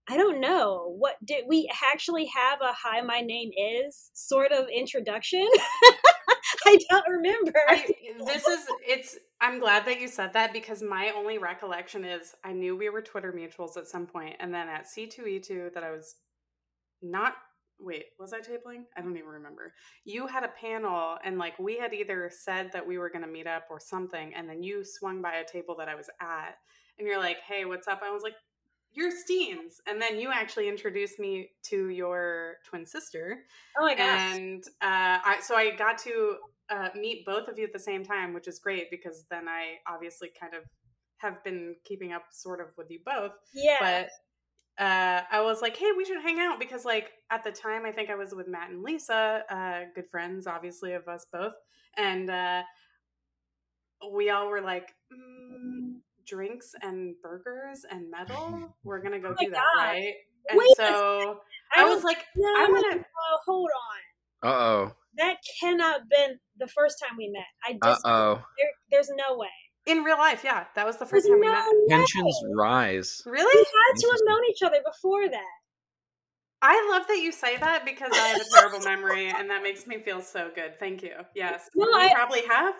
I 0.08 0.16
don't 0.16 0.40
know. 0.40 0.94
What 0.98 1.14
did 1.24 1.44
we 1.48 1.70
actually 1.92 2.28
have 2.34 2.60
a 2.60 2.72
hi 2.72 3.00
my 3.02 3.20
name 3.20 3.50
is 3.56 4.10
sort 4.14 4.50
of 4.50 4.66
introduction? 4.68 5.46
I 6.66 6.78
don't 6.90 7.08
remember. 7.08 7.52
I, 7.68 7.88
this 8.26 8.46
is 8.46 8.66
it's 8.86 9.16
I'm 9.40 9.60
glad 9.60 9.86
that 9.86 10.00
you 10.00 10.08
said 10.08 10.32
that 10.32 10.52
because 10.52 10.82
my 10.82 11.12
only 11.16 11.38
recollection 11.38 12.04
is 12.04 12.34
I 12.44 12.52
knew 12.52 12.76
we 12.76 12.90
were 12.90 13.00
Twitter 13.00 13.32
mutuals 13.32 13.76
at 13.76 13.86
some 13.86 14.06
point 14.06 14.36
and 14.40 14.52
then 14.52 14.68
at 14.68 14.86
C2E2 14.86 15.74
that 15.74 15.84
I 15.84 15.92
was 15.92 16.16
not 17.00 17.34
wait, 17.82 18.06
was 18.18 18.32
I 18.32 18.40
tabling? 18.40 18.84
I 18.96 19.00
don't 19.00 19.16
even 19.16 19.28
remember. 19.28 19.74
You 20.04 20.26
had 20.26 20.44
a 20.44 20.48
panel 20.48 21.18
and 21.24 21.38
like 21.38 21.58
we 21.58 21.78
had 21.78 21.92
either 21.92 22.30
said 22.32 22.70
that 22.72 22.86
we 22.86 22.98
were 22.98 23.10
going 23.10 23.24
to 23.24 23.30
meet 23.30 23.46
up 23.46 23.64
or 23.70 23.80
something 23.80 24.32
and 24.34 24.48
then 24.48 24.62
you 24.62 24.84
swung 24.84 25.20
by 25.20 25.34
a 25.34 25.44
table 25.44 25.74
that 25.78 25.88
I 25.88 25.94
was 25.94 26.08
at 26.20 26.56
and 26.98 27.08
you're 27.08 27.18
like, 27.18 27.38
"Hey, 27.46 27.64
what's 27.64 27.88
up?" 27.88 28.02
I 28.04 28.10
was 28.10 28.22
like, 28.22 28.34
you're 28.94 29.10
Steenz. 29.10 29.80
And 29.86 30.00
then 30.00 30.18
you 30.18 30.30
actually 30.30 30.68
introduced 30.68 31.18
me 31.18 31.50
to 31.64 31.88
your 31.88 32.56
twin 32.66 32.86
sister. 32.86 33.44
oh 33.78 33.86
my 33.86 33.94
gosh. 33.94 34.36
And 34.36 34.64
uh, 34.82 35.18
I, 35.24 35.38
so 35.42 35.56
I 35.56 35.74
got 35.74 35.98
to 35.98 36.36
uh, 36.70 36.88
meet 36.94 37.24
both 37.24 37.48
of 37.48 37.58
you 37.58 37.64
at 37.64 37.72
the 37.72 37.78
same 37.78 38.04
time, 38.04 38.34
which 38.34 38.48
is 38.48 38.58
great 38.58 38.90
because 38.90 39.24
then 39.30 39.48
I 39.48 39.76
obviously 39.88 40.30
kind 40.38 40.54
of 40.54 40.62
have 41.18 41.42
been 41.44 41.76
keeping 41.84 42.12
up 42.12 42.24
sort 42.30 42.60
of 42.60 42.68
with 42.76 42.90
you 42.90 43.00
both. 43.04 43.32
yeah. 43.54 43.76
But 43.80 44.10
uh, 44.78 45.20
I 45.30 45.40
was 45.42 45.60
like, 45.60 45.76
hey, 45.76 45.90
we 45.96 46.04
should 46.04 46.20
hang 46.22 46.38
out 46.40 46.58
because, 46.58 46.84
like, 46.84 47.10
at 47.30 47.44
the 47.44 47.52
time, 47.52 47.84
I 47.84 47.92
think 47.92 48.10
I 48.10 48.14
was 48.14 48.34
with 48.34 48.48
Matt 48.48 48.70
and 48.70 48.82
Lisa, 48.82 49.42
uh, 49.50 49.80
good 49.94 50.08
friends, 50.10 50.46
obviously, 50.46 50.92
of 50.94 51.06
us 51.08 51.26
both. 51.32 51.52
And 51.96 52.30
uh, 52.30 52.62
we 54.12 54.30
all 54.30 54.48
were 54.48 54.60
like, 54.60 54.88
mm, 55.12 55.96
drinks 56.26 56.74
and 56.82 57.14
burgers 57.22 57.84
and 57.90 58.10
metal. 58.10 58.74
We're 58.84 59.00
going 59.00 59.12
to 59.12 59.18
go 59.18 59.28
Oh 59.28 59.34
my 59.38 59.44
do 59.44 59.50
that, 59.50 59.62
God. 59.76 59.82
right? 59.82 60.12
And 60.50 60.58
Wait 60.58 60.76
so 60.76 61.38
I 61.76 61.84
was 61.84 62.02
like, 62.02 62.18
no, 62.36 62.48
I 62.48 62.66
no, 62.66 62.72
wanna- 62.72 62.96
no, 62.96 63.02
hold 63.46 63.70
on. 64.42 64.50
Uh 64.50 64.54
oh. 64.54 64.92
That 65.18 65.36
cannot 65.60 66.00
have 66.00 66.08
been 66.08 66.38
the 66.58 66.66
first 66.66 66.96
time 67.00 67.16
we 67.16 67.28
met. 67.30 67.44
I 67.64 67.88
Uh 67.88 67.96
oh. 68.04 68.34
there, 68.58 68.70
there's 68.90 69.08
no 69.10 69.36
way. 69.36 69.46
In 69.86 69.98
real 70.04 70.18
life, 70.18 70.42
yeah, 70.44 70.64
that 70.74 70.86
was 70.86 70.96
the 70.96 71.04
There's 71.04 71.10
first 71.10 71.28
time 71.28 71.40
we 71.40 71.46
no 71.46 71.52
met. 71.52 71.66
Tensions 71.88 72.40
rise. 72.54 73.22
We 73.26 73.32
Really? 73.32 73.64
had 73.64 74.00
to 74.00 74.08
have 74.10 74.20
known 74.24 74.40
each 74.50 74.62
other 74.62 74.78
before 74.84 75.28
that. 75.28 75.44
I 76.64 76.88
love 76.92 77.08
that 77.08 77.16
you 77.18 77.32
say 77.32 77.56
that 77.56 77.84
because 77.84 78.10
I 78.14 78.28
have 78.28 78.40
a 78.40 78.44
terrible 78.54 78.80
memory 78.80 79.26
and 79.28 79.50
that 79.50 79.62
makes 79.64 79.86
me 79.86 79.98
feel 79.98 80.20
so 80.22 80.50
good. 80.54 80.78
Thank 80.78 81.02
you. 81.02 81.14
Yes. 81.34 81.68
No, 81.74 81.86
we 81.86 81.92
I- 82.04 82.14
probably 82.14 82.46
have. 82.46 82.74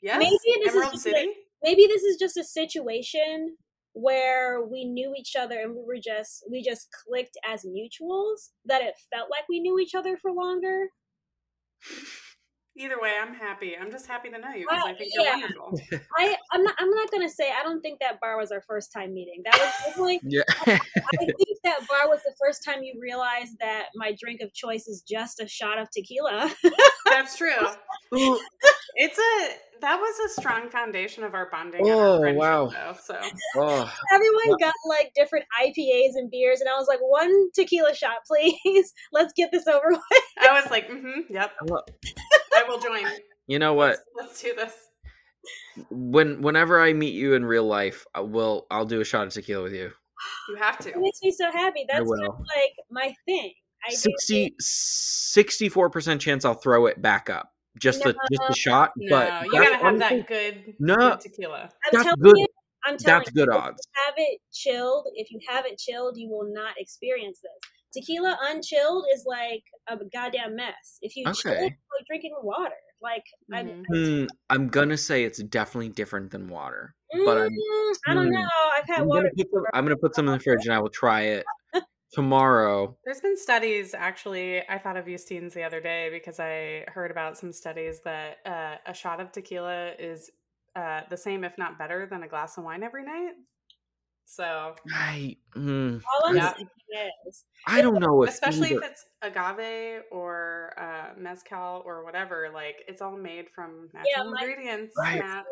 Yes. 0.00 0.18
Maybe 0.18 0.30
this 0.30 0.68
is 0.68 0.74
Emerald 0.74 0.92
just 0.92 1.04
City. 1.04 1.32
Maybe 1.62 1.86
this 1.86 2.02
is 2.02 2.16
just 2.16 2.36
a 2.36 2.44
situation 2.44 3.56
where 3.92 4.62
we 4.64 4.84
knew 4.84 5.14
each 5.18 5.36
other 5.36 5.58
and 5.60 5.74
we 5.74 5.82
were 5.86 5.98
just 6.02 6.44
we 6.50 6.62
just 6.62 6.88
clicked 7.06 7.36
as 7.46 7.64
mutuals 7.64 8.50
that 8.66 8.82
it 8.82 8.94
felt 9.12 9.30
like 9.30 9.48
we 9.48 9.60
knew 9.60 9.78
each 9.78 9.94
other 9.94 10.16
for 10.16 10.32
longer. 10.32 10.88
Either 12.78 13.00
way, 13.00 13.12
I'm 13.20 13.34
happy. 13.34 13.74
I'm 13.80 13.90
just 13.90 14.06
happy 14.06 14.28
to 14.30 14.38
know 14.38 14.50
you 14.50 14.66
because 14.68 14.84
I 14.86 14.94
think 14.94 15.10
yeah. 15.16 15.36
you're 15.36 15.62
wonderful. 15.62 15.80
I 16.18 16.36
I'm 16.52 16.62
not 16.62 16.74
I'm 16.78 16.90
not 16.90 17.10
gonna 17.10 17.28
say 17.28 17.50
I 17.50 17.62
don't 17.62 17.80
think 17.80 18.00
that 18.00 18.20
bar 18.20 18.36
was 18.36 18.52
our 18.52 18.60
first 18.60 18.92
time 18.92 19.14
meeting. 19.14 19.42
That 19.44 19.54
was 19.54 19.72
definitely 19.86 20.20
Yeah. 20.24 20.42
I 20.66 21.16
think 21.16 21.58
that 21.64 21.86
bar 21.88 22.08
was 22.08 22.20
the 22.24 22.34
first 22.38 22.64
time 22.64 22.82
you 22.82 22.98
realized 23.00 23.58
that 23.60 23.86
my 23.94 24.14
drink 24.20 24.40
of 24.42 24.52
choice 24.52 24.86
is 24.88 25.02
just 25.02 25.40
a 25.40 25.48
shot 25.48 25.78
of 25.78 25.90
tequila. 25.90 26.52
That's 27.06 27.36
true. 27.36 27.66
Ooh, 28.14 28.38
It's 28.94 29.18
a 29.18 29.80
that 29.80 29.98
was 29.98 30.30
a 30.30 30.40
strong 30.40 30.70
foundation 30.70 31.22
of 31.22 31.34
our 31.34 31.50
bonding. 31.50 31.82
Oh, 31.84 32.22
our 32.22 32.32
wow. 32.32 32.66
Though, 32.66 32.96
so 33.02 33.20
oh. 33.56 33.92
Everyone 34.12 34.58
got 34.58 34.74
like 34.88 35.12
different 35.14 35.44
IPAs 35.62 36.14
and 36.14 36.30
beers, 36.30 36.60
and 36.60 36.68
I 36.68 36.76
was 36.76 36.88
like, 36.88 37.00
one 37.00 37.50
tequila 37.54 37.94
shot, 37.94 38.18
please. 38.26 38.94
Let's 39.12 39.32
get 39.34 39.50
this 39.52 39.66
over 39.66 39.90
with. 39.90 40.22
I 40.40 40.60
was 40.60 40.70
like, 40.70 40.88
mm-hmm, 40.88 41.32
yep, 41.32 41.52
I 42.56 42.62
will 42.68 42.78
join. 42.78 43.04
You 43.46 43.58
know 43.58 43.74
what? 43.74 43.98
Let's 44.16 44.42
do 44.42 44.54
this. 44.54 44.72
When 45.90 46.42
whenever 46.42 46.80
I 46.80 46.92
meet 46.92 47.14
you 47.14 47.34
in 47.34 47.44
real 47.44 47.64
life, 47.66 48.04
I 48.14 48.20
will 48.20 48.66
I'll 48.70 48.86
do 48.86 49.00
a 49.00 49.04
shot 49.04 49.26
of 49.26 49.32
tequila 49.32 49.62
with 49.62 49.72
you. 49.74 49.90
You 50.48 50.56
have 50.56 50.78
to. 50.78 50.88
It 50.88 50.94
to. 50.94 51.00
makes 51.00 51.20
me 51.22 51.30
so 51.30 51.50
happy. 51.52 51.84
That's 51.88 52.00
kind 52.10 52.26
of 52.28 52.38
like 52.38 52.72
my 52.90 53.14
thing. 53.26 53.52
I 53.86 53.90
do 53.90 53.96
60 53.96 54.54
64% 54.60 56.18
chance 56.18 56.44
I'll 56.44 56.54
throw 56.54 56.86
it 56.86 57.00
back 57.02 57.28
up. 57.30 57.52
Just 57.78 58.02
the 58.02 58.14
just 58.32 58.42
the 58.48 58.54
shot, 58.54 58.92
No, 58.96 59.10
but 59.10 59.44
you 59.44 59.52
gotta 59.52 59.76
have 59.76 59.84
honestly- 59.84 60.18
that 60.20 60.26
good, 60.28 60.74
No. 60.80 60.96
good 60.96 61.20
tequila. 61.20 61.60
I'm 61.64 61.68
that's 61.92 62.04
telling 62.04 62.20
good. 62.22 62.38
you, 62.38 62.46
I'm 62.86 62.96
telling 62.96 63.18
That's 63.20 63.36
you, 63.36 63.44
good 63.44 63.54
if 63.54 63.60
odds. 63.62 63.86
you 63.86 64.02
have 64.06 64.14
it 64.16 64.40
chilled, 64.50 65.06
if 65.14 65.30
you 65.30 65.40
have 65.46 65.66
it 65.66 65.76
chilled, 65.78 66.16
you 66.16 66.28
will 66.30 66.50
not 66.52 66.74
experience 66.78 67.40
this. 67.42 67.70
Tequila 67.96 68.38
unchilled 68.42 69.04
is 69.14 69.24
like 69.26 69.62
a 69.88 69.96
goddamn 70.12 70.56
mess. 70.56 70.98
If 71.02 71.16
you 71.16 71.24
chill 71.24 71.52
it, 71.52 71.56
it's 71.62 71.76
like 71.98 72.06
drinking 72.06 72.34
water. 72.42 72.74
Like 73.02 73.24
I'm, 73.52 73.68
Mhm. 73.68 73.84
Hmm, 74.20 74.26
I'm 74.50 74.68
gonna 74.68 74.96
say 74.96 75.24
it's 75.24 75.42
definitely 75.42 75.88
different 75.90 76.30
than 76.30 76.48
water. 76.48 76.94
but 77.24 77.38
I'm- 77.38 77.50
Mm, 77.50 77.94
I 78.08 78.14
don't 78.14 78.26
hmm. 78.26 78.32
know. 78.32 78.48
I've 78.76 78.86
had 78.86 79.00
I'm 79.02 79.06
water. 79.08 79.30
gonna, 79.36 79.48
some, 79.52 79.64
I'm 79.74 79.84
gonna 79.84 79.96
put 79.96 80.14
some 80.14 80.26
in 80.28 80.32
the 80.34 80.40
fridge 80.40 80.64
and 80.66 80.74
I 80.74 80.78
will 80.80 80.90
try 80.90 81.22
it 81.22 81.44
tomorrow. 82.12 82.96
There's 83.04 83.20
been 83.20 83.36
studies 83.36 83.94
actually. 83.94 84.66
I 84.68 84.78
thought 84.78 84.96
of 84.96 85.06
Eustine's 85.08 85.54
the 85.54 85.62
other 85.62 85.80
day 85.80 86.08
because 86.10 86.40
I 86.40 86.84
heard 86.88 87.10
about 87.10 87.38
some 87.38 87.52
studies 87.52 88.00
that 88.04 88.38
uh, 88.44 88.76
a 88.86 88.94
shot 88.94 89.20
of 89.20 89.32
tequila 89.32 89.92
is 89.98 90.30
uh, 90.74 91.02
the 91.08 91.16
same, 91.16 91.44
if 91.44 91.56
not 91.58 91.78
better, 91.78 92.06
than 92.06 92.22
a 92.22 92.28
glass 92.28 92.58
of 92.58 92.64
wine 92.64 92.82
every 92.82 93.04
night. 93.04 93.32
So, 94.28 94.74
I 94.92 95.36
mm, 95.54 96.02
All 96.02 96.28
I'm 96.28 96.36
Yeah. 96.36 96.52
saying 96.54 96.68
is, 97.28 97.44
I 97.66 97.80
don't 97.80 98.00
know 98.00 98.24
if 98.24 98.30
especially 98.30 98.72
either- 98.72 98.82
if 98.84 98.90
it's 98.90 99.04
agave 99.22 100.02
or 100.10 100.74
uh, 100.76 101.14
mezcal 101.16 101.82
or 101.86 102.04
whatever, 102.04 102.50
like 102.52 102.82
it's 102.88 103.00
all 103.00 103.16
made 103.16 103.46
from 103.54 103.88
natural 103.94 104.12
Yeah, 104.16 104.22
my- 104.24 104.40
ingredients. 104.42 104.94
Right. 104.98 105.20
Matt. 105.20 105.44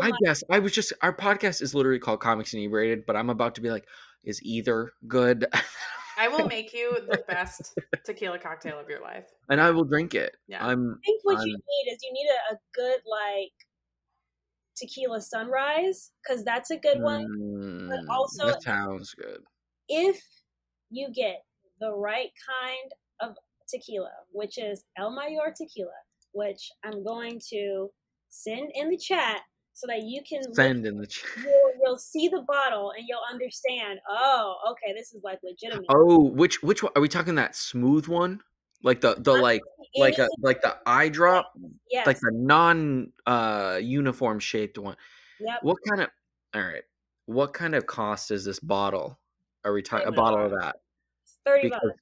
I 0.00 0.12
guess 0.24 0.42
I 0.50 0.60
was 0.60 0.72
just 0.72 0.92
our 1.02 1.14
podcast 1.14 1.60
is 1.60 1.74
literally 1.74 1.98
called 1.98 2.20
Comics 2.20 2.54
Inebriated, 2.54 3.04
but 3.04 3.16
I'm 3.16 3.30
about 3.30 3.56
to 3.56 3.60
be 3.60 3.70
like, 3.70 3.84
is 4.22 4.40
either 4.44 4.92
good, 5.08 5.46
I 6.16 6.28
will 6.28 6.46
make 6.46 6.72
you 6.72 6.96
the 7.10 7.22
best 7.26 7.76
tequila 8.06 8.38
cocktail 8.38 8.78
of 8.78 8.88
your 8.88 9.02
life. 9.02 9.24
and 9.50 9.60
I 9.60 9.70
will 9.72 9.84
drink 9.84 10.14
it. 10.14 10.36
Yeah. 10.46 10.64
I'm 10.64 10.98
I 11.02 11.04
think 11.04 11.20
what 11.24 11.44
you 11.44 11.52
I'm- 11.52 11.62
need 11.68 11.92
is 11.92 11.98
you 12.04 12.12
need 12.12 12.28
a, 12.30 12.54
a 12.54 12.58
good 12.72 13.00
like 13.06 13.52
tequila 14.76 15.20
sunrise 15.20 16.10
because 16.22 16.44
that's 16.44 16.70
a 16.70 16.76
good 16.76 17.00
one. 17.00 17.26
mm, 17.26 18.08
also- 18.08 18.46
that 18.46 18.62
sounds 18.62 19.14
good. 19.14 19.42
If 19.88 20.22
you 20.90 21.08
get 21.12 21.44
the 21.80 21.92
right 21.92 22.30
kind 22.48 22.92
of 23.20 23.36
tequila, 23.68 24.10
which 24.32 24.58
is 24.58 24.84
El 24.96 25.10
Mayor 25.14 25.52
tequila, 25.56 25.90
which 26.32 26.70
I'm 26.84 27.04
going 27.04 27.40
to 27.50 27.90
send 28.28 28.70
in 28.74 28.90
the 28.90 28.96
chat 28.98 29.42
so 29.72 29.86
that 29.88 30.02
you 30.02 30.22
can 30.28 30.42
look- 30.42 30.54
Send 30.54 30.86
in 30.86 30.96
the 30.98 31.06
chat. 31.06 31.30
you'll, 31.44 31.72
you'll 31.82 31.98
see 31.98 32.28
the 32.28 32.42
bottle 32.46 32.92
and 32.96 33.04
you'll 33.08 33.20
understand. 33.30 33.98
Oh, 34.08 34.56
okay, 34.72 34.92
this 34.96 35.12
is 35.14 35.22
like 35.22 35.40
legitimate. 35.42 35.86
Oh, 35.88 36.20
which 36.30 36.62
which 36.62 36.82
one 36.82 36.92
are 36.96 37.02
we 37.02 37.08
talking? 37.08 37.34
That 37.34 37.56
smooth 37.56 38.06
one, 38.06 38.40
like 38.84 39.00
the 39.00 39.16
the 39.18 39.32
like 39.32 39.62
like 39.96 40.18
a 40.18 40.28
like 40.40 40.62
the 40.62 40.76
eye 40.86 41.08
drop, 41.08 41.52
yes, 41.90 42.06
like 42.06 42.20
the 42.20 42.30
non 42.32 43.10
uh 43.26 43.80
uniform 43.82 44.38
shaped 44.38 44.78
one. 44.78 44.96
yep. 45.40 45.58
What 45.62 45.78
kind 45.88 46.02
of 46.02 46.08
all 46.54 46.62
right? 46.62 46.82
What 47.26 47.52
kind 47.54 47.74
of 47.74 47.86
cost 47.86 48.30
is 48.30 48.44
this 48.44 48.60
bottle? 48.60 49.18
Are 49.64 49.72
we 49.72 49.82
talking 49.82 50.06
a 50.06 50.10
30. 50.10 50.16
bottle 50.16 50.44
of 50.44 50.50
that? 50.60 50.76
Thirty 51.46 51.68
Because 51.68 51.80
bucks. 51.82 51.98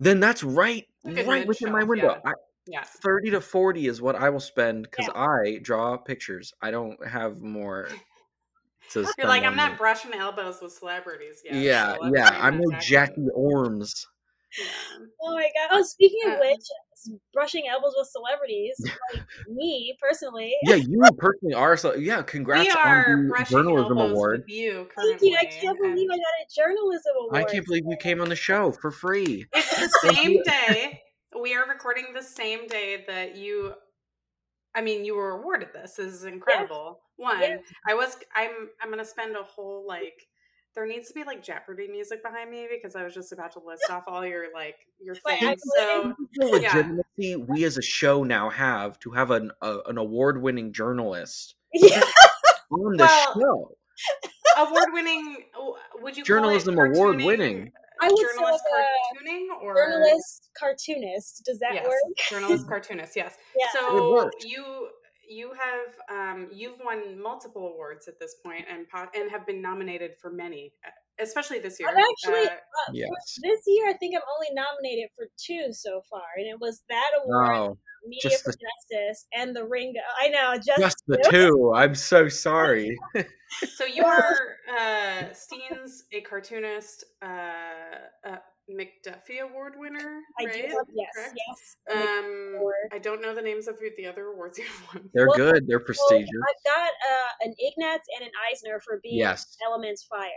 then 0.00 0.20
that's 0.20 0.42
right, 0.42 0.84
right 1.04 1.46
within 1.46 1.72
my 1.72 1.84
window. 1.84 2.20
yeah. 2.24 2.30
I, 2.30 2.34
Yeah. 2.66 2.82
Thirty 2.84 3.30
to 3.30 3.40
forty 3.40 3.86
is 3.86 4.02
what 4.02 4.16
I 4.16 4.28
will 4.30 4.40
spend 4.40 4.88
because 4.90 5.06
Yeah. 5.06 5.20
I 5.20 5.58
draw 5.62 5.96
pictures. 5.96 6.52
I 6.60 6.70
don't 6.70 7.04
have 7.06 7.40
more. 7.40 7.88
To 8.90 9.06
You're 9.16 9.28
like, 9.28 9.44
I'm 9.44 9.56
not 9.56 9.78
brushing 9.78 10.12
elbows 10.12 10.60
with 10.60 10.72
celebrities 10.72 11.40
yet. 11.44 11.54
Yeah, 11.54 11.94
so 11.94 12.12
yeah. 12.14 12.36
I'm 12.38 12.58
no 12.58 12.76
Jackie. 12.78 13.26
Ormes. 13.32 14.06
Yeah. 14.58 15.06
Oh 15.22 15.34
my 15.34 15.48
god! 15.56 15.68
Oh, 15.70 15.82
speaking 15.82 16.30
of 16.30 16.38
which, 16.38 16.60
brushing 17.32 17.64
elbows 17.68 17.94
with 17.96 18.08
celebrities, 18.08 18.74
like 19.12 19.22
me 19.48 19.96
personally. 20.00 20.54
Yeah, 20.62 20.76
you 20.76 21.02
personally 21.18 21.54
are. 21.54 21.76
So 21.76 21.94
yeah, 21.94 22.22
congrats 22.22 22.66
we 22.66 22.70
are 22.70 23.12
on 23.12 23.28
the 23.28 23.44
journalism 23.48 23.98
award. 23.98 24.44
you 24.46 24.88
Thank 24.96 25.22
you. 25.22 25.36
I 25.40 25.44
can't 25.46 25.78
believe 25.78 26.08
I 26.10 26.16
got 26.16 26.20
a 26.20 26.54
journalism 26.54 27.12
award. 27.20 27.36
I 27.36 27.44
can't 27.44 27.64
believe 27.64 27.84
you 27.86 27.96
came 27.96 28.20
on 28.20 28.28
the 28.28 28.36
show 28.36 28.72
for 28.72 28.90
free. 28.90 29.46
It's 29.52 29.78
the 30.02 30.12
same 30.14 30.42
day. 30.42 31.00
We 31.40 31.54
are 31.54 31.66
recording 31.66 32.06
the 32.14 32.22
same 32.22 32.66
day 32.66 33.04
that 33.08 33.36
you. 33.36 33.72
I 34.74 34.80
mean, 34.80 35.04
you 35.04 35.14
were 35.16 35.30
awarded 35.32 35.68
this. 35.74 35.94
This 35.94 36.12
is 36.12 36.24
incredible. 36.24 37.00
One, 37.16 37.40
Yeah. 37.40 37.56
I 37.86 37.94
was. 37.94 38.16
I'm. 38.34 38.68
I'm 38.80 38.90
gonna 38.90 39.04
spend 39.04 39.36
a 39.36 39.42
whole 39.42 39.86
like 39.86 40.26
there 40.74 40.86
needs 40.86 41.08
to 41.08 41.14
be 41.14 41.24
like 41.24 41.42
Jeopardy 41.42 41.86
music 41.88 42.22
behind 42.22 42.50
me 42.50 42.66
because 42.70 42.96
I 42.96 43.04
was 43.04 43.12
just 43.14 43.32
about 43.32 43.52
to 43.52 43.60
list 43.64 43.84
off 43.90 44.04
all 44.06 44.24
your 44.24 44.46
like 44.54 44.76
your 45.00 45.16
Wait, 45.26 45.40
things. 45.40 45.60
So 45.76 46.14
The 46.34 46.46
Yeah. 46.60 46.68
legitimacy 46.76 47.36
we 47.36 47.64
as 47.64 47.76
a 47.78 47.82
show 47.82 48.24
now 48.24 48.48
have 48.50 48.98
to 49.00 49.10
have 49.10 49.30
an 49.30 49.50
a, 49.60 49.78
an 49.86 49.98
award-winning 49.98 50.72
journalist 50.72 51.56
Yeah. 51.72 52.00
on 52.70 52.96
the 52.96 53.04
Well, 53.04 53.76
show. 54.56 54.62
award-winning. 54.66 55.44
Would 56.00 56.16
you 56.16 56.24
Journalism 56.24 56.74
call 56.74 56.84
it 56.86 56.96
award-winning. 56.96 57.72
I 58.00 58.08
would 58.08 58.18
say 58.18 58.24
Journalist 58.34 58.64
like 58.72 58.84
cartooning 59.22 59.46
or 59.62 59.74
journalist 59.76 60.48
cartoonist. 60.58 61.42
Does 61.44 61.58
that 61.60 61.74
yes, 61.74 61.86
work? 61.86 62.16
journalist 62.28 62.66
cartoonist. 62.68 63.14
Yes. 63.14 63.36
Yeah. 63.56 63.66
So 63.72 64.12
works. 64.12 64.44
you 64.44 64.88
you 65.28 65.52
have 65.52 65.94
um, 66.10 66.48
you've 66.52 66.78
won 66.84 67.20
multiple 67.20 67.68
awards 67.68 68.08
at 68.08 68.18
this 68.20 68.34
point 68.44 68.64
and 68.70 68.88
po- 68.88 69.08
and 69.14 69.30
have 69.30 69.46
been 69.46 69.62
nominated 69.62 70.12
for 70.20 70.30
many, 70.30 70.72
uh, 70.86 70.90
especially 71.22 71.58
this 71.58 71.78
year. 71.80 71.88
I've 71.88 71.96
actually- 71.96 72.48
Uh, 72.48 72.54
Uh, 72.88 72.92
Yes. 72.92 73.08
this 73.42 73.60
year, 73.66 73.88
I 73.88 73.92
think 73.92 74.14
I'm 74.16 74.22
only 74.34 74.48
nominated 74.52 75.08
for 75.14 75.26
two 75.36 75.72
so 75.72 76.02
far, 76.10 76.22
and 76.36 76.46
it 76.46 76.58
was 76.60 76.82
that 76.88 77.10
award, 77.22 77.48
Oh, 77.54 77.78
Media 78.06 78.30
just 78.30 78.42
for 78.44 78.50
the- 78.52 78.58
Justice, 78.90 79.26
and 79.32 79.54
the 79.54 79.64
Ringo. 79.64 80.00
I 80.18 80.28
know, 80.28 80.54
just, 80.56 80.80
just 80.80 81.02
the 81.06 81.18
two. 81.30 81.30
two. 81.50 81.72
I'm 81.74 81.94
so 81.94 82.28
sorry. 82.28 82.98
so 83.76 83.84
you 83.96 84.04
are 84.04 84.56
uh, 84.68 85.28
Steenz 85.32 86.02
a 86.12 86.22
cartoonist, 86.22 87.04
uh, 87.22 87.98
uh, 88.24 88.38
McDuffie 88.70 89.40
Award 89.42 89.74
winner, 89.76 90.20
I 90.38 90.44
right? 90.44 90.54
do 90.54 90.60
have, 90.68 90.86
yes, 90.94 91.08
Correct? 91.14 91.38
yes. 91.46 91.76
Um, 91.96 92.58
I 92.92 92.98
don't 92.98 93.20
know 93.20 93.34
the 93.34 93.42
names 93.42 93.68
of 93.68 93.76
the 93.96 94.06
other 94.06 94.26
awards 94.28 94.58
you've 94.58 94.86
won. 94.94 95.08
They're 95.14 95.26
Well, 95.28 95.36
good. 95.36 95.66
They're 95.66 95.80
So 95.80 95.84
prestigious. 95.84 96.28
I've 96.30 96.64
got 96.64 96.88
uh, 96.90 97.28
an 97.48 97.54
Ignatz 97.58 98.06
and 98.18 98.26
an 98.26 98.32
Eisner 98.50 98.80
for 98.80 99.00
being 99.02 99.18
Yes. 99.18 99.56
Elements 99.66 100.04
Fire, 100.04 100.28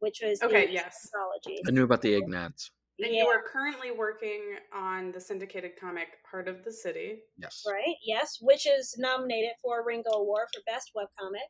which 0.00 0.20
was 0.22 0.42
Okay, 0.42 0.66
in 0.66 0.72
yes. 0.72 1.08
anthology. 1.14 1.60
I 1.66 1.70
knew 1.72 1.84
about 1.84 2.02
the 2.02 2.14
Ignatz. 2.14 2.70
And 2.98 3.12
Yeah, 3.12 3.22
you 3.22 3.28
are 3.28 3.42
currently 3.42 3.90
working 3.90 4.56
on 4.72 5.10
the 5.12 5.20
syndicated 5.20 5.72
comic 5.80 6.08
Heart 6.30 6.46
of 6.48 6.62
the 6.64 6.72
City. 6.72 7.22
Yes. 7.36 7.62
right. 7.66 7.96
Yes, 8.04 8.38
which 8.40 8.66
is 8.66 8.94
nominated 8.98 9.52
for 9.62 9.80
a 9.80 9.84
Ringo 9.84 10.10
Award 10.10 10.46
for 10.54 10.62
Best 10.72 10.92
Webcomic. 10.96 11.48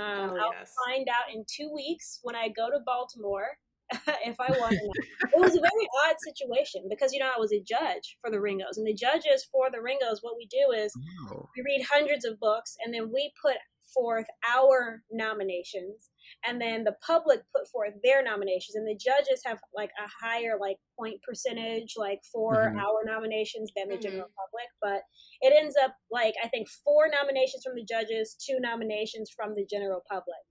Um, 0.00 0.30
Oh, 0.30 0.36
I'll 0.36 0.52
yes. 0.52 0.72
find 0.86 1.06
out 1.08 1.32
in 1.34 1.44
two 1.48 1.70
weeks 1.72 2.18
when 2.22 2.34
I 2.34 2.48
go 2.48 2.70
to 2.70 2.78
Baltimore 2.84 3.48
if 4.24 4.38
I 4.40 4.50
won 4.52 4.74
or 4.74 4.86
not. 4.86 4.96
it 5.32 5.40
was 5.40 5.56
a 5.56 5.60
very 5.60 5.86
odd 6.06 6.16
situation 6.26 6.86
because 6.88 7.12
you 7.12 7.18
know 7.20 7.30
I 7.34 7.38
was 7.38 7.52
a 7.52 7.60
judge 7.62 8.16
for 8.20 8.30
the 8.30 8.40
Ringos, 8.40 8.76
and 8.78 8.86
the 8.86 8.94
judges 8.94 9.46
for 9.50 9.70
the 9.70 9.80
Ringos, 9.82 10.20
what 10.22 10.36
we 10.36 10.46
do 10.46 10.72
is 10.72 10.92
Oh. 11.30 11.48
we 11.56 11.62
read 11.64 11.84
hundreds 11.90 12.24
of 12.24 12.38
books, 12.40 12.76
and 12.84 12.92
then 12.94 13.10
we 13.12 13.32
put 13.42 13.56
forth 13.94 14.26
our 14.48 15.02
nominations, 15.10 16.10
and 16.46 16.60
then 16.60 16.84
the 16.84 16.94
public 17.04 17.40
put 17.54 17.66
forth 17.68 17.94
their 18.04 18.22
nominations, 18.22 18.76
and 18.76 18.86
the 18.86 18.94
judges 18.94 19.42
have 19.44 19.58
like 19.74 19.90
a 19.98 20.08
higher 20.24 20.56
like 20.60 20.76
point 20.96 21.20
percentage, 21.26 21.94
like 21.96 22.20
for 22.32 22.54
Mhm. 22.72 22.78
our 22.80 23.04
nominations 23.04 23.72
than 23.74 23.88
the 23.88 23.96
Mhm. 23.96 24.02
general 24.02 24.30
public, 24.36 24.68
but 24.80 25.02
it 25.40 25.52
ends 25.52 25.76
up 25.76 25.96
like 26.10 26.34
I 26.42 26.46
think 26.48 26.68
four 26.68 27.08
nominations 27.08 27.64
from 27.64 27.74
the 27.74 27.84
judges, 27.84 28.36
two 28.36 28.60
nominations 28.60 29.30
from 29.34 29.54
the 29.56 29.64
general 29.66 30.02
public, 30.08 30.44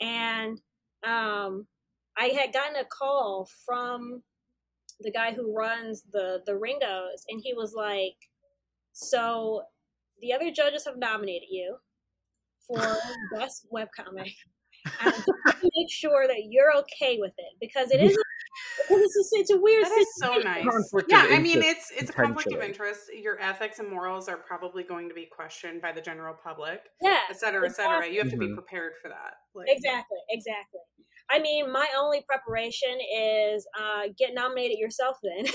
and 0.00 0.60
um, 1.04 1.66
I 2.18 2.26
had 2.26 2.52
gotten 2.52 2.76
a 2.76 2.84
call 2.84 3.48
from 3.66 4.22
the 5.00 5.10
guy 5.12 5.32
who 5.34 5.54
runs 5.54 6.02
the 6.12 6.42
the 6.46 6.56
Ringos, 6.56 7.24
and 7.28 7.40
he 7.42 7.54
was 7.54 7.74
like, 7.74 8.16
"So 8.92 9.64
the 10.20 10.32
other 10.32 10.50
judges 10.52 10.86
have 10.86 10.98
nominated 10.98 11.48
you 11.50 11.78
for 12.66 12.78
best 13.38 13.66
webcomic. 13.72 14.32
And 15.00 15.12
I 15.12 15.16
want 15.44 15.56
to 15.62 15.70
make 15.76 15.90
sure 15.90 16.26
that 16.26 16.44
you're 16.50 16.74
okay 16.78 17.18
with 17.20 17.34
it 17.38 17.54
because 17.60 17.90
it 17.90 18.00
is 18.00 18.16
a, 18.16 18.22
because 18.78 19.00
it's 19.02 19.16
a, 19.16 19.40
it's 19.40 19.52
a 19.52 19.58
weird 19.60 19.84
That 19.84 19.98
is 19.98 20.06
so 20.18 20.38
nice. 20.38 20.64
Conflict 20.64 21.10
yeah, 21.10 21.26
I 21.30 21.38
mean 21.38 21.62
it's 21.62 21.90
it's 21.90 22.10
a 22.10 22.12
conflict 22.12 22.52
of 22.52 22.62
interest. 22.62 23.10
Your 23.14 23.40
ethics 23.40 23.78
and 23.78 23.88
morals 23.90 24.28
are 24.28 24.36
probably 24.38 24.82
going 24.84 25.08
to 25.08 25.14
be 25.14 25.26
questioned 25.26 25.82
by 25.82 25.92
the 25.92 26.00
general 26.00 26.34
public, 26.34 26.82
Yeah, 27.00 27.20
et 27.30 27.36
cetera, 27.38 27.66
et 27.66 27.74
cetera. 27.76 27.98
exactly. 27.98 28.14
You 28.14 28.20
have 28.20 28.30
to 28.30 28.36
be 28.36 28.46
Mhm. 28.46 28.54
prepared 28.54 28.92
for 29.02 29.08
that. 29.08 29.34
Like, 29.54 29.68
exactly, 29.70 30.18
exactly. 30.30 30.80
I 31.30 31.38
mean, 31.40 31.70
my 31.72 31.86
only 31.98 32.22
preparation 32.28 32.98
is 33.16 33.66
uh, 33.78 34.04
get 34.18 34.34
nominated 34.34 34.78
yourself 34.78 35.16
then. 35.22 35.46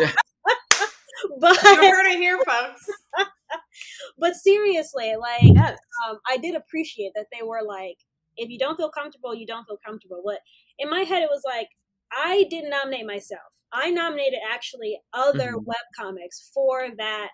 Yeah. 0.00 0.12
but 1.40 1.62
You 1.62 1.76
heard 1.76 2.06
it 2.12 2.18
here, 2.18 2.38
folks. 2.46 2.86
but 4.18 4.34
seriously, 4.34 5.14
like 5.20 5.42
Yes. 5.42 5.78
um, 6.08 6.18
I 6.28 6.36
did 6.38 6.54
appreciate 6.54 7.12
that 7.14 7.26
they 7.32 7.42
were 7.46 7.62
like, 7.66 7.96
if 8.36 8.48
you 8.50 8.58
don't 8.58 8.76
feel 8.76 8.90
comfortable, 8.90 9.34
you 9.34 9.46
don't 9.46 9.64
feel 9.66 9.78
comfortable. 9.84 10.22
But 10.24 10.38
in 10.78 10.88
my 10.90 11.00
head, 11.00 11.22
it 11.22 11.30
was 11.30 11.42
like, 11.44 11.68
I 12.12 12.46
didn't 12.50 12.70
nominate 12.70 13.06
myself. 13.06 13.42
I 13.72 13.90
nominated 13.90 14.40
actually 14.50 15.00
other 15.12 15.52
Mhm. 15.52 15.64
web 15.64 15.86
comics 15.96 16.50
for 16.54 16.88
that 16.98 17.30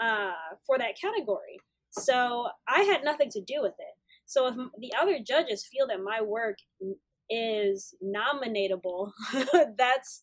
uh, 0.00 0.32
for 0.66 0.78
that 0.78 0.98
category. 1.00 1.58
So 1.90 2.48
I 2.68 2.82
had 2.82 3.04
nothing 3.04 3.30
to 3.30 3.40
do 3.40 3.62
with 3.62 3.74
it. 3.78 3.97
So 4.28 4.46
if 4.46 4.54
the 4.78 4.92
other 5.00 5.18
judges 5.26 5.66
feel 5.66 5.86
that 5.88 6.00
my 6.02 6.20
work 6.20 6.58
is 7.30 7.94
nominatable, 8.04 9.10
that's 9.76 10.22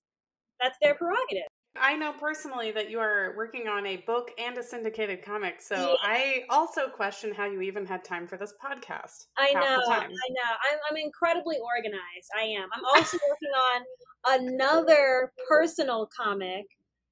that's 0.61 0.77
their 0.81 0.93
prerogative. 0.95 1.47
I 1.77 1.95
know 1.97 2.13
personally 2.13 2.71
that 2.71 2.89
you 2.89 2.99
are 2.99 3.33
working 3.35 3.67
on 3.67 3.85
a 3.85 3.97
book 3.97 4.29
and 4.37 4.57
a 4.57 4.63
syndicated 4.63 5.25
comic, 5.25 5.59
so 5.59 5.75
Yeah. 5.75 5.95
I 6.03 6.43
also 6.49 6.87
question 6.87 7.33
how 7.33 7.45
you 7.45 7.61
even 7.61 7.85
had 7.85 8.03
time 8.03 8.27
for 8.27 8.37
this 8.37 8.53
podcast. 8.63 9.25
I 9.37 9.51
know, 9.53 9.59
I 9.59 10.07
know. 10.07 10.51
I'm, 10.71 10.79
I'm 10.89 10.97
incredibly 10.97 11.57
organized. 11.57 12.29
I 12.37 12.43
am. 12.43 12.69
I'm 12.73 12.85
also 12.85 13.17
working 13.27 13.51
on 13.51 14.39
another 14.39 15.33
personal 15.49 16.07
comic, 16.15 16.65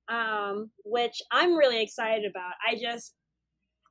um, 0.07 0.69
which 0.85 1.21
I'm 1.31 1.55
really 1.55 1.81
excited 1.81 2.29
about. 2.29 2.53
I 2.65 2.75
just, 2.75 3.15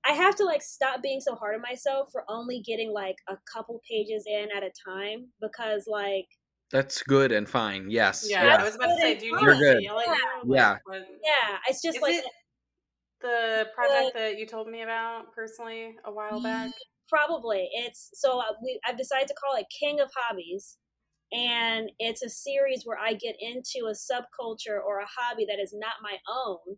I 0.05 0.13
have 0.13 0.35
to 0.37 0.45
like 0.45 0.63
stop 0.63 1.03
being 1.03 1.21
so 1.21 1.35
hard 1.35 1.55
on 1.55 1.63
myself 1.63 2.09
for 2.11 2.25
only 2.29 2.61
getting 2.61 2.93
like 2.93 3.17
a 3.29 3.37
couple 3.53 3.81
pages 3.89 4.25
in 4.27 4.49
at 4.55 4.63
a 4.63 4.71
time 4.87 5.29
because 5.41 5.85
like, 5.87 6.27
That's 6.71 7.03
good 7.03 7.33
and 7.33 7.49
fine. 7.49 7.87
Yes. 7.89 8.27
Yeah, 8.29 8.45
Yeah. 8.45 8.57
I 8.57 8.65
was 8.65 8.75
about 8.75 8.87
to 8.87 8.97
say, 9.01 9.19
do 9.19 9.27
you 9.27 9.39
You're 9.41 9.55
good. 9.55 9.77
to 9.79 9.83
yell 9.83 10.01
at 10.01 10.07
you? 10.45 10.55
Yeah. 10.55 10.79
Like, 10.87 11.03
yeah, 11.23 11.59
it's 11.69 11.83
just 11.83 11.97
Is 11.97 12.03
like 12.03 12.15
it 12.15 12.25
the 13.21 13.69
project 13.75 14.15
that 14.15 14.39
you 14.39 14.47
told 14.47 14.69
me 14.69 14.83
about 14.83 15.33
personally 15.35 15.95
a 16.05 16.13
while 16.13 16.43
back? 16.43 16.71
Probably. 17.09 17.69
It's 17.73 18.11
so 18.15 18.41
uh, 18.41 18.55
we 18.63 18.81
I've 18.85 18.99
decided 18.99 19.29
to 19.29 19.35
call 19.35 19.57
it 19.57 19.67
King 19.79 20.01
of 20.01 20.11
Hobbies. 20.17 20.79
And 21.33 21.91
it's 21.99 22.23
a 22.23 22.29
series 22.29 22.83
where 22.85 22.99
I 22.99 23.15
get 23.15 23.37
into 23.41 23.87
a 23.87 23.93
subculture 23.93 24.79
or 24.85 24.99
a 24.99 25.07
hobby 25.07 25.47
that 25.49 25.59
is 25.63 25.73
not 25.75 25.95
my 26.03 26.19
own 26.29 26.77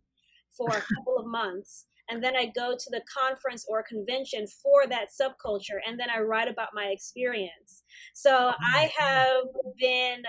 for 0.55 0.69
a 0.69 0.81
couple 0.95 1.17
of 1.17 1.25
months. 1.25 1.87
And 2.09 2.23
then 2.23 2.35
I 2.35 2.51
go 2.55 2.75
to 2.77 2.89
the 2.91 3.01
conference 3.11 3.65
or 3.67 3.83
convention 3.83 4.45
for 4.61 4.87
that 4.87 5.07
subculture. 5.09 5.79
And 5.87 5.99
then 5.99 6.09
I 6.09 6.19
write 6.19 6.47
about 6.47 6.69
my 6.73 6.85
experience. 6.85 7.83
So 8.13 8.51
I 8.73 8.91
have 8.97 9.45
been 9.79 10.23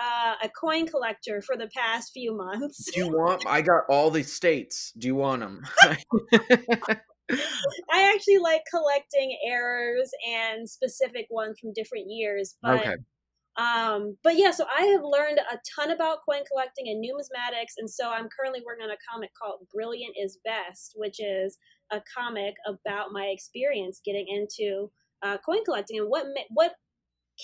uh, 0.00 0.34
a 0.42 0.48
coin 0.48 0.86
collector 0.86 1.42
for 1.42 1.56
the 1.56 1.68
past 1.68 2.12
few 2.12 2.36
months. 2.36 2.90
Do 2.92 3.00
you 3.00 3.08
want? 3.08 3.44
I 3.46 3.62
got 3.62 3.82
all 3.88 4.10
the 4.10 4.22
states. 4.22 4.92
Do 4.98 5.06
you 5.06 5.14
want 5.14 5.40
them? 5.40 5.62
I 7.90 8.12
actually 8.14 8.38
like 8.38 8.62
collecting 8.70 9.36
errors 9.46 10.10
and 10.28 10.68
specific 10.68 11.26
ones 11.30 11.58
from 11.60 11.72
different 11.72 12.06
years. 12.08 12.56
But 12.62 12.80
okay. 12.80 12.94
Um, 13.56 14.16
but 14.22 14.36
yeah, 14.36 14.52
so 14.52 14.64
I 14.66 14.86
have 14.86 15.02
learned 15.02 15.38
a 15.38 15.58
ton 15.74 15.90
about 15.90 16.18
coin 16.24 16.42
collecting 16.50 16.88
and 16.88 17.04
numismatics, 17.04 17.74
and 17.78 17.90
so 17.90 18.10
I'm 18.10 18.28
currently 18.28 18.62
working 18.64 18.84
on 18.84 18.90
a 18.90 19.10
comic 19.10 19.30
called 19.40 19.66
"Brilliant 19.72 20.14
Is 20.18 20.38
Best," 20.44 20.92
which 20.96 21.20
is 21.20 21.58
a 21.90 22.00
comic 22.16 22.54
about 22.66 23.12
my 23.12 23.26
experience 23.26 24.00
getting 24.04 24.26
into 24.28 24.90
uh, 25.22 25.38
coin 25.38 25.64
collecting 25.64 25.98
and 25.98 26.08
what 26.08 26.26
what 26.50 26.74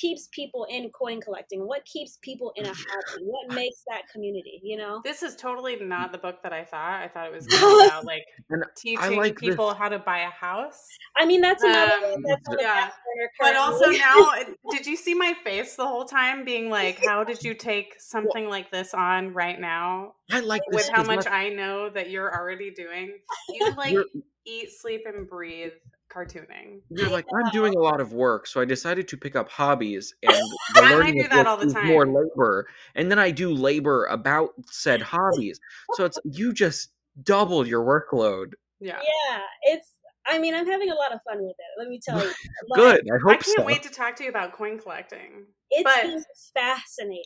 keeps 0.01 0.29
people 0.33 0.67
in 0.71 0.91
coin 0.91 1.21
collecting, 1.21 1.67
what 1.67 1.85
keeps 1.85 2.19
people 2.23 2.53
in 2.57 2.67
a 2.67 2.69
hobby, 2.75 3.25
what 3.25 3.55
makes 3.55 3.83
that 3.89 4.03
community, 4.13 4.61
you 4.63 4.77
know? 4.77 5.01
This 5.05 5.23
is 5.23 5.35
totally 5.37 5.77
not 5.77 6.13
the 6.13 6.19
book 6.19 6.43
that 6.43 6.53
I 6.53 6.65
thought. 6.65 7.03
I 7.03 7.09
thought 7.09 7.27
it 7.27 7.33
was 7.33 7.47
about 7.87 8.05
like 8.05 8.25
And 8.51 8.65
teaching 8.77 9.17
like 9.17 9.39
this- 9.39 9.51
people 9.51 9.75
how 9.75 9.89
to 9.89 9.99
buy 9.99 10.19
a 10.21 10.31
house. 10.31 10.87
I 11.17 11.25
mean, 11.27 11.41
that's 11.41 11.63
another 11.63 11.93
Um, 12.15 12.23
that's 12.27 12.49
on 12.49 12.57
the 12.57 12.63
yeah. 12.63 12.75
back 12.87 12.93
But 13.41 13.57
also 13.57 13.91
now, 13.91 14.31
did 14.71 14.87
you 14.87 14.97
see 14.97 15.15
my 15.15 15.35
face 15.45 15.77
the 15.77 15.87
whole 15.87 16.05
time 16.05 16.45
being 16.45 16.69
like, 16.71 17.03
how 17.05 17.25
did 17.25 17.43
you 17.43 17.55
take 17.55 17.95
something 17.99 18.49
like 18.49 18.71
this 18.71 18.93
on 18.95 19.33
right 19.33 19.59
now 19.61 20.15
I 20.31 20.41
like 20.41 20.63
this 20.71 20.87
with 20.87 20.89
how 20.91 20.99
'cause 20.99 21.07
much 21.07 21.25
my- 21.27 21.31
I 21.33 21.49
know 21.51 21.89
that 21.91 22.11
you're 22.11 22.35
already 22.35 22.71
doing? 22.71 23.19
You 23.49 23.73
like 23.77 23.93
You're- 23.93 24.05
eat, 24.45 24.71
sleep, 24.71 25.03
and 25.07 25.29
breathe 25.29 25.73
cartooning. 26.15 26.81
You're 26.91 27.11
like, 27.11 27.27
I'm 27.35 27.51
doing 27.53 27.75
a 27.75 27.81
lot 27.81 28.01
of 28.01 28.13
work, 28.13 28.47
so 28.47 28.61
I 28.61 28.65
decided 28.65 29.09
to 29.09 29.17
pick 29.17 29.37
up 29.37 29.49
hobbies, 29.49 30.15
and 30.23 30.33
I- 30.33 30.41
the 30.75 30.83
I 30.87 30.91
learning 30.91 31.15
do 31.15 31.21
of 31.25 31.31
that 31.31 31.47
all 31.47 31.57
the 31.57 31.67
is 31.67 31.75
more 31.85 32.07
labor, 32.07 32.69
and 32.95 33.11
then 33.11 33.19
I 33.19 33.31
do 33.31 33.53
labor 33.53 34.07
about 34.07 34.51
said 34.71 35.03
hobbies. 35.03 35.61
So 35.95 36.05
it's 36.05 36.19
you 36.25 36.53
just 36.53 36.91
double 37.23 37.67
your 37.67 37.85
workload. 37.85 38.53
Yeah. 38.81 38.99
yeah 39.01 39.41
it's 39.63 39.93
I 40.29 40.39
mean, 40.39 40.55
I'm 40.55 40.67
having 40.67 40.91
a 40.91 40.95
lot 40.95 41.13
of 41.15 41.21
fun 41.23 41.39
with 41.39 41.55
it. 41.57 41.79
Let 41.79 41.89
me 41.89 42.01
tell 42.03 42.19
you. 42.19 42.33
Like, 42.69 42.81
Good. 42.81 43.09
I 43.15 43.19
hope 43.23 43.31
I 43.31 43.35
can't 43.37 43.59
so. 43.59 43.63
wait 43.65 43.83
to 43.85 43.91
talk 43.91 44.17
to 44.17 44.25
you 44.25 44.29
about 44.31 44.53
coin 44.53 44.77
collecting. 44.79 45.47
It's 45.71 45.85
But- 45.85 46.03
been 46.03 46.23
fascinating. 46.53 47.23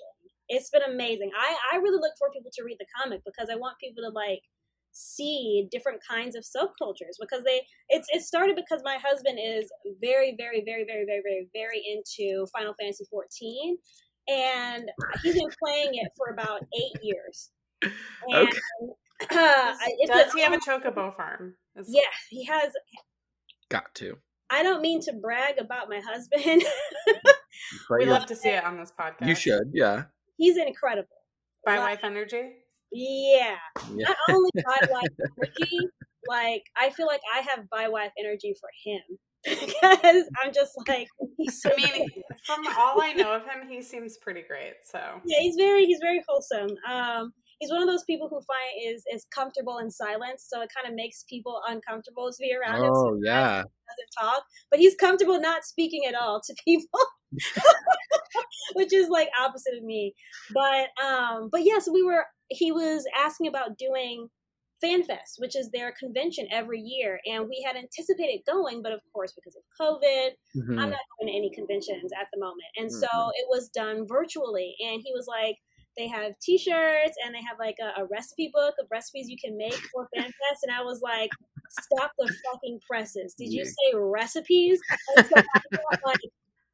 It's 0.52 0.68
been 0.68 0.82
amazing. 0.82 1.30
I 1.38 1.56
I 1.72 1.76
really 1.76 1.98
look 1.98 2.12
for 2.18 2.28
people 2.30 2.50
to 2.52 2.64
read 2.64 2.76
the 2.80 2.86
comic 3.00 3.22
because 3.24 3.48
I 3.50 3.54
want 3.54 3.78
people 3.78 4.02
to 4.02 4.10
like 4.10 4.40
see 4.92 5.68
different 5.70 6.00
kinds 6.08 6.34
of 6.36 6.42
subcultures 6.44 7.16
because 7.20 7.44
they 7.44 7.62
it's 7.88 8.08
it 8.12 8.22
started 8.22 8.56
because 8.56 8.82
my 8.84 8.96
husband 9.02 9.38
is 9.42 9.70
very 10.00 10.34
very 10.36 10.62
very 10.64 10.84
very 10.84 11.04
very 11.06 11.20
very 11.22 11.48
very 11.54 11.82
into 11.86 12.46
Final 12.52 12.74
Fantasy 12.78 13.04
14 13.10 13.78
and 14.28 14.84
he's 15.22 15.34
been 15.34 15.48
playing 15.64 15.90
it 15.94 16.08
for 16.16 16.32
about 16.32 16.62
8 16.74 17.02
years. 17.02 17.50
And, 18.28 18.48
Okay. 18.48 19.36
uh, 19.38 19.74
Does 20.06 20.32
he 20.32 20.40
have 20.42 20.52
a 20.52 20.58
almost- 20.58 20.68
chocobo 20.68 21.14
farm? 21.16 21.54
Is- 21.76 21.86
Yeah, 21.90 22.02
he 22.30 22.44
has 22.46 22.72
Got 23.70 23.94
to. 23.96 24.16
I 24.50 24.62
don't 24.62 24.82
mean 24.82 25.00
to 25.02 25.12
brag 25.12 25.58
about 25.58 25.88
my 25.88 26.00
husband. 26.00 26.62
But 27.06 27.36
We 28.00 28.06
love 28.06 28.26
to 28.26 28.36
see 28.36 28.48
it 28.50 28.64
on 28.64 28.78
this 28.78 28.92
podcast. 28.98 29.28
you 29.28 29.34
should. 29.34 29.70
Yeah. 29.72 30.04
he's 30.36 30.56
incredible. 30.56 31.08
By 31.64 31.78
Like- 31.78 32.02
Life 32.02 32.04
Energy? 32.04 32.50
Yeah. 32.92 33.56
Yeah. 33.94 34.08
Not 34.08 34.16
only 34.30 34.50
by 34.64 34.78
wife 34.90 35.08
energy, 35.20 35.78
like 36.28 36.62
I 36.76 36.90
feel 36.90 37.06
like 37.06 37.20
I 37.34 37.40
have 37.40 37.68
by 37.70 37.88
wife 37.88 38.12
energy 38.18 38.54
for 38.60 38.68
him 38.84 39.18
because 39.44 40.28
I'm 40.42 40.52
just 40.52 40.72
like 40.86 41.08
he's 41.38 41.62
so 41.62 41.70
I 41.72 41.76
mean, 41.76 42.06
from 42.46 42.60
all 42.78 43.00
I 43.00 43.12
know 43.16 43.34
of 43.34 43.42
him, 43.42 43.68
he 43.68 43.82
seems 43.82 44.18
pretty 44.18 44.42
great. 44.46 44.74
So 44.84 44.98
yeah, 45.24 45.38
he's 45.40 45.56
very 45.56 45.86
he's 45.86 46.00
very 46.00 46.22
wholesome. 46.28 46.70
Um, 46.88 47.32
he's 47.60 47.70
one 47.70 47.82
of 47.82 47.88
those 47.88 48.02
people 48.04 48.28
who 48.28 48.40
find 48.40 48.72
is 48.94 49.04
is 49.12 49.24
comfortable 49.32 49.78
in 49.78 49.90
silence, 49.90 50.44
so 50.48 50.60
it 50.62 50.70
kind 50.74 50.88
of 50.88 50.94
makes 50.96 51.24
people 51.28 51.60
uncomfortable 51.68 52.30
to 52.32 52.36
be 52.40 52.52
around 52.54 52.82
him. 52.82 52.90
Oh 52.92 53.16
yeah. 53.22 53.62
doesn't 53.62 54.12
talk, 54.18 54.44
but 54.70 54.80
he's 54.80 54.96
comfortable 54.96 55.40
not 55.40 55.64
speaking 55.64 56.04
at 56.06 56.14
all 56.14 56.40
to 56.44 56.54
people, 56.64 57.00
which 58.74 58.92
is 58.92 59.08
like 59.08 59.28
opposite 59.38 59.74
of 59.76 59.84
me. 59.84 60.14
But 60.52 60.88
um, 61.04 61.48
but 61.52 61.64
yes, 61.64 61.88
we 61.92 62.02
were. 62.02 62.24
He 62.48 62.72
was 62.72 63.04
asking 63.16 63.46
about 63.46 63.78
doing 63.78 64.28
FanFest, 64.82 65.38
which 65.38 65.54
is 65.56 65.70
their 65.70 65.92
convention 65.92 66.48
every 66.50 66.80
year, 66.80 67.20
and 67.26 67.44
we 67.48 67.62
had 67.64 67.76
anticipated 67.76 68.40
going, 68.44 68.82
but 68.82 68.90
of 68.92 69.00
course 69.12 69.32
because 69.32 69.54
of 69.54 69.62
COVID, 69.80 70.30
Mhm. 70.56 70.80
I'm 70.80 70.90
not 70.90 70.98
going 71.20 71.28
to 71.30 71.36
any 71.36 71.50
conventions 71.54 72.10
at 72.20 72.26
the 72.32 72.40
moment, 72.40 72.66
and 72.76 72.90
so 72.90 73.06
Mhm. 73.06 73.30
it 73.34 73.46
was 73.48 73.68
done 73.68 74.06
virtually. 74.06 74.74
And 74.80 75.00
he 75.04 75.12
was 75.14 75.26
like. 75.28 75.56
They 75.96 76.08
have 76.08 76.38
T-shirts 76.40 77.16
and 77.24 77.34
they 77.34 77.42
have 77.48 77.58
like 77.58 77.76
a, 77.80 78.02
a 78.02 78.06
recipe 78.06 78.50
book 78.52 78.74
of 78.80 78.86
recipes 78.90 79.28
you 79.28 79.36
can 79.42 79.56
make 79.56 79.74
for 79.92 80.08
FanFest, 80.16 80.62
and 80.62 80.72
I 80.72 80.82
was 80.82 81.00
like, 81.02 81.30
"Stop 81.68 82.12
the 82.18 82.32
fucking 82.52 82.80
presses! 82.88 83.34
Did 83.34 83.52
you 83.52 83.64
say 83.64 83.94
recipes?" 83.94 84.80
So 85.16 85.22
got 85.24 86.00
like 86.04 86.20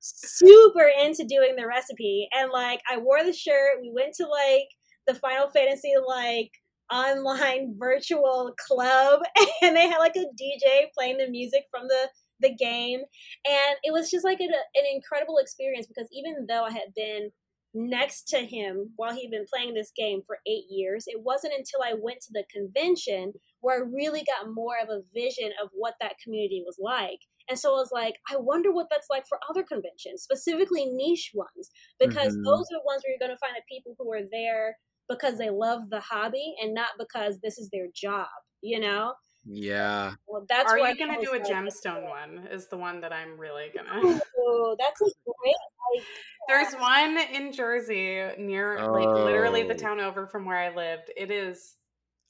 super 0.00 0.90
into 1.02 1.24
doing 1.24 1.56
the 1.56 1.66
recipe, 1.66 2.28
and 2.32 2.50
like 2.52 2.80
I 2.90 2.98
wore 2.98 3.24
the 3.24 3.32
shirt. 3.32 3.80
We 3.80 3.90
went 3.92 4.14
to 4.14 4.26
like 4.26 4.68
the 5.06 5.14
Final 5.14 5.48
Fantasy 5.48 5.94
like 6.06 6.52
online 6.92 7.74
virtual 7.78 8.54
club, 8.58 9.20
and 9.62 9.76
they 9.76 9.88
had 9.88 9.98
like 9.98 10.16
a 10.16 10.26
DJ 10.40 10.86
playing 10.96 11.18
the 11.18 11.28
music 11.28 11.64
from 11.70 11.88
the 11.88 12.08
the 12.40 12.54
game, 12.54 13.00
and 13.46 13.76
it 13.82 13.92
was 13.92 14.10
just 14.10 14.24
like 14.24 14.40
an, 14.40 14.50
an 14.50 14.84
incredible 14.92 15.38
experience 15.38 15.86
because 15.86 16.08
even 16.12 16.46
though 16.46 16.64
I 16.64 16.70
had 16.70 16.94
been 16.94 17.30
next 17.76 18.28
to 18.28 18.38
him 18.38 18.92
while 18.96 19.14
he'd 19.14 19.30
been 19.30 19.46
playing 19.52 19.74
this 19.74 19.92
game 19.96 20.22
for 20.26 20.38
eight 20.46 20.64
years. 20.70 21.04
It 21.06 21.22
wasn't 21.22 21.54
until 21.54 21.82
I 21.84 21.94
went 22.00 22.20
to 22.22 22.32
the 22.32 22.44
convention 22.50 23.34
where 23.60 23.76
I 23.76 23.86
really 23.86 24.24
got 24.24 24.52
more 24.52 24.76
of 24.82 24.88
a 24.88 25.02
vision 25.14 25.52
of 25.62 25.70
what 25.72 25.94
that 26.00 26.16
community 26.22 26.62
was 26.64 26.78
like. 26.80 27.20
And 27.48 27.58
so 27.58 27.70
I 27.70 27.78
was 27.78 27.90
like, 27.92 28.16
I 28.30 28.36
wonder 28.36 28.72
what 28.72 28.88
that's 28.90 29.08
like 29.10 29.26
for 29.28 29.38
other 29.48 29.62
conventions, 29.62 30.22
specifically 30.22 30.86
niche 30.86 31.32
ones, 31.34 31.70
because 32.00 32.36
Mhm. 32.36 32.44
those 32.44 32.66
are 32.72 32.78
the 32.78 32.84
ones 32.84 33.02
where 33.04 33.12
you're 33.12 33.18
going 33.24 33.30
to 33.36 33.38
find 33.38 33.56
the 33.56 33.62
people 33.68 33.94
who 33.98 34.12
are 34.12 34.22
there 34.30 34.78
because 35.08 35.38
they 35.38 35.50
love 35.50 35.90
the 35.90 36.00
hobby 36.00 36.56
and 36.60 36.74
not 36.74 36.90
because 36.98 37.40
this 37.40 37.58
is 37.58 37.70
their 37.70 37.86
job, 37.94 38.28
you 38.62 38.80
know? 38.80 39.14
Yeah. 39.48 40.14
Well, 40.26 40.44
that's 40.48 40.72
Are 40.72 40.78
why 40.78 40.90
you 40.90 40.96
going 40.98 41.14
to 41.18 41.24
do 41.24 41.30
was 41.32 41.40
a 41.48 41.52
like, 41.52 41.64
gemstone 41.66 42.08
one? 42.08 42.48
Is 42.50 42.66
the 42.68 42.76
one 42.76 43.00
that 43.02 43.12
I'm 43.12 43.38
really 43.38 43.66
going 43.74 43.86
to. 43.86 44.08
Ooh, 44.40 44.76
that's 44.78 45.00
a 45.00 45.04
great 45.24 45.54
idea. 45.94 46.04
There's 46.48 46.74
one 46.74 47.18
in 47.32 47.52
Jersey 47.52 48.22
near, 48.38 48.78
like, 48.92 49.06
literally 49.06 49.62
the 49.62 49.74
Oh. 49.74 49.78
town 49.78 50.00
over 50.00 50.26
from 50.26 50.44
where 50.46 50.58
I 50.58 50.74
lived. 50.74 51.10
It 51.16 51.30
is, 51.30 51.76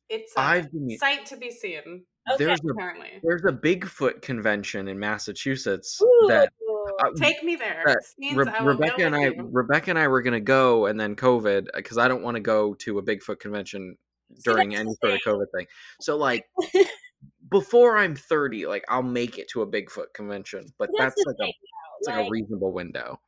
it's 0.08 0.34
a 0.36 0.40
I've 0.40 0.70
been 0.72 0.90
sight 0.98 1.26
to 1.26 1.36
be 1.36 1.50
seen, 1.50 2.04
Okay. 2.32 2.44
there's 2.44 2.60
a 2.64 2.68
apparently. 2.72 3.20
there's 3.22 3.44
a 3.44 3.52
Bigfoot 3.52 4.20
convention 4.22 4.88
in 4.88 4.98
Massachusetts 4.98 6.00
Ooh. 6.02 6.26
that 6.28 6.52
uh, 7.00 7.10
Take 7.16 7.42
me 7.44 7.56
there. 7.56 7.82
that 7.86 7.98
Re- 8.34 8.46
I 8.52 8.62
Rebecca 8.64 9.04
and 9.04 9.14
I 9.14 9.26
you. 9.26 9.48
Rebecca 9.52 9.90
and 9.90 9.98
I 9.98 10.08
were 10.08 10.22
gonna 10.22 10.40
go 10.40 10.86
and 10.86 10.98
then 10.98 11.14
COVID 11.16 11.68
because 11.74 11.98
I 11.98 12.08
don't 12.08 12.22
want 12.22 12.36
to 12.36 12.40
go 12.40 12.74
to 12.74 12.98
a 12.98 13.02
Bigfoot 13.02 13.38
convention 13.40 13.96
during 14.44 14.74
any 14.74 14.92
sort 15.02 15.14
of 15.14 15.20
COVID 15.26 15.46
thing. 15.56 15.66
So 16.00 16.16
like 16.16 16.44
before 17.50 17.96
I'm 17.98 18.14
30, 18.16 18.66
like 18.66 18.84
I'll 18.88 19.02
make 19.02 19.38
it 19.38 19.48
to 19.52 19.62
a 19.62 19.66
Bigfoot 19.66 20.12
convention, 20.14 20.66
but 20.78 20.90
That's 20.98 21.14
that's, 21.14 21.26
like 21.26 21.36
thing, 21.38 21.48
a 21.48 21.98
it's 22.00 22.08
like, 22.08 22.16
like- 22.16 22.26
a 22.26 22.30
reasonable 22.30 22.72
window. 22.72 23.20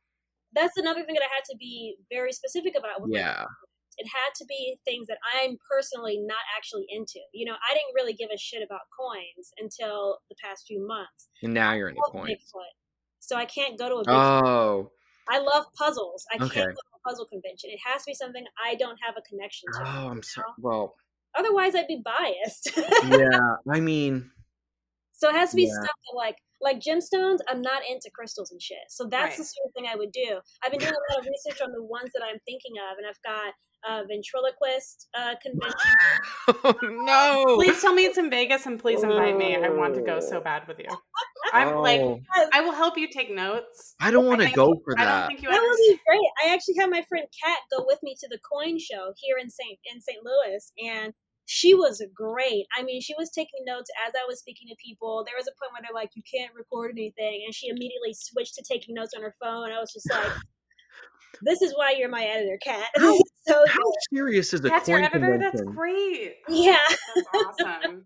that's 0.53 0.77
another 0.77 1.03
thing 1.03 1.15
that 1.15 1.23
I 1.23 1.33
had 1.35 1.43
to 1.51 1.57
be 1.57 1.95
very 2.11 2.31
specific 2.33 2.73
about. 2.77 3.01
With 3.01 3.11
Yeah. 3.13 3.43
it 3.97 4.07
had 4.07 4.33
to 4.37 4.45
be 4.45 4.77
things 4.85 5.07
that 5.07 5.17
I'm 5.35 5.57
personally 5.69 6.17
not 6.21 6.39
actually 6.57 6.85
into. 6.89 7.19
You 7.33 7.45
know, 7.45 7.53
I 7.69 7.73
didn't 7.73 7.93
really 7.95 8.13
give 8.13 8.29
a 8.33 8.37
shit 8.37 8.63
about 8.63 8.81
coins 8.97 9.51
until 9.59 10.19
the 10.29 10.35
past 10.41 10.65
few 10.67 10.85
months. 10.87 11.27
And 11.43 11.53
now 11.53 11.73
you're 11.73 11.89
into 11.89 12.01
coins. 12.09 12.29
Bigfoot, 12.29 12.73
so 13.19 13.35
I 13.35 13.45
can't 13.45 13.77
go 13.77 13.89
to 13.89 13.95
a 13.95 14.05
Bigfoot. 14.05 14.41
Oh, 14.45 14.91
I 15.27 15.39
love 15.39 15.65
puzzles. 15.77 16.25
I 16.31 16.35
Okay. 16.43 16.61
can't 16.61 16.73
go 16.75 16.81
puzzle 17.09 17.25
convention. 17.25 17.69
It 17.71 17.79
has 17.85 18.03
to 18.03 18.11
be 18.11 18.13
something 18.13 18.45
I 18.63 18.75
don't 18.75 18.97
have 19.05 19.15
a 19.17 19.21
connection 19.27 19.67
to. 19.73 19.79
oh, 19.85 20.09
I'm 20.09 20.23
sorry. 20.23 20.47
Well, 20.59 20.95
Otherwise, 21.37 21.75
I'd 21.75 21.87
be 21.87 22.01
biased. 22.03 22.71
yeah. 23.07 23.39
I 23.71 23.79
mean, 23.79 24.31
so 25.11 25.29
it 25.29 25.35
has 25.35 25.51
to 25.51 25.55
be 25.55 25.63
Yeah. 25.63 25.73
stuff 25.73 25.95
that 26.05 26.15
like 26.17 26.37
like 26.61 26.79
gemstones. 26.79 27.39
I'm 27.47 27.61
not 27.61 27.83
into 27.89 28.09
crystals 28.13 28.51
and 28.51 28.61
shit. 28.61 28.83
So 28.89 29.05
that's 29.05 29.37
the 29.37 29.43
sort 29.43 29.67
of 29.67 29.73
thing 29.73 29.85
I 29.91 29.95
would 29.95 30.11
do. 30.11 30.39
I've 30.63 30.71
been 30.71 30.79
doing 30.79 30.91
a 30.91 31.13
lot 31.13 31.19
of 31.21 31.27
research 31.29 31.61
on 31.61 31.71
the 31.71 31.83
ones 31.83 32.11
that 32.13 32.23
I'm 32.23 32.39
thinking 32.45 32.73
of, 32.91 32.97
and 32.97 33.07
I've 33.07 33.21
got 33.23 33.53
a 33.87 34.05
ventriloquist 34.05 35.07
uh, 35.17 35.35
convention. 35.41 35.91
oh 36.47 36.75
no. 36.83 37.55
Please 37.55 37.81
tell 37.81 37.93
me 37.93 38.05
it's 38.05 38.17
in 38.17 38.29
Vegas 38.29 38.65
and 38.65 38.79
please 38.79 39.03
invite 39.03 39.37
me. 39.37 39.55
I 39.55 39.69
want 39.69 39.95
to 39.95 40.01
go 40.01 40.19
so 40.19 40.39
bad 40.39 40.67
with 40.67 40.79
you. 40.79 40.89
I'm 41.53 41.75
like, 41.77 42.01
Oh, 42.01 42.19
I 42.53 42.61
will 42.61 42.73
help 42.73 42.97
you 42.97 43.07
take 43.09 43.33
notes. 43.33 43.95
I 43.99 44.11
don't 44.11 44.25
want 44.25 44.41
to 44.41 44.51
go 44.51 44.73
for 44.83 44.93
I 44.97 45.03
don't 45.03 45.13
that. 45.13 45.27
think 45.27 45.41
you 45.41 45.49
That 45.49 45.61
would 45.61 45.77
be 45.77 45.99
great. 46.07 46.29
I 46.45 46.53
actually 46.53 46.75
had 46.79 46.89
my 46.89 47.03
friend 47.07 47.25
Kat 47.43 47.59
go 47.71 47.85
with 47.87 47.99
me 48.03 48.15
to 48.19 48.27
the 48.29 48.39
coin 48.39 48.77
show 48.79 49.13
here 49.17 49.37
in 49.41 49.49
St. 49.49 49.79
in 49.93 50.01
St. 50.01 50.19
Louis, 50.23 50.71
and 50.83 51.13
she 51.45 51.73
was 51.73 52.03
great. 52.13 52.65
I 52.77 52.83
mean, 52.83 53.01
she 53.01 53.15
was 53.17 53.31
taking 53.31 53.65
notes 53.65 53.89
as 54.05 54.13
I 54.15 54.27
was 54.27 54.37
speaking 54.39 54.67
to 54.69 54.75
people. 54.83 55.23
There 55.25 55.35
was 55.35 55.47
a 55.47 55.57
point 55.59 55.73
where 55.73 55.81
they're 55.81 55.95
like, 55.99 56.11
"You 56.13 56.21
can't 56.21 56.53
record 56.53 56.91
anything," 56.91 57.41
and 57.43 57.55
she 57.55 57.69
immediately 57.69 58.13
switched 58.13 58.53
to 58.55 58.63
taking 58.63 58.93
notes 58.93 59.13
on 59.15 59.23
her 59.23 59.35
phone. 59.41 59.71
I 59.71 59.79
was 59.79 59.91
just 59.91 60.07
like, 60.11 60.31
"This 61.41 61.61
is 61.61 61.73
why 61.75 61.95
you're 61.97 62.09
my 62.09 62.23
editor, 62.23 62.57
Kat." 62.63 62.87
so 63.47 63.65
How 63.67 63.91
serious 64.13 64.53
is 64.53 64.61
a 64.61 64.69
That's 64.69 64.85
coin 64.85 65.01
your 65.01 65.05
editor? 65.05 65.37
That's 65.37 65.61
great. 65.61 66.35
yeah, 66.49 66.77
That's 67.15 67.61
awesome. 67.63 68.05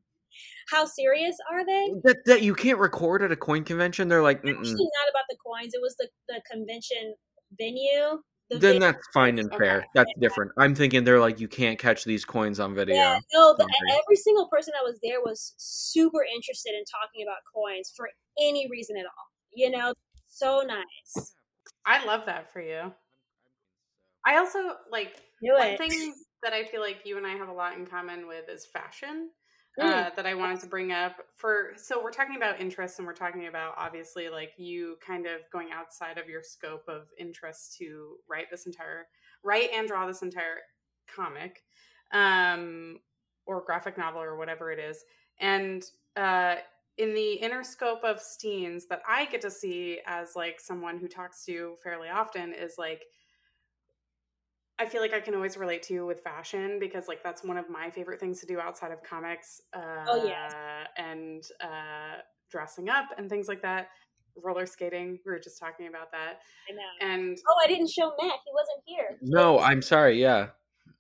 how 0.69 0.85
serious 0.85 1.35
are 1.51 1.65
they? 1.65 1.93
That, 2.03 2.17
that 2.25 2.41
you 2.41 2.55
can't 2.55 2.79
record 2.79 3.21
at 3.21 3.31
a 3.31 3.35
coin 3.35 3.63
convention? 3.63 4.07
They're 4.07 4.23
like, 4.23 4.37
Actually, 4.37 4.53
Mm-mm. 4.53 4.77
not 4.77 5.09
about 5.09 5.25
the 5.29 5.37
coins. 5.45 5.73
It 5.73 5.81
was 5.81 5.95
the 5.97 6.07
the 6.29 6.41
convention 6.51 7.15
venue. 7.57 8.21
The 8.49 8.59
then 8.59 8.73
venue. 8.73 8.79
that's 8.81 9.07
fine 9.13 9.39
and 9.39 9.49
fair. 9.51 9.77
Okay. 9.77 9.87
That's 9.95 10.11
different. 10.19 10.51
I'm 10.57 10.75
thinking 10.75 11.03
they're 11.03 11.19
like, 11.19 11.39
you 11.39 11.47
can't 11.47 11.79
catch 11.79 12.03
these 12.03 12.25
coins 12.25 12.59
on 12.59 12.75
video. 12.75 12.95
Yeah, 12.95 13.19
no, 13.33 13.55
the, 13.57 13.67
every 13.89 14.17
single 14.17 14.47
person 14.49 14.73
that 14.75 14.83
was 14.83 14.99
there 15.01 15.21
was 15.21 15.53
super 15.57 16.23
interested 16.23 16.73
in 16.73 16.83
talking 16.85 17.25
about 17.25 17.37
coins 17.53 17.93
for 17.95 18.09
any 18.39 18.67
reason 18.69 18.97
at 18.97 19.05
all. 19.05 19.27
You 19.55 19.71
know, 19.71 19.93
so 20.27 20.63
nice. 20.65 21.35
I 21.85 22.05
love 22.05 22.25
that 22.25 22.51
for 22.51 22.61
you. 22.61 22.91
I 24.25 24.37
also 24.37 24.59
like 24.91 25.21
Do 25.41 25.53
one 25.53 25.67
it. 25.67 25.77
thing 25.77 26.13
that 26.43 26.53
I 26.53 26.65
feel 26.65 26.81
like 26.81 26.99
you 27.05 27.17
and 27.17 27.25
I 27.25 27.33
have 27.33 27.49
a 27.49 27.53
lot 27.53 27.77
in 27.77 27.85
common 27.85 28.27
with 28.27 28.49
is 28.49 28.65
fashion. 28.65 29.29
Mm. 29.79 29.85
Uh, 29.85 30.09
that 30.15 30.27
I 30.27 30.35
wanted 30.35 30.59
to 30.59 30.67
bring 30.67 30.91
up 30.91 31.15
for 31.35 31.71
so 31.77 31.99
we're 32.03 32.11
talking 32.11 32.35
about 32.35 32.61
interests 32.61 32.99
and 32.99 33.07
we're 33.07 33.15
talking 33.15 33.47
about 33.47 33.73
obviously 33.75 34.29
like 34.29 34.51
you 34.55 34.97
kind 35.03 35.25
of 35.25 35.41
going 35.51 35.69
outside 35.73 36.19
of 36.19 36.29
your 36.29 36.43
scope 36.43 36.83
of 36.87 37.07
interest 37.17 37.75
to 37.79 38.17
write 38.29 38.51
this 38.51 38.67
entire 38.67 39.07
write 39.43 39.71
and 39.73 39.87
draw 39.87 40.05
this 40.05 40.21
entire 40.21 40.57
comic 41.07 41.63
um 42.13 42.99
or 43.47 43.63
graphic 43.65 43.97
novel 43.97 44.21
or 44.21 44.37
whatever 44.37 44.71
it 44.71 44.77
is 44.77 45.03
and 45.39 45.85
uh 46.17 46.57
in 46.99 47.15
the 47.15 47.33
inner 47.33 47.63
scope 47.63 48.03
of 48.03 48.21
Steenz 48.21 48.83
that 48.89 49.01
I 49.09 49.25
get 49.25 49.41
to 49.41 49.49
see 49.49 50.01
as 50.05 50.35
like 50.35 50.59
someone 50.59 50.99
who 50.99 51.07
talks 51.07 51.45
to 51.45 51.51
you 51.51 51.77
fairly 51.83 52.09
often 52.09 52.53
is 52.53 52.75
like 52.77 53.05
I 54.79 54.85
feel 54.85 55.01
like 55.01 55.13
I 55.13 55.19
can 55.19 55.35
always 55.35 55.55
relate 55.55 55.83
to 55.83 55.93
you 55.93 56.05
with 56.05 56.21
fashion 56.21 56.77
because 56.79 57.07
like 57.07 57.23
that's 57.23 57.43
one 57.43 57.57
of 57.57 57.69
my 57.69 57.89
favorite 57.89 58.19
things 58.19 58.39
to 58.41 58.45
do 58.47 58.59
outside 58.59 58.91
of 58.91 59.03
comics. 59.03 59.61
Uh, 59.73 60.05
Oh, 60.07 60.25
yes. 60.25 60.53
and 60.97 61.43
uh, 61.61 62.21
dressing 62.51 62.89
up 62.89 63.05
and 63.17 63.29
things 63.29 63.47
like 63.47 63.61
that. 63.61 63.89
Roller 64.35 64.65
skating, 64.65 65.19
we 65.25 65.31
were 65.31 65.39
just 65.39 65.59
talking 65.59 65.87
about 65.87 66.11
that. 66.11 66.39
I 66.67 66.73
know. 66.73 67.07
And 67.13 67.37
Oh, 67.47 67.61
I 67.63 67.67
didn't 67.67 67.89
show 67.91 68.07
Matt. 68.19 68.39
He 68.43 68.51
wasn't 68.51 68.83
here. 68.85 69.17
No, 69.21 69.59
I'm 69.59 69.81
sorry. 69.83 70.19
Yeah. 70.19 70.47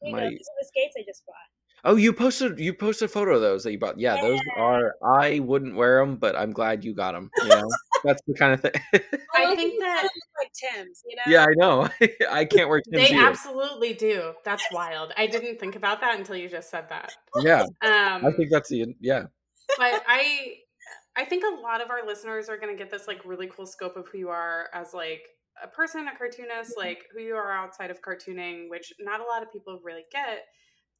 My 0.03 0.19
go. 0.19 0.29
These 0.29 0.39
are 0.39 0.59
the 0.61 0.67
skates 0.67 0.95
I 0.99 1.03
just 1.07 1.25
bought. 1.25 1.35
Oh, 1.83 1.95
you 1.95 2.13
posted 2.13 2.59
you 2.59 2.73
posted 2.73 3.09
a 3.09 3.11
photo 3.11 3.35
of 3.35 3.41
those 3.41 3.63
that 3.63 3.71
you 3.71 3.79
bought. 3.79 3.99
Yeah, 3.99 4.21
those 4.21 4.39
are. 4.57 4.95
I 5.03 5.39
wouldn't 5.39 5.75
wear 5.75 5.99
them, 5.99 6.17
but 6.17 6.35
I'm 6.35 6.51
glad 6.51 6.83
you 6.83 6.93
got 6.93 7.13
them. 7.13 7.29
You 7.41 7.49
know, 7.49 7.69
that's 8.03 8.21
the 8.27 8.33
kind 8.33 8.53
of 8.53 8.61
thing. 8.61 8.71
I 9.35 9.55
think 9.55 9.79
that- 9.81 10.09
like 10.39 10.51
Tim's, 10.53 11.01
you 11.07 11.15
know. 11.15 11.23
yeah, 11.27 11.43
I 11.45 11.53
know. 11.55 11.89
I 12.31 12.45
can't 12.45 12.69
wear 12.69 12.81
Tim's 12.81 13.09
they 13.09 13.15
either. 13.15 13.27
absolutely 13.27 13.93
do. 13.93 14.33
That's 14.43 14.63
wild. 14.71 15.11
I 15.17 15.27
didn't 15.27 15.59
think 15.59 15.75
about 15.75 16.01
that 16.01 16.17
until 16.17 16.35
you 16.35 16.49
just 16.49 16.69
said 16.69 16.89
that. 16.89 17.13
Yeah, 17.41 17.61
Um, 17.81 18.25
I 18.25 18.31
think 18.35 18.49
that's 18.51 18.69
the 18.69 18.93
yeah. 18.99 19.23
but 19.77 20.03
I 20.07 20.55
I 21.15 21.25
think 21.25 21.43
a 21.45 21.61
lot 21.61 21.79
of 21.81 21.89
our 21.91 22.05
listeners 22.05 22.49
are 22.49 22.57
going 22.57 22.75
to 22.75 22.81
get 22.81 22.91
this 22.91 23.07
like 23.07 23.21
really 23.23 23.47
cool 23.47 23.65
scope 23.67 23.95
of 23.97 24.07
who 24.11 24.17
you 24.17 24.29
are 24.29 24.65
as 24.73 24.93
like 24.93 25.21
a 25.63 25.67
person, 25.67 26.07
a 26.07 26.17
cartoonist, 26.17 26.71
Mm-hmm. 26.71 26.79
like 26.87 27.03
who 27.13 27.21
you 27.21 27.35
are 27.35 27.51
outside 27.51 27.91
of 27.91 28.01
cartooning, 28.01 28.69
which 28.69 28.91
not 28.99 29.19
a 29.21 29.23
lot 29.23 29.43
of 29.43 29.51
people 29.53 29.79
really 29.83 30.05
get. 30.11 30.39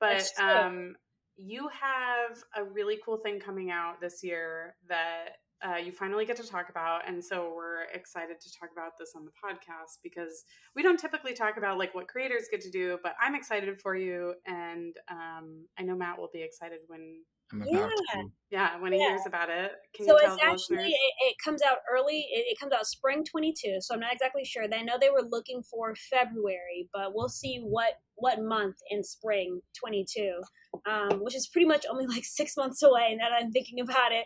But 0.03 0.43
um 0.43 0.95
you 1.35 1.67
have 1.69 2.37
a 2.55 2.63
really 2.63 2.99
cool 3.03 3.17
thing 3.17 3.39
coming 3.39 3.71
out 3.71 3.99
this 3.99 4.23
year 4.23 4.75
that 4.87 5.37
uh, 5.65 5.77
you 5.77 5.91
finally 5.91 6.25
get 6.25 6.35
to 6.35 6.47
talk 6.47 6.69
about 6.69 7.07
and 7.07 7.23
so 7.23 7.53
we're 7.55 7.83
excited 7.93 8.39
to 8.39 8.51
talk 8.59 8.69
about 8.73 8.91
this 8.99 9.13
on 9.15 9.23
the 9.23 9.31
podcast 9.31 9.99
because 10.03 10.43
we 10.75 10.83
don't 10.83 10.99
typically 10.99 11.33
talk 11.33 11.57
about 11.57 11.77
like 11.77 11.95
what 11.95 12.07
creators 12.07 12.43
get 12.51 12.59
to 12.59 12.69
do 12.69 12.97
but 13.01 13.13
i'm 13.21 13.33
excited 13.33 13.79
for 13.81 13.95
you 13.95 14.33
and 14.45 14.95
um, 15.09 15.65
i 15.79 15.83
know 15.83 15.95
matt 15.95 16.19
will 16.19 16.29
be 16.33 16.41
excited 16.41 16.79
when 16.87 17.21
Yeah. 17.65 17.87
to. 18.13 18.29
yeah, 18.49 18.79
when 18.79 18.93
he 18.93 18.99
Yeah. 18.99 19.09
hears 19.09 19.25
about 19.25 19.49
it. 19.49 19.71
Can 19.93 20.05
so 20.05 20.17
you 20.17 20.25
it's 20.25 20.43
actually 20.43 20.77
it, 20.91 21.13
it 21.19 21.35
comes 21.43 21.61
out 21.61 21.77
early 21.91 22.27
it, 22.31 22.45
it 22.49 22.59
comes 22.59 22.73
out 22.73 22.85
spring 22.85 23.23
22 23.23 23.77
so 23.79 23.93
i'm 23.93 23.99
not 23.99 24.13
exactly 24.13 24.43
sure 24.43 24.63
i 24.73 24.81
know 24.81 24.97
they 24.99 25.09
were 25.09 25.21
looking 25.21 25.61
for 25.63 25.93
february 26.09 26.89
but 26.93 27.13
we'll 27.13 27.29
see 27.29 27.59
what 27.63 27.93
what 28.15 28.39
month 28.41 28.75
in 28.89 29.03
spring 29.03 29.61
22 29.79 30.41
um, 30.89 31.19
which 31.19 31.35
is 31.35 31.47
pretty 31.47 31.67
much 31.67 31.85
only 31.89 32.05
like 32.15 32.25
six 32.25 32.55
months 32.57 32.81
away 32.81 33.15
now 33.19 33.29
that 33.29 33.43
i'm 33.43 33.51
thinking 33.51 33.79
about 33.79 34.11
it 34.11 34.25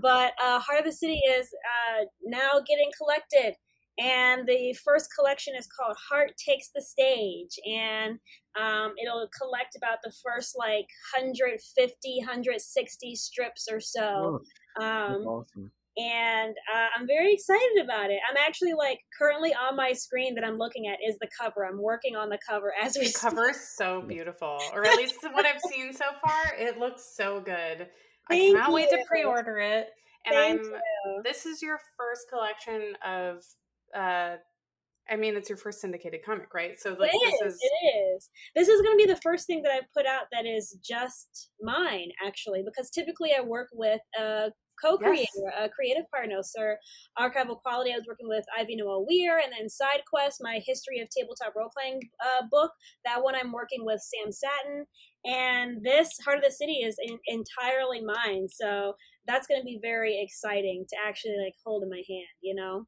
but 0.00 0.32
uh, 0.42 0.58
heart 0.60 0.80
of 0.80 0.84
the 0.84 0.92
city 0.92 1.20
is 1.30 1.48
uh, 1.64 2.04
now 2.24 2.60
getting 2.66 2.90
collected 2.96 3.54
and 3.98 4.46
the 4.46 4.74
first 4.84 5.08
collection 5.18 5.54
is 5.58 5.66
called 5.66 5.96
heart 6.10 6.32
takes 6.36 6.70
the 6.74 6.82
stage 6.82 7.58
and 7.66 8.18
um, 8.60 8.92
it'll 9.02 9.28
collect 9.40 9.76
about 9.76 9.98
the 10.04 10.12
first 10.24 10.54
like 10.58 10.86
150 11.14 12.18
160 12.20 13.14
strips 13.16 13.68
or 13.70 13.80
so 13.80 14.40
Oh, 14.78 14.84
um, 14.84 15.22
awesome. 15.26 15.70
and 15.96 16.54
uh, 16.74 16.88
I'm 16.98 17.06
very 17.06 17.32
excited 17.32 17.82
about 17.82 18.10
it. 18.10 18.18
I'm 18.30 18.36
actually 18.36 18.74
like 18.74 18.98
currently 19.18 19.54
on 19.54 19.76
my 19.76 19.92
screen 19.94 20.34
that 20.34 20.44
I'm 20.44 20.58
looking 20.58 20.86
at 20.88 20.98
is 21.06 21.16
the 21.18 21.28
cover. 21.40 21.64
I'm 21.64 21.80
working 21.80 22.14
on 22.16 22.28
the 22.28 22.38
cover 22.46 22.72
as 22.78 22.94
we 22.98 23.04
The 23.04 23.08
speak. 23.10 23.20
cover 23.20 23.48
is 23.48 23.74
so 23.76 24.02
beautiful, 24.02 24.58
or 24.74 24.84
at 24.86 24.96
least 24.98 25.14
what 25.32 25.46
I've 25.46 25.60
seen 25.72 25.92
so 25.94 26.04
far. 26.22 26.54
It 26.58 26.78
looks 26.78 27.14
so 27.16 27.40
good. 27.40 27.88
Thank 27.88 27.90
I 28.30 28.34
Thank 28.36 28.56
cannot 28.56 28.72
wait 28.72 28.90
to 28.90 28.98
pre-order 29.08 29.58
it. 29.58 29.86
And 30.26 30.34
Thank 30.34 30.60
I'm. 30.60 30.66
you. 30.66 31.22
This 31.24 31.46
is 31.46 31.62
your 31.62 31.78
first 31.96 32.28
collection 32.28 32.92
of. 33.06 33.42
Uh 33.96 34.36
I 35.08 35.14
mean, 35.14 35.36
it's 35.36 35.48
your 35.48 35.56
first 35.56 35.80
syndicated 35.80 36.20
comic, 36.26 36.52
right? 36.52 36.72
So 36.80 36.96
like 36.98 37.12
It 37.14 37.40
this 37.40 37.54
is. 37.54 37.58
It 37.62 37.86
is. 37.96 38.30
This 38.56 38.68
is 38.68 38.82
going 38.82 38.98
to 38.98 39.06
be 39.06 39.12
the 39.12 39.20
first 39.22 39.46
thing 39.46 39.62
that 39.62 39.70
I've 39.70 39.92
put 39.96 40.04
out 40.04 40.24
that 40.32 40.46
is 40.46 40.76
just 40.84 41.50
mine, 41.60 42.08
actually, 42.26 42.64
because 42.66 42.90
typically 42.90 43.30
I 43.32 43.40
work 43.40 43.68
with 43.72 44.00
a 44.18 44.50
co-creator, 44.82 45.46
a 45.56 45.68
creative 45.68 46.10
partner. 46.10 46.38
So 46.42 46.74
Archival 47.20 47.60
Quality, 47.62 47.92
I 47.92 47.98
was 47.98 48.06
working 48.08 48.28
with 48.28 48.44
Ivy 48.58 48.74
Noelle 48.74 49.06
Weir, 49.08 49.38
and 49.38 49.52
then 49.56 49.68
Side 49.68 50.02
Quest, 50.12 50.38
my 50.40 50.58
history 50.66 50.98
of 50.98 51.08
tabletop 51.16 51.54
role-playing 51.56 52.00
uh, 52.20 52.42
book. 52.50 52.72
That 53.04 53.22
one 53.22 53.36
I'm 53.36 53.52
working 53.52 53.84
with 53.84 54.00
Sam 54.02 54.32
Sattin, 54.32 54.86
and 55.24 55.84
this 55.84 56.18
Heart 56.24 56.38
of 56.38 56.44
the 56.44 56.50
City 56.50 56.82
is 56.82 56.96
in, 57.00 57.16
entirely 57.28 58.02
mine. 58.04 58.48
So 58.50 58.94
that's 59.24 59.46
going 59.46 59.60
to 59.60 59.64
be 59.64 59.78
very 59.80 60.20
exciting 60.20 60.84
to 60.88 60.96
actually 61.06 61.36
like 61.38 61.54
hold 61.64 61.84
in 61.84 61.90
my 61.90 62.02
hand. 62.08 62.34
You 62.42 62.56
know. 62.56 62.86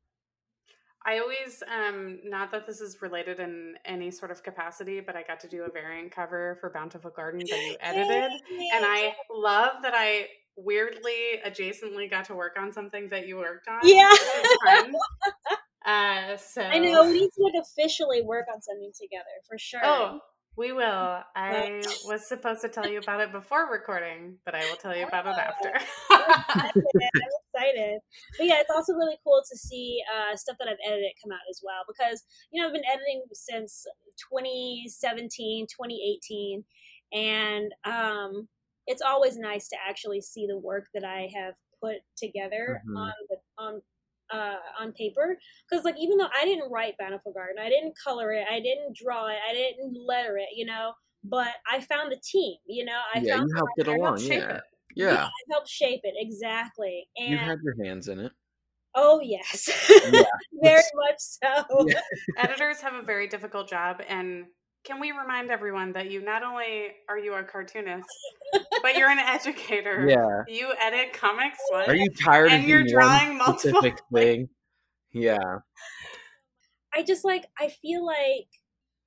I 1.07 1.21
always, 1.21 1.63
um, 1.73 2.19
not 2.25 2.51
that 2.53 2.67
this 2.67 2.81
is 2.81 3.01
related 3.01 3.41
in 3.41 3.77
any 3.85 4.11
sort 4.11 4.31
of 4.31 4.43
capacity, 4.43 5.01
but 5.01 5.17
I 5.17 5.23
got 5.23 5.41
to 5.41 5.49
do 5.49 5.63
a 5.63 5.71
variant 5.71 6.11
cover 6.13 6.59
for 6.61 6.71
Bountiful 6.71 7.11
Garden 7.11 7.41
that 7.41 7.49
you 7.49 7.77
edited. 7.81 8.33
and 8.75 8.85
I 8.85 9.15
love 9.33 9.77
that 9.83 9.95
I 9.95 10.27
weirdly 10.57 11.41
adjacently 11.47 12.11
got 12.11 12.25
to 12.27 12.35
work 12.35 12.57
on 12.59 12.73
something 12.73 13.09
that 13.11 13.29
you 13.29 13.37
worked 13.37 13.69
on. 13.69 13.81
Yeah. 13.85 14.11
It 14.13 14.59
was 14.65 14.83
fun. 14.83 14.95
uh, 15.87 16.37
so 16.37 16.63
I 16.63 16.79
know 16.79 17.07
we 17.07 17.13
need 17.13 17.31
to 17.31 17.43
like 17.43 17.63
officially 17.63 18.23
work 18.23 18.47
on 18.53 18.61
something 18.61 18.91
together 19.01 19.25
for 19.49 19.57
sure. 19.57 19.81
Oh, 19.85 20.21
we 20.59 20.73
will. 20.73 21.23
I 21.37 21.83
was 22.05 22.29
supposed 22.29 22.63
to 22.63 22.69
tell 22.69 22.91
you 22.91 22.99
about 22.99 23.21
it 23.21 23.31
before 23.31 23.71
recording, 23.71 24.39
but 24.45 24.57
I 24.57 24.69
will 24.69 24.77
tell 24.77 24.95
you 24.95 25.07
about 25.07 25.27
it 25.27 25.37
after. 25.39 25.73
I'm 26.11 26.73
excited. 27.55 28.01
But 28.37 28.47
yeah, 28.47 28.59
it's 28.59 28.71
also 28.75 28.95
really 28.95 29.19
cool 29.23 29.41
to 29.49 29.57
see 29.57 30.01
uh, 30.13 30.37
stuff 30.37 30.57
that 30.59 30.69
I've 30.69 30.85
edited 30.85 31.13
come 31.23 31.31
out 31.33 31.47
as 31.49 31.61
well 31.63 31.83
because, 31.87 32.25
you 32.51 32.61
know, 32.61 32.67
I've 32.67 32.75
been 32.75 32.83
editing 32.91 33.23
since 33.33 33.87
2017, 34.33 35.67
2018. 35.69 36.65
And 37.13 37.73
um, 37.85 38.49
it's 38.89 39.03
always 39.03 39.37
nice 39.39 39.69
to 39.69 39.77
actually 39.89 40.21
see 40.21 40.47
the 40.49 40.59
work 40.59 40.87
that 40.93 41.05
I 41.05 41.29
have 41.35 41.55
put 41.81 41.99
together 42.17 42.83
Mhm. 42.85 42.99
on 42.99 43.13
the 43.31 43.37
on 43.57 43.83
uh, 44.33 44.57
on 44.81 44.93
paper 44.93 45.39
because 45.69 45.85
like 45.85 45.97
even 45.99 46.19
though 46.19 46.29
I 46.41 46.45
didn't 46.45 46.71
write 46.71 46.95
Bountiful 46.99 47.33
Garden, 47.33 47.57
I 47.61 47.69
didn't 47.69 47.95
color 48.03 48.33
it, 48.33 48.47
I 48.51 48.61
didn't 48.61 48.97
draw 48.97 49.27
it, 49.29 49.39
I 49.49 49.53
didn't 49.53 49.95
letter 50.07 50.37
it, 50.39 50.49
you 50.55 50.67
know, 50.67 50.93
but 51.25 51.49
I 51.71 51.81
found 51.81 52.13
the 52.13 52.21
team, 52.23 52.57
you 52.67 52.85
know, 52.85 53.01
I 53.15 53.21
yeah, 53.21 53.37
found 53.37 53.49
you 53.51 53.57
helped 53.57 53.73
it 53.79 53.89
I 53.89 53.91
helped 53.93 54.03
along. 54.03 54.19
shape 54.21 54.43
Yeah, 54.43 54.57
it. 54.57 54.63
yeah. 54.97 55.25
I 55.25 55.31
helped 55.51 55.69
shape 55.69 56.01
it 56.05 56.15
exactly. 56.17 57.09
And 57.17 57.31
You 57.31 57.39
had 57.39 57.59
your 57.63 57.85
hands 57.85 58.09
in 58.09 58.19
it. 58.21 58.33
oh 58.95 59.21
yes, 59.21 59.69
Yeah. 60.13 60.23
very 60.63 60.83
much 60.95 61.19
so. 61.19 61.87
Yeah. 61.87 62.01
Editors 62.37 62.81
have 62.81 62.95
a 62.95 63.03
very 63.03 63.29
difficult 63.29 63.69
job, 63.69 64.01
and 64.09 64.47
can 64.85 65.01
we 65.01 65.13
remind 65.13 65.51
everyone 65.51 65.93
that 65.93 66.11
you 66.11 66.23
not 66.23 66.43
only 66.43 66.89
are 67.09 67.19
you 67.19 67.35
a 67.35 67.43
cartoonist, 67.43 68.09
but 68.83 68.97
you're 68.97 69.11
an 69.11 69.19
educator. 69.19 70.07
Yeah. 70.09 70.45
You 70.49 70.73
edit 70.81 71.13
comics. 71.13 71.59
What? 71.71 71.89
Are 71.89 71.95
you 71.95 72.09
tired 72.11 72.51
And 72.53 72.63
of 72.63 72.69
you're 72.69 72.85
drawing 72.85 73.29
one 73.31 73.39
multiple- 73.39 73.81
specific 73.81 73.99
thing? 74.15 74.49
Yeah. 75.13 75.39
I 76.95 77.03
just 77.03 77.25
like 77.25 77.47
I 77.59 77.69
feel 77.69 78.05
like 78.05 78.47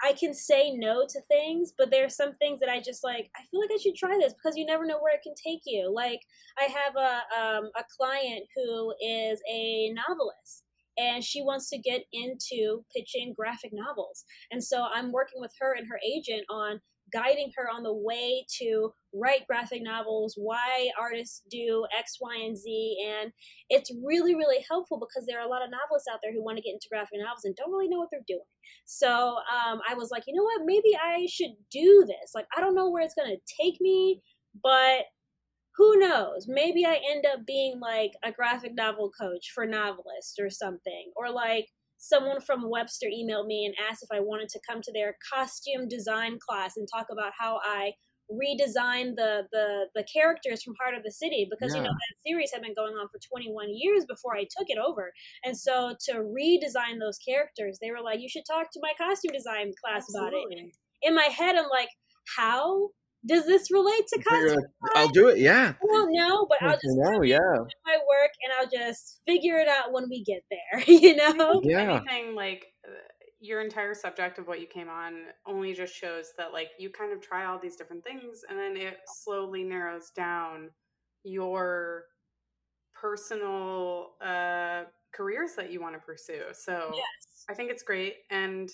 I 0.04 0.14
can 0.14 0.34
say 0.34 0.72
no 0.72 1.06
to 1.08 1.22
things, 1.28 1.74
but 1.78 1.92
there 1.92 2.06
are 2.06 2.10
some 2.10 2.34
things 2.38 2.60
that 2.60 2.70
I 2.70 2.80
just 2.82 3.04
like. 3.04 3.30
I 3.36 3.44
feel 3.52 3.60
like 3.60 3.70
I 3.74 3.78
should 3.82 3.96
try 3.96 4.18
this 4.20 4.34
because 4.34 4.58
you 4.58 4.66
never 4.66 4.86
know 4.86 5.00
where 5.00 5.14
it 5.16 5.22
can 5.24 5.34
take 5.36 5.62
you. 5.66 5.92
Like 5.94 6.22
I 6.60 6.64
have 6.64 6.96
a 6.96 7.40
um, 7.40 7.70
a 7.78 7.84
client 7.98 8.46
who 8.56 8.94
is 9.04 9.40
a 9.52 9.94
novelist, 9.94 10.64
and 10.98 11.24
she 11.24 11.42
wants 11.42 11.70
to 11.70 11.78
get 11.78 12.02
into 12.14 12.84
pitching 12.96 13.34
graphic 13.38 13.72
novels, 13.74 14.26
and 14.52 14.64
so 14.64 14.86
I'm 14.94 15.12
working 15.12 15.42
with 15.42 15.52
her 15.60 15.74
and 15.74 15.88
her 15.88 16.00
agent 16.06 16.44
on 16.50 16.80
guiding 17.12 17.52
her 17.58 17.68
on 17.70 17.84
the 17.84 17.94
way 17.94 18.46
to 18.58 18.94
write 19.14 19.46
graphic 19.46 19.82
novels, 19.84 20.34
why 20.38 20.90
artists 20.98 21.42
do 21.52 21.86
X, 21.98 22.18
Y, 22.22 22.38
and 22.46 22.58
Z, 22.58 22.98
and 23.10 23.32
it's 23.70 23.92
really 24.06 24.36
really 24.36 24.64
helpful 24.70 25.00
because 25.00 25.26
there 25.28 25.40
are 25.40 25.46
a 25.46 25.50
lot 25.50 25.64
of 25.64 25.70
novelists 25.72 26.08
out 26.12 26.20
there 26.24 26.34
who 26.34 26.44
want 26.44 26.58
to 26.58 26.64
get 26.64 26.74
into 26.74 26.88
graphic 26.90 27.20
novels 27.20 27.44
and 27.44 27.56
don't 27.56 27.72
really 27.72 27.90
know 27.90 28.00
what 28.00 28.10
they're 28.12 28.22
doing. 28.28 28.48
So 28.86 29.38
um, 29.52 29.82
i 29.90 29.94
was 29.94 30.12
like 30.12 30.24
you 30.28 30.36
know 30.36 30.44
what? 30.44 30.62
Maybe 30.66 30.96
i 30.96 31.26
should 31.30 31.56
do 31.72 32.06
this. 32.08 32.32
Like 32.34 32.48
i 32.56 32.62
don't 32.62 32.76
know 32.76 32.90
where 32.90 33.04
it's 33.04 33.16
going 33.16 33.30
to 33.36 33.56
take 33.62 33.80
me 33.82 34.22
but 34.62 35.06
who 35.76 35.98
knows 35.98 36.46
maybe 36.48 36.86
i 36.86 37.00
end 37.10 37.26
up 37.26 37.46
being 37.46 37.80
like 37.80 38.12
a 38.24 38.32
graphic 38.32 38.74
novel 38.76 39.12
coach 39.20 39.52
for 39.54 39.66
novelists 39.66 40.38
or 40.40 40.50
something 40.50 41.12
or 41.16 41.30
like 41.32 41.68
someone 41.98 42.42
from 42.42 42.70
webster 42.70 43.08
emailed 43.08 43.46
me 43.46 43.66
and 43.66 43.76
asked 43.90 44.04
if 44.04 44.10
i 44.16 44.20
wanted 44.20 44.50
to 44.50 44.60
come 44.68 44.82
to 44.82 44.92
their 44.92 45.16
costume 45.34 45.88
design 45.88 46.38
class 46.40 46.78
and 46.78 46.88
talk 46.92 47.08
about 47.12 47.32
how 47.38 47.60
i 47.64 47.92
redesign 48.32 49.16
the 49.16 49.44
the 49.52 49.88
the 49.96 50.04
characters 50.12 50.64
from 50.64 50.74
Heart 50.80 50.96
of 50.96 51.04
the 51.04 51.12
City 51.12 51.48
because 51.50 51.76
you 51.76 51.82
know 51.82 51.90
that 51.90 52.16
series 52.26 52.52
had 52.54 52.62
been 52.62 52.74
going 52.74 52.94
on 52.94 53.08
for 53.12 53.20
21 53.28 53.68
years 53.72 54.06
before 54.06 54.36
I 54.36 54.44
took 54.44 54.68
it 54.70 54.78
over. 54.78 55.12
And 55.44 55.58
so 55.58 55.96
to 56.08 56.14
redesign 56.24 57.00
those 57.00 57.18
characters, 57.18 57.80
they 57.82 57.92
were 57.92 58.02
like, 58.02 58.20
"You 58.22 58.30
should 58.30 58.46
talk 58.50 58.72
to 58.72 58.80
my 58.82 58.94
costume 58.98 59.34
design 59.34 59.74
class 59.84 60.06
about 60.10 60.34
it." 60.34 60.44
Absolutely. 60.48 60.74
In 61.02 61.16
my 61.16 61.24
head, 61.24 61.56
I'm 61.56 61.70
like, 61.70 61.90
"How 62.38 62.90
does 63.26 63.46
this 63.46 63.70
relate 63.72 64.08
to 64.08 64.22
You're 64.30 64.42
costume?" 64.48 64.64
like, 64.82 64.92
I'll 64.98 65.10
do 65.10 65.28
it. 65.30 65.38
Yeah. 65.40 65.74
I 65.82 65.86
don't 65.88 66.12
know, 66.14 66.46
but 66.50 66.62
I'll 66.62 66.74
just 66.76 66.98
No, 66.98 67.22
yeah. 67.22 67.38
do 67.38 67.66
my 67.86 67.98
work 68.08 68.32
and 68.44 68.54
I'll 68.60 68.70
just 68.70 69.22
figure 69.28 69.58
it 69.60 69.68
out 69.68 69.92
when 69.94 70.10
we 70.10 70.24
get 70.24 70.44
there. 70.50 70.84
You 70.88 71.16
know? 71.16 71.62
Yeah. 71.64 72.02
anything 72.04 72.36
like 72.36 72.68
uh, 72.88 72.92
your 73.40 73.62
entire 73.62 73.94
subject 73.96 74.38
of 74.40 74.48
what 74.48 74.60
you 74.62 74.68
came 74.68 74.90
on 74.90 75.14
only 75.48 75.74
just 75.74 75.96
shows 75.96 76.28
that 76.38 76.54
like 76.54 76.70
you 76.78 76.90
kind 76.92 77.12
of 77.14 77.22
try 77.22 77.46
all 77.46 77.58
these 77.60 77.76
different 77.76 78.04
things 78.04 78.42
and 78.50 78.58
then 78.60 78.78
it 78.78 78.98
slowly 79.24 79.64
narrows 79.64 80.12
down 80.16 80.70
your 81.24 82.06
personal 82.94 84.12
uh, 84.22 84.84
careers 85.12 85.52
that 85.58 85.72
you 85.72 85.82
want 85.82 85.96
to 85.96 86.00
pursue. 86.00 86.44
So 86.54 86.92
Yes. 86.94 87.46
I 87.50 87.54
think 87.54 87.72
it's 87.72 87.84
great. 87.84 88.16
And 88.30 88.70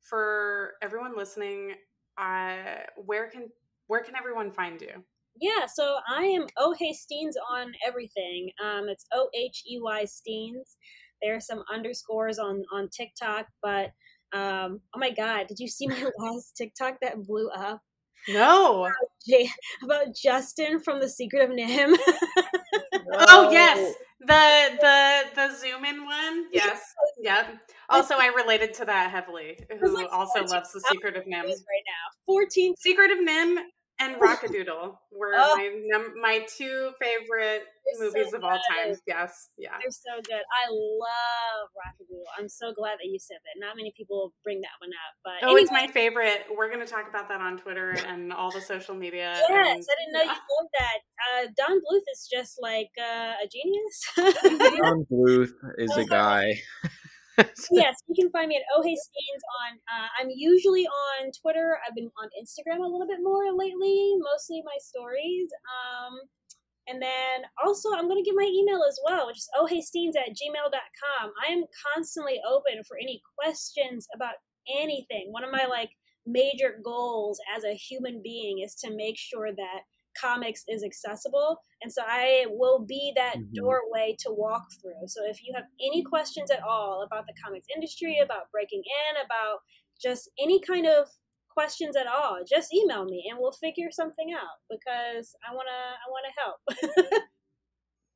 for 0.00 0.72
everyone 0.82 1.16
listening, 1.16 1.72
uh, 2.18 2.82
where 2.96 3.30
can 3.30 3.48
where 3.92 4.02
can 4.02 4.16
everyone 4.16 4.50
find 4.50 4.80
you? 4.80 5.04
Yeah, 5.38 5.66
so 5.66 5.98
I 6.08 6.22
am 6.24 6.46
Oh 6.56 6.74
Hey 6.78 6.94
Steenz 6.94 7.34
on 7.50 7.72
everything. 7.86 8.50
Um, 8.64 8.88
it's 8.88 9.04
O 9.12 9.28
H 9.34 9.62
E 9.70 9.78
Y 9.82 10.04
Steenz. 10.04 10.76
There 11.20 11.36
are 11.36 11.40
some 11.40 11.62
underscores 11.70 12.38
on 12.38 12.64
on 12.72 12.88
TikTok, 12.88 13.44
but 13.62 13.90
um, 14.32 14.80
oh 14.94 14.98
my 14.98 15.10
God, 15.10 15.46
did 15.46 15.58
you 15.58 15.68
see 15.68 15.86
my 15.88 16.06
last 16.18 16.56
TikTok 16.56 16.94
that 17.02 17.22
blew 17.26 17.50
up 17.50 17.82
No. 18.30 18.90
J- 19.28 19.50
about 19.84 20.14
Justin 20.16 20.80
from 20.80 20.98
The 20.98 21.08
Secret 21.08 21.42
of 21.42 21.50
NIMH? 21.50 21.96
Oh 23.14 23.50
yes, 23.50 23.94
the 24.20 24.78
the 24.80 25.24
the 25.34 25.54
zoom 25.58 25.84
in 25.84 26.06
one. 26.06 26.46
Yes. 26.50 26.80
Yep. 27.20 27.58
Also, 27.90 28.14
I 28.18 28.28
related 28.28 28.72
to 28.74 28.86
that 28.86 29.10
heavily. 29.10 29.58
Who 29.80 29.94
like 29.94 30.08
also 30.10 30.44
loves 30.44 30.72
the 30.72 30.80
Secret 30.80 31.14
of 31.16 31.24
NIMH. 31.24 31.44
right 31.44 31.86
now, 31.86 32.06
fourteen. 32.24 32.74
Secret 32.78 33.10
of 33.10 33.18
NIMH 33.18 33.64
and 34.02 34.20
Rock-a-Doodle 34.20 35.00
were 35.12 35.32
Oh. 35.36 35.56
my 35.56 35.70
num- 35.86 36.14
my 36.20 36.46
two 36.56 36.92
favorite 37.00 37.62
They're 37.84 38.10
so 38.10 38.18
movies 38.18 38.32
of 38.34 38.42
all 38.44 38.50
good. 38.50 38.74
time. 38.90 38.96
Yes. 39.06 39.48
Yeah. 39.58 39.70
They're 39.80 39.90
so 39.90 40.20
good. 40.24 40.42
I 40.42 40.70
love 40.70 41.68
Rock-a-Doodle. 41.76 42.24
I'm 42.38 42.48
so 42.48 42.72
glad 42.72 42.98
that 42.98 43.06
you 43.10 43.18
said 43.18 43.38
that. 43.44 43.60
Not 43.64 43.76
many 43.76 43.92
people 43.96 44.32
bring 44.44 44.60
that 44.60 44.76
one 44.80 44.90
up, 44.90 45.14
but 45.24 45.48
Oh, 45.48 45.56
it's 45.56 45.70
my 45.70 45.86
favorite. 45.88 46.44
We're 46.56 46.68
going 46.68 46.84
to 46.84 46.90
talk 46.92 47.08
about 47.08 47.28
that 47.28 47.40
on 47.40 47.58
Twitter 47.58 47.90
and 48.06 48.32
all 48.32 48.50
the 48.50 48.60
social 48.60 48.94
media. 48.94 49.32
Yes, 49.48 49.86
I 49.88 49.94
didn't 50.00 50.12
know 50.12 50.22
you 50.22 50.28
loved 50.28 50.72
that. 50.78 50.98
Uh, 51.22 51.46
Don 51.56 51.78
Bluth 51.78 52.06
is 52.12 52.28
just 52.30 52.58
like 52.60 52.90
uh, 52.98 53.32
a 53.42 53.48
genius. 53.50 54.02
Don 54.78 55.04
Bluth 55.10 55.52
is 55.78 55.96
a 55.96 56.04
guy. 56.04 56.60
yes, 57.70 58.02
you 58.08 58.14
can 58.14 58.30
find 58.30 58.48
me 58.48 58.56
at 58.56 58.62
Oh 58.76 58.82
Hey 58.82 58.94
Steenz 58.94 59.42
on. 59.62 59.78
Uh, 59.88 60.08
I'm 60.20 60.28
usually 60.34 60.86
on 60.86 61.30
Twitter. 61.40 61.78
I've 61.86 61.94
been 61.94 62.10
on 62.20 62.28
Instagram 62.40 62.84
a 62.84 62.88
little 62.88 63.06
bit 63.06 63.20
more 63.22 63.52
lately, 63.56 64.14
mostly 64.18 64.62
my 64.64 64.76
stories. 64.78 65.48
Um, 65.64 66.20
and 66.88 67.00
then 67.00 67.46
also, 67.64 67.90
I'm 67.92 68.08
going 68.08 68.22
to 68.22 68.28
give 68.28 68.36
my 68.36 68.50
email 68.52 68.82
as 68.86 68.98
well, 69.04 69.26
which 69.26 69.38
is 69.38 69.48
ohheysteenz 69.58 70.18
at 70.18 70.30
gmail.com. 70.30 71.32
I 71.48 71.52
am 71.52 71.64
constantly 71.94 72.40
open 72.48 72.82
for 72.86 72.96
any 73.00 73.22
questions 73.38 74.06
about 74.14 74.34
anything. 74.68 75.28
One 75.30 75.44
of 75.44 75.52
my 75.52 75.66
like 75.66 75.90
major 76.26 76.80
goals 76.84 77.40
as 77.56 77.64
a 77.64 77.74
human 77.74 78.20
being 78.22 78.60
is 78.64 78.74
to 78.76 78.94
make 78.94 79.16
sure 79.16 79.52
that 79.52 79.80
comics 80.20 80.62
is 80.68 80.82
accessible 80.84 81.58
and 81.82 81.92
so 81.92 82.02
i 82.06 82.46
will 82.50 82.80
be 82.84 83.12
that 83.16 83.36
Mhm. 83.36 83.54
doorway 83.54 84.14
to 84.20 84.30
walk 84.30 84.62
through 84.80 85.06
so 85.06 85.20
if 85.24 85.42
you 85.42 85.52
have 85.54 85.64
any 85.80 86.02
questions 86.02 86.50
at 86.50 86.62
all 86.62 87.02
about 87.02 87.26
the 87.26 87.34
comics 87.44 87.66
industry 87.74 88.18
about 88.18 88.50
breaking 88.52 88.82
in 88.84 89.24
about 89.24 89.58
just 90.00 90.30
any 90.38 90.60
kind 90.60 90.86
of 90.86 91.08
questions 91.48 91.96
at 91.96 92.06
all 92.06 92.40
just 92.48 92.72
email 92.74 93.04
me 93.04 93.26
and 93.30 93.38
we'll 93.38 93.52
figure 93.52 93.90
something 93.90 94.32
out 94.32 94.56
because 94.70 95.34
i 95.48 95.54
want 95.54 95.68
to 95.68 95.74
i 95.74 96.08
want 96.10 96.26
to 96.26 96.40
help 96.40 97.22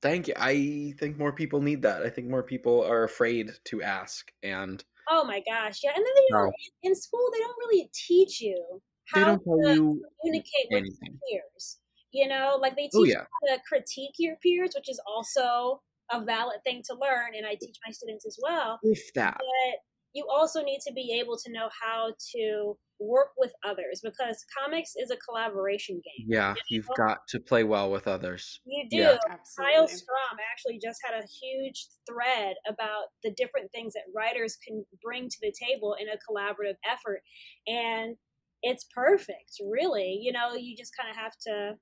Thank 0.02 0.28
you. 0.28 0.34
I 0.36 0.94
think 1.00 1.16
more 1.18 1.32
people 1.32 1.60
need 1.62 1.82
that. 1.82 2.02
I 2.02 2.10
think 2.10 2.28
more 2.28 2.42
people 2.42 2.84
are 2.84 3.02
afraid 3.04 3.50
to 3.64 3.82
ask, 3.82 4.30
and 4.42 4.84
oh 5.10 5.24
my 5.24 5.40
gosh 5.40 5.80
yeah 5.82 5.92
and 5.96 6.04
then 6.04 6.14
they 6.14 6.26
don't 6.30 6.46
No. 6.46 6.52
in 6.82 6.94
school 6.94 7.28
they 7.32 7.38
don't 7.38 7.56
really 7.58 7.88
teach 7.94 8.40
you 8.40 8.82
how 9.06 9.36
to 9.36 9.40
you 9.46 10.04
communicate 10.20 10.66
with 10.70 10.84
peers. 11.30 11.78
You 12.16 12.28
know, 12.28 12.58
like 12.60 12.76
they 12.76 12.88
oh, 12.94 13.00
teach 13.00 13.00
Oh 13.02 13.04
you 13.04 13.12
yeah, 13.12 13.24
how 13.48 13.54
to 13.54 13.62
critique 13.68 14.14
your 14.18 14.36
peers, 14.42 14.72
which 14.74 14.88
is 14.88 14.98
also 15.06 15.82
a 16.10 16.24
valid 16.24 16.60
thing 16.64 16.82
to 16.86 16.94
learn, 16.94 17.34
and 17.36 17.46
I 17.46 17.56
teach 17.60 17.76
my 17.86 17.92
students 17.92 18.24
as 18.26 18.38
well. 18.42 18.78
if 18.82 19.12
that. 19.14 19.36
But 19.36 19.78
you 20.14 20.26
also 20.32 20.62
need 20.62 20.80
to 20.86 20.92
be 20.94 21.20
able 21.20 21.36
to 21.36 21.52
know 21.52 21.68
how 21.82 22.14
to 22.34 22.78
work 22.98 23.32
with 23.36 23.52
others 23.62 24.00
because 24.02 24.42
comics 24.58 24.92
is 24.96 25.10
a 25.10 25.16
collaboration 25.16 25.96
game. 25.96 26.26
Yeah, 26.26 26.54
you've 26.70 26.88
got 26.96 27.18
to 27.28 27.40
play 27.40 27.64
well 27.64 27.90
with 27.90 28.08
others. 28.08 28.60
You 28.64 28.86
do. 28.90 28.96
Yeah. 28.96 29.18
Kyle 29.58 29.82
Absolutely. 29.82 29.96
Strom 29.96 30.38
actually 30.50 30.80
just 30.82 31.00
had 31.04 31.22
a 31.22 31.26
huge 31.26 31.86
thread 32.08 32.54
about 32.66 33.12
the 33.22 33.32
different 33.36 33.70
things 33.72 33.92
that 33.92 34.04
writers 34.14 34.56
can 34.66 34.86
bring 35.02 35.28
to 35.28 35.36
the 35.42 35.52
table 35.52 35.94
in 36.00 36.08
a 36.08 36.16
collaborative 36.16 36.76
effort. 36.90 37.20
And 37.66 38.16
it's 38.62 38.86
perfect, 38.94 39.60
really. 39.70 40.18
You 40.22 40.32
know, 40.32 40.54
you 40.54 40.74
just 40.74 40.96
kind 40.96 41.10
of 41.10 41.16
have 41.16 41.32
to 41.46 41.76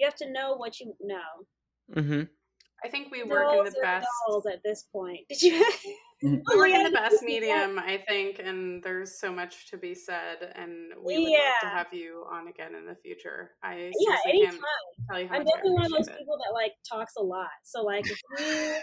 you 0.00 0.06
have 0.06 0.16
to 0.16 0.32
know 0.32 0.54
what 0.56 0.80
you 0.80 0.94
know. 1.00 1.46
hmm 1.94 2.22
I 2.82 2.88
think 2.88 3.10
we 3.12 3.22
work 3.22 3.52
in 3.52 3.64
the 3.64 3.70
best. 3.82 4.08
dolls 4.26 4.46
at 4.46 4.62
this 4.64 4.84
point. 4.84 5.28
Did 5.28 5.42
you? 5.42 5.72
We 6.22 6.38
work 6.58 6.70
in 6.70 6.82
the 6.82 6.90
best 6.90 7.22
medium, 7.22 7.78
I 7.78 8.04
think, 8.06 8.40
and 8.40 8.82
there's 8.82 9.18
so 9.18 9.32
much 9.32 9.70
to 9.70 9.78
be 9.78 9.94
said, 9.94 10.52
and 10.54 10.92
we 11.02 11.18
would 11.18 11.32
love 11.32 11.54
to 11.62 11.68
have 11.70 11.94
you 11.94 12.26
on 12.30 12.48
again 12.48 12.74
in 12.74 12.84
the 12.86 12.94
future. 12.94 13.52
I 13.62 13.90
Yeah, 13.98 14.16
anytime. 14.26 14.52
can't 14.52 14.62
tell 15.10 15.20
you 15.20 15.28
how 15.28 15.34
I'm 15.36 15.44
much 15.44 15.54
definitely 15.54 15.72
one 15.72 15.84
of 15.86 15.92
those 15.92 16.08
it. 16.08 16.18
people 16.18 16.36
that 16.44 16.52
like 16.52 16.72
talks 16.90 17.14
a 17.16 17.22
lot. 17.22 17.48
So 17.64 17.82
like, 17.82 18.04
if 18.04 18.18
you 18.38 18.80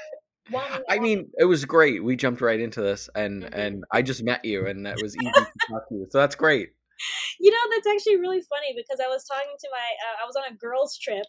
want 0.49 0.71
me, 0.71 0.77
to 0.87 0.93
I 0.95 0.99
mean, 0.99 1.29
it 1.37 1.45
was 1.45 1.63
great. 1.65 2.03
We 2.03 2.15
jumped 2.15 2.41
right 2.41 2.59
into 2.59 2.81
this, 2.81 3.07
and 3.13 3.43
Mhm. 3.43 3.53
and 3.53 3.83
I 3.91 4.01
just 4.01 4.23
met 4.23 4.43
you, 4.43 4.65
and 4.65 4.87
it 4.87 4.99
was 4.99 5.15
easy 5.15 5.45
to 5.45 5.59
talk 5.69 5.87
to 5.89 5.95
you. 5.95 6.07
So 6.09 6.17
that's 6.17 6.35
great. 6.35 6.69
You 7.39 7.51
know 7.51 7.57
that's 7.71 7.87
actually 7.87 8.17
really 8.17 8.41
funny 8.41 8.73
because 8.75 8.99
i 9.03 9.07
was 9.07 9.25
talking 9.25 9.55
to 9.59 9.67
my 9.71 9.77
uh, 9.77 10.23
i 10.23 10.25
was 10.25 10.35
on 10.35 10.51
a 10.51 10.57
girls 10.57 10.97
trip 10.97 11.25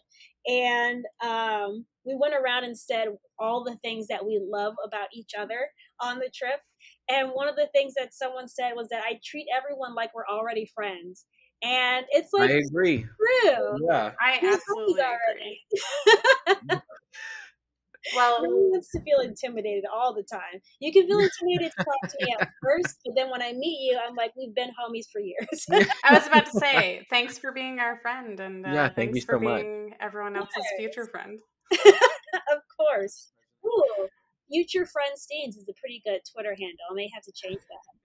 and 0.47 1.03
um, 1.21 1.85
we 2.05 2.15
went 2.19 2.33
around 2.33 2.63
and 2.63 2.77
said 2.77 3.09
all 3.37 3.63
the 3.63 3.75
things 3.83 4.07
that 4.07 4.25
we 4.25 4.41
love 4.41 4.73
about 4.85 5.07
each 5.13 5.31
other 5.37 5.67
on 6.01 6.17
the 6.17 6.31
trip 6.33 6.61
and 7.09 7.29
one 7.29 7.47
of 7.47 7.55
the 7.55 7.67
things 7.73 7.93
that 7.97 8.13
someone 8.13 8.47
said 8.47 8.71
was 8.75 8.87
that 8.89 9.03
i 9.03 9.19
treat 9.23 9.47
everyone 9.55 9.93
like 9.95 10.13
we're 10.15 10.27
already 10.27 10.69
friends 10.73 11.25
and 11.61 12.05
it's 12.11 12.31
like 12.31 12.49
I 12.49 12.53
agree. 12.53 12.99
true 13.01 13.77
Yeah. 13.89 14.13
I 14.21 14.39
absolutely 14.41 15.01
agree. 15.01 15.61
Well, 18.15 18.43
no 18.43 18.49
one 18.49 18.71
wants 18.71 18.89
to 18.91 19.01
feel 19.01 19.19
intimidated 19.19 19.83
all 19.93 20.13
the 20.13 20.23
time. 20.23 20.61
You 20.79 20.91
can 20.91 21.07
feel 21.07 21.19
intimidated 21.19 21.71
to 21.77 21.83
talk 21.83 22.09
to 22.09 22.25
me 22.25 22.35
at 22.39 22.49
first, 22.63 22.97
but 23.05 23.13
then 23.15 23.29
when 23.29 23.41
I 23.41 23.51
meet 23.53 23.79
you, 23.81 23.99
I'm 23.99 24.15
like, 24.15 24.31
we've 24.37 24.55
been 24.55 24.69
homies 24.69 25.05
for 25.11 25.19
years. 25.19 25.65
I 26.03 26.13
was 26.13 26.27
about 26.27 26.45
to 26.45 26.59
say, 26.59 27.05
thanks 27.09 27.37
for 27.37 27.51
being 27.51 27.79
our 27.79 27.99
friend, 28.01 28.39
and 28.39 28.65
uh, 28.65 28.69
yeah, 28.69 28.89
thank 28.89 29.11
thanks 29.13 29.25
for 29.25 29.33
so 29.33 29.39
being 29.39 29.89
much. 29.89 29.97
everyone 29.99 30.35
else's 30.35 30.63
yes. 30.71 30.79
future 30.79 31.05
friend. 31.05 31.39
of 31.71 32.61
course. 32.77 33.31
Ooh, 33.65 34.07
future 34.51 34.85
friend 34.85 35.11
Steenz 35.15 35.57
is 35.57 35.67
a 35.69 35.73
pretty 35.79 36.01
good 36.05 36.21
Twitter 36.33 36.55
handle. 36.57 36.85
I 36.89 36.93
may 36.95 37.09
have 37.13 37.23
to 37.23 37.31
change 37.33 37.59
that. 37.59 37.99